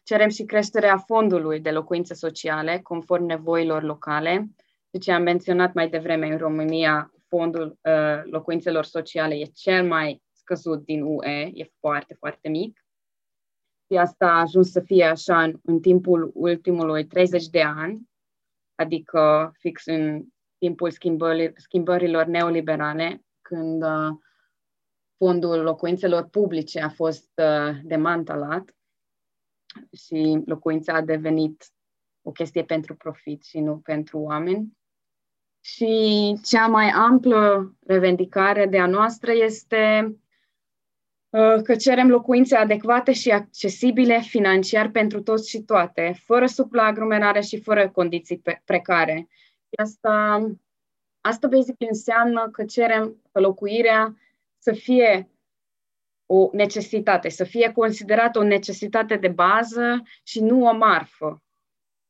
[0.04, 4.50] Cerem și creșterea fondului de locuințe sociale conform nevoilor locale.
[4.90, 10.86] Deci am menționat mai devreme în România, fondul uh, locuințelor sociale e cel mai scăzut
[10.86, 12.84] din UE, e foarte, foarte mic.
[13.92, 18.10] Și asta a ajuns să fie așa în, în timpul ultimului 30 de ani,
[18.76, 20.26] adică fix în
[20.58, 24.10] timpul schimbări, schimbărilor neoliberale, când uh,
[25.18, 28.76] fondul locuințelor publice a fost uh, demantelat
[29.92, 31.66] și locuința a devenit
[32.22, 34.78] o chestie pentru profit și nu pentru oameni.
[35.60, 40.29] Și cea mai amplă revendicare de a noastră este uh,
[41.64, 47.90] că cerem locuințe adecvate și accesibile financiar pentru toți și toate, fără supraaglomerare și fără
[47.90, 49.28] condiții precare.
[49.78, 50.46] Asta,
[51.22, 54.18] asta basic înseamnă că cerem că locuirea
[54.58, 55.30] să fie
[56.26, 61.44] o necesitate, să fie considerată o necesitate de bază și nu o marfă.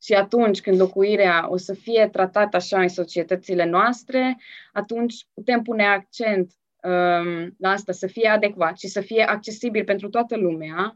[0.01, 4.37] Și atunci când locuirea o să fie tratată așa în societățile noastre,
[4.73, 6.51] atunci putem pune accent
[6.83, 10.95] um, la asta, să fie adecvat și să fie accesibil pentru toată lumea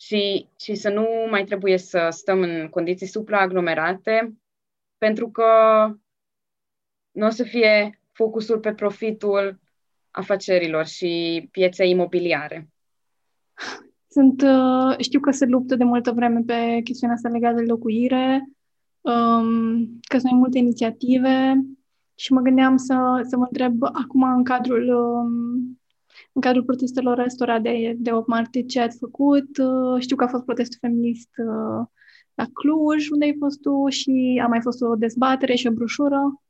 [0.00, 4.36] și, și să nu mai trebuie să stăm în condiții supraaglomerate,
[4.98, 5.44] pentru că
[7.10, 9.60] nu o să fie focusul pe profitul
[10.10, 12.68] afacerilor și pieței imobiliare.
[14.08, 18.48] Sunt, uh, știu că se luptă de multă vreme pe chestiunea asta legată de locuire,
[19.00, 21.60] um, că sunt multe inițiative
[22.18, 25.80] și mă gândeam să, să mă întreb acum în cadrul, um,
[26.32, 29.58] în cadrul protestelor ăstora de, de 8 martie ce ați făcut.
[29.58, 31.86] Uh, știu că a fost protestul feminist uh,
[32.34, 36.42] la Cluj, unde ai fost tu și a mai fost o dezbatere și o broșură.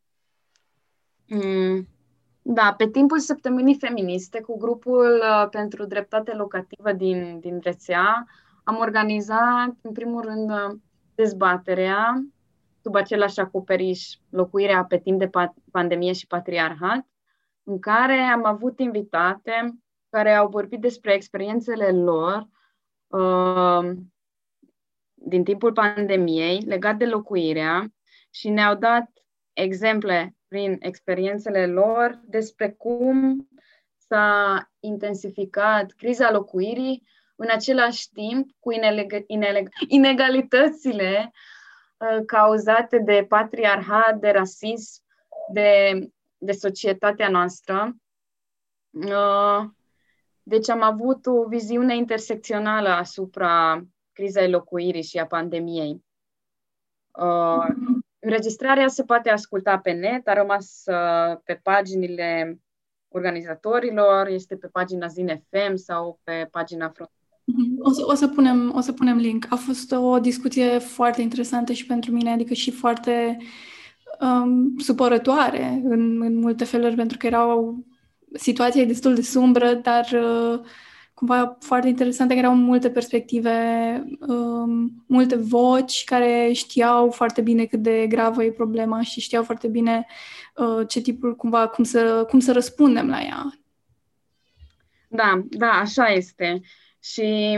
[1.29, 1.87] Mm,
[2.43, 8.27] da, pe timpul săptămânii feministe, cu grupul uh, pentru dreptate locativă din, din rețea,
[8.65, 10.79] am organizat, în primul rând, uh,
[11.15, 12.25] dezbaterea
[12.83, 17.07] sub același acoperiș, locuirea pe timp de pa- pandemie și patriarhat,
[17.63, 19.79] în care am avut invitate
[20.11, 22.49] care au vorbit despre experiențele lor
[23.07, 23.91] uh,
[25.15, 27.93] din timpul pandemiei legat de locuirea
[28.31, 29.11] și ne-au dat
[29.53, 33.49] exemple prin experiențele lor despre cum
[33.97, 37.07] s-a intensificat criza locuirii
[37.37, 41.58] în același timp cu ineleg- ineleg- inegalitățile uh,
[42.27, 45.03] cauzate de patriarhat, de rasism,
[45.53, 45.93] de,
[46.39, 47.97] de societatea noastră.
[48.91, 49.65] Uh,
[50.43, 56.05] deci am avut o viziune intersecțională asupra crizei locuirii și a pandemiei.
[57.11, 57.67] Uh,
[58.21, 62.61] Înregistrarea se poate asculta pe net, a rămas uh, pe paginile
[63.09, 67.11] organizatorilor, este pe pagina Zin FM sau pe pagina Front.
[67.57, 67.77] Mhm.
[67.79, 69.47] O să, o, să punem, o să punem link.
[69.49, 73.37] A fost o discuție foarte interesantă și pentru mine, adică și foarte
[74.21, 77.85] um, supărătoare în, în multe feluri, pentru că erau
[78.33, 80.61] situația destul de sumbră, dar uh,
[81.15, 87.83] cumva foarte interesante, că erau multe perspective, um, multe voci care știau foarte bine cât
[87.83, 90.07] de gravă e problema și știau foarte bine
[90.57, 93.53] uh, ce tipul, cumva, cum să, cum să răspundem la ea.
[95.09, 96.61] Da, da, așa este.
[97.03, 97.57] Și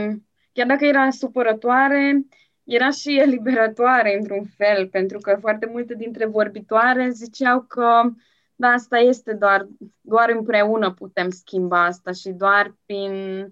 [0.51, 2.21] chiar dacă era supărătoare,
[2.63, 8.01] era și eliberatoare într-un fel, pentru că foarte multe dintre vorbitoare ziceau că
[8.55, 9.67] da, asta este doar,
[10.01, 13.43] doar împreună putem schimba asta și doar prin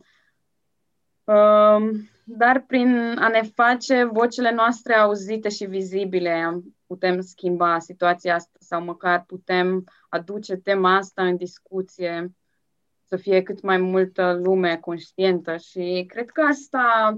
[1.23, 1.89] uh,
[2.23, 8.83] dar prin a ne face vocile noastre auzite și vizibile putem schimba situația asta sau
[8.83, 12.33] măcar putem aduce tema asta în discuție
[13.09, 17.17] să fie cât mai multă lume conștientă și cred că asta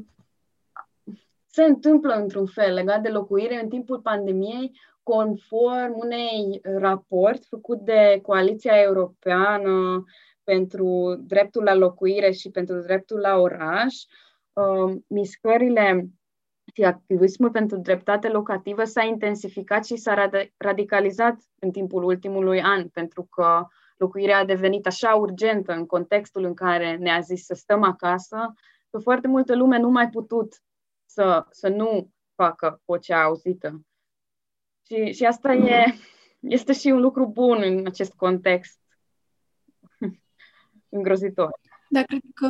[1.47, 4.71] se întâmplă într-un fel legat de locuire în timpul pandemiei
[5.03, 10.03] conform unei raport făcut de Coaliția Europeană
[10.43, 13.95] pentru dreptul la locuire și pentru dreptul la oraș,
[14.53, 16.09] uh, mișcările
[16.73, 23.23] și activismul pentru dreptate locativă s-a intensificat și s-a radicalizat în timpul ultimului an, pentru
[23.23, 23.67] că
[24.01, 28.53] locuirea a devenit așa urgentă în contextul în care ne-a zis să stăm acasă,
[28.89, 30.61] că foarte multă lume nu mai putut
[31.05, 33.81] să, să nu facă vocea auzită.
[34.85, 35.95] Și, și asta e,
[36.39, 38.79] este și un lucru bun în acest context
[40.89, 41.51] îngrozitor.
[41.89, 42.47] Da, cred că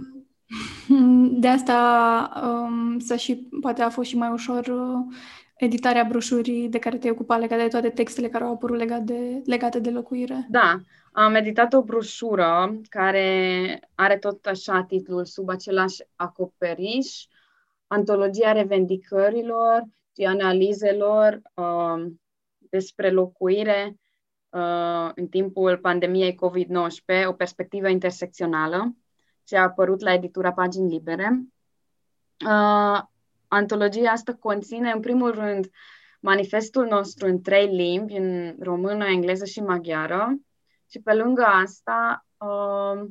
[1.40, 1.78] de asta
[2.44, 5.16] um, să și poate a fost și mai ușor uh,
[5.66, 9.42] editarea broșurii de care te-ai ocupat legat de toate textele care au apărut legate de,
[9.46, 10.48] legate de locuire.
[10.50, 10.78] Da,
[11.12, 17.26] am editat o broșură care are tot așa titlul sub același acoperiș,
[17.88, 19.84] Antologia revendicărilor
[20.16, 22.12] și analizelor uh,
[22.58, 24.00] despre locuire
[24.50, 28.96] uh, în timpul pandemiei COVID-19, o perspectivă intersecțională,
[29.44, 31.44] ce a apărut la editura Pagini Libere.
[32.46, 33.02] Uh,
[33.52, 35.70] antologia asta conține, în primul rând,
[36.20, 40.36] manifestul nostru în trei limbi, în română, engleză și maghiară.
[40.90, 43.10] Și pe lângă asta uh,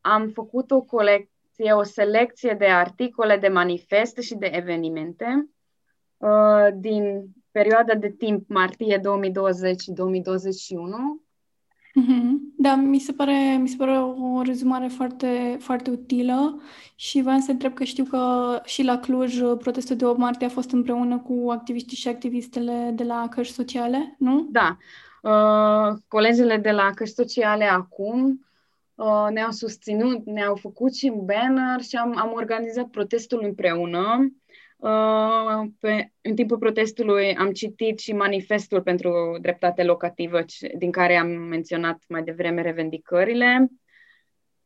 [0.00, 5.50] am făcut o colecție, o selecție de articole, de manifeste și de evenimente
[6.16, 9.02] uh, din perioada de timp martie 2020-2021.
[12.00, 12.54] Mm-hmm.
[12.56, 16.60] Da, mi se pare, mi se pare o rezumare foarte, foarte utilă
[16.94, 20.50] și vreau să întreb că știu că și la Cluj protestul de 8 martie a
[20.50, 24.48] fost împreună cu activiștii și activistele de la căști sociale, nu?
[24.50, 24.76] Da.
[25.22, 28.46] Uh, colegele de la căști sociale acum
[28.94, 34.32] uh, ne-au susținut, ne-au făcut și un banner și am, am organizat protestul împreună.
[34.76, 40.44] Uh, pe, în timpul protestului am citit și manifestul pentru dreptate locativă,
[40.76, 43.68] din care am menționat mai devreme revendicările.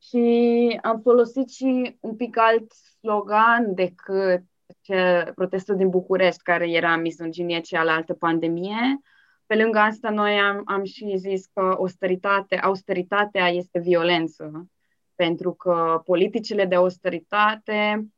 [0.01, 4.43] Și am folosit și un pic alt slogan decât
[4.81, 9.01] ce, protestul din București, care era misoginie cealaltă pandemie.
[9.47, 14.69] Pe lângă asta, noi am, am și zis că austeritate, austeritatea este violență,
[15.15, 18.09] pentru că politicile de austeritate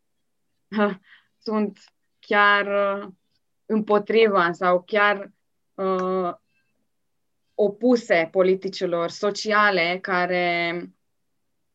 [1.43, 1.79] sunt
[2.19, 3.09] chiar uh,
[3.67, 5.33] împotriva sau chiar
[5.75, 6.33] uh,
[7.55, 10.85] opuse politicilor sociale care,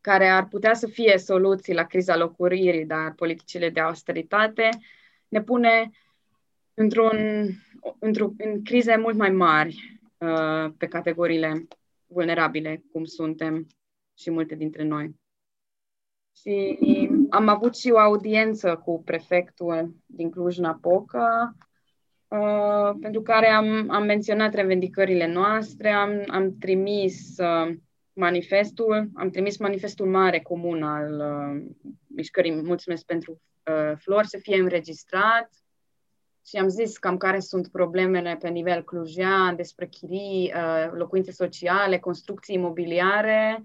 [0.02, 4.70] care ar putea să fie soluții la criza locuririi, dar politicile de austeritate
[5.28, 5.90] ne pune
[6.74, 7.50] într-un,
[8.00, 11.68] într-o, în crize mult mai mari uh, pe categoriile
[12.06, 13.68] vulnerabile, cum suntem
[14.18, 15.16] și multe dintre noi.
[16.41, 16.78] Și
[17.30, 21.56] am avut și o audiență cu prefectul din Cluj-Napoca,
[22.28, 27.76] uh, pentru care am, am menționat revendicările noastre, am, am trimis uh,
[28.14, 31.74] manifestul, am trimis manifestul mare comun al uh,
[32.07, 32.62] mișcării.
[32.62, 33.41] Mulțumesc pentru
[33.72, 35.49] uh, flori să fie înregistrat.
[36.48, 41.99] Și am zis cam care sunt problemele pe nivel clujean despre chirii, uh, locuințe sociale,
[41.99, 43.64] construcții imobiliare,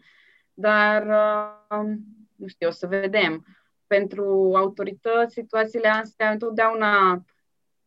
[0.54, 1.92] dar uh,
[2.40, 3.46] nu știu, o să vedem.
[3.86, 7.24] Pentru autorități, situațiile astea întotdeauna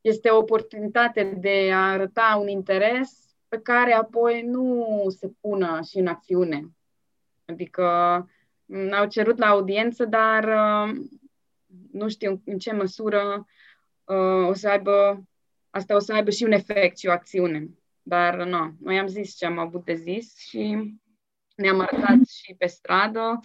[0.02, 5.98] este o oportunitate de a arăta un interes pe care apoi nu se pună și
[5.98, 6.70] în acțiune.
[7.46, 7.86] Adică
[8.66, 10.96] n-au cerut la audiență, dar uh,
[11.92, 13.46] nu știu în ce măsură
[14.04, 15.24] uh, o să aibă,
[15.70, 17.70] asta o să aibă și un efect și o acțiune.
[18.02, 20.94] Dar nu, noi am zis ce am avut de zis și
[21.56, 23.40] ne-am arătat și pe stradă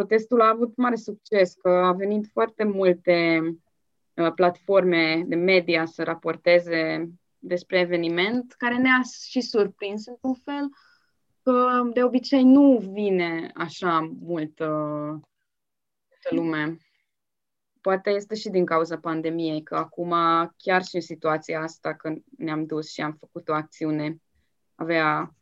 [0.00, 3.40] protestul a avut mare succes, că a venit foarte multe
[4.14, 10.68] uh, platforme de media să raporteze despre eveniment, care ne-a și surprins într-un fel,
[11.42, 14.66] că de obicei nu vine așa multă,
[16.08, 16.78] multă lume.
[17.80, 20.14] Poate este și din cauza pandemiei, că acum,
[20.56, 24.22] chiar și în situația asta, când ne-am dus și am făcut o acțiune,
[24.74, 25.34] avea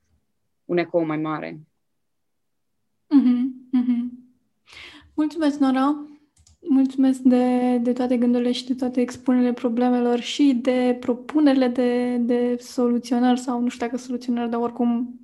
[0.64, 1.60] un ecou mai mare.
[3.08, 4.17] Mm-hmm, mm-hmm.
[5.18, 6.06] Mulțumesc, Nora!
[6.60, 12.56] Mulțumesc de, de toate gândurile și de toate expunerile problemelor și de propunerile de, de
[12.60, 15.20] soluționări sau nu știu dacă soluționări, dar oricum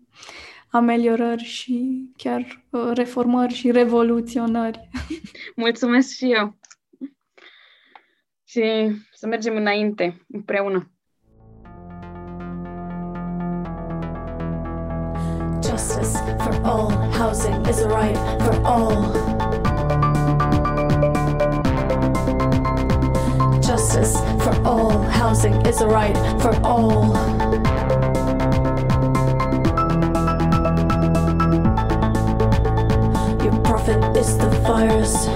[0.71, 4.89] ameliorări și chiar uh, reformări și revoluționări.
[5.57, 6.59] Mulțumesc și eu!
[8.45, 8.63] Și
[9.13, 10.91] să mergem înainte, împreună.
[15.63, 19.24] Justice for all, housing is a right for all.
[24.45, 25.03] For all.
[25.05, 27.15] Housing is a right for all.
[33.43, 35.29] Your profit is the virus.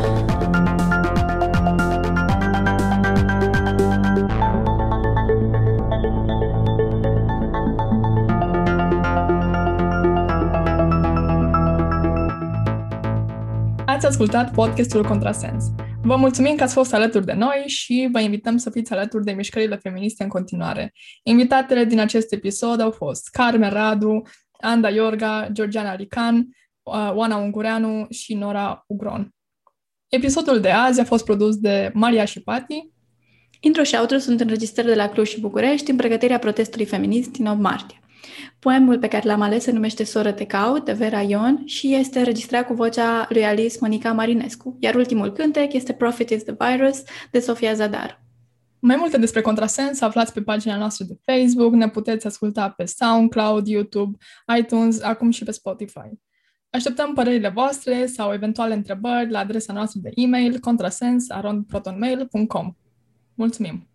[13.87, 15.65] Ați ascultat podcastul Contrasens.
[16.03, 19.33] Vă mulțumim că ați fost alături de noi și vă invităm să fiți alături de
[19.33, 20.93] mișcările feministe în continuare.
[21.23, 24.23] Invitatele din acest episod au fost Carmen Radu,
[24.61, 26.37] Anda Iorga, Georgiana Lican,
[26.83, 29.35] uh, Oana Ungureanu și Nora Ugron.
[30.09, 32.91] Episodul de azi a fost produs de Maria Șipati.
[33.61, 37.47] Intro și outro sunt înregistrări de la Cluj și București în pregătirea protestului feminist din
[37.47, 38.01] 8 martie.
[38.59, 42.19] Poemul pe care l-am ales se numește Soră te caut, de Vera Ion, și este
[42.19, 47.03] înregistrat cu vocea lui Alice Monica Marinescu, iar ultimul cântec este Profit is the Virus,
[47.31, 48.27] de Sofia Zadar.
[48.81, 53.67] Mai multe despre contrasens aflați pe pagina noastră de Facebook, ne puteți asculta pe SoundCloud,
[53.67, 54.17] YouTube,
[54.59, 56.11] iTunes, acum și pe Spotify.
[56.71, 62.75] Așteptăm părerile voastre sau eventuale întrebări la adresa noastră de e-mail contrasens.protonmail.com
[63.35, 63.89] Mulțumim!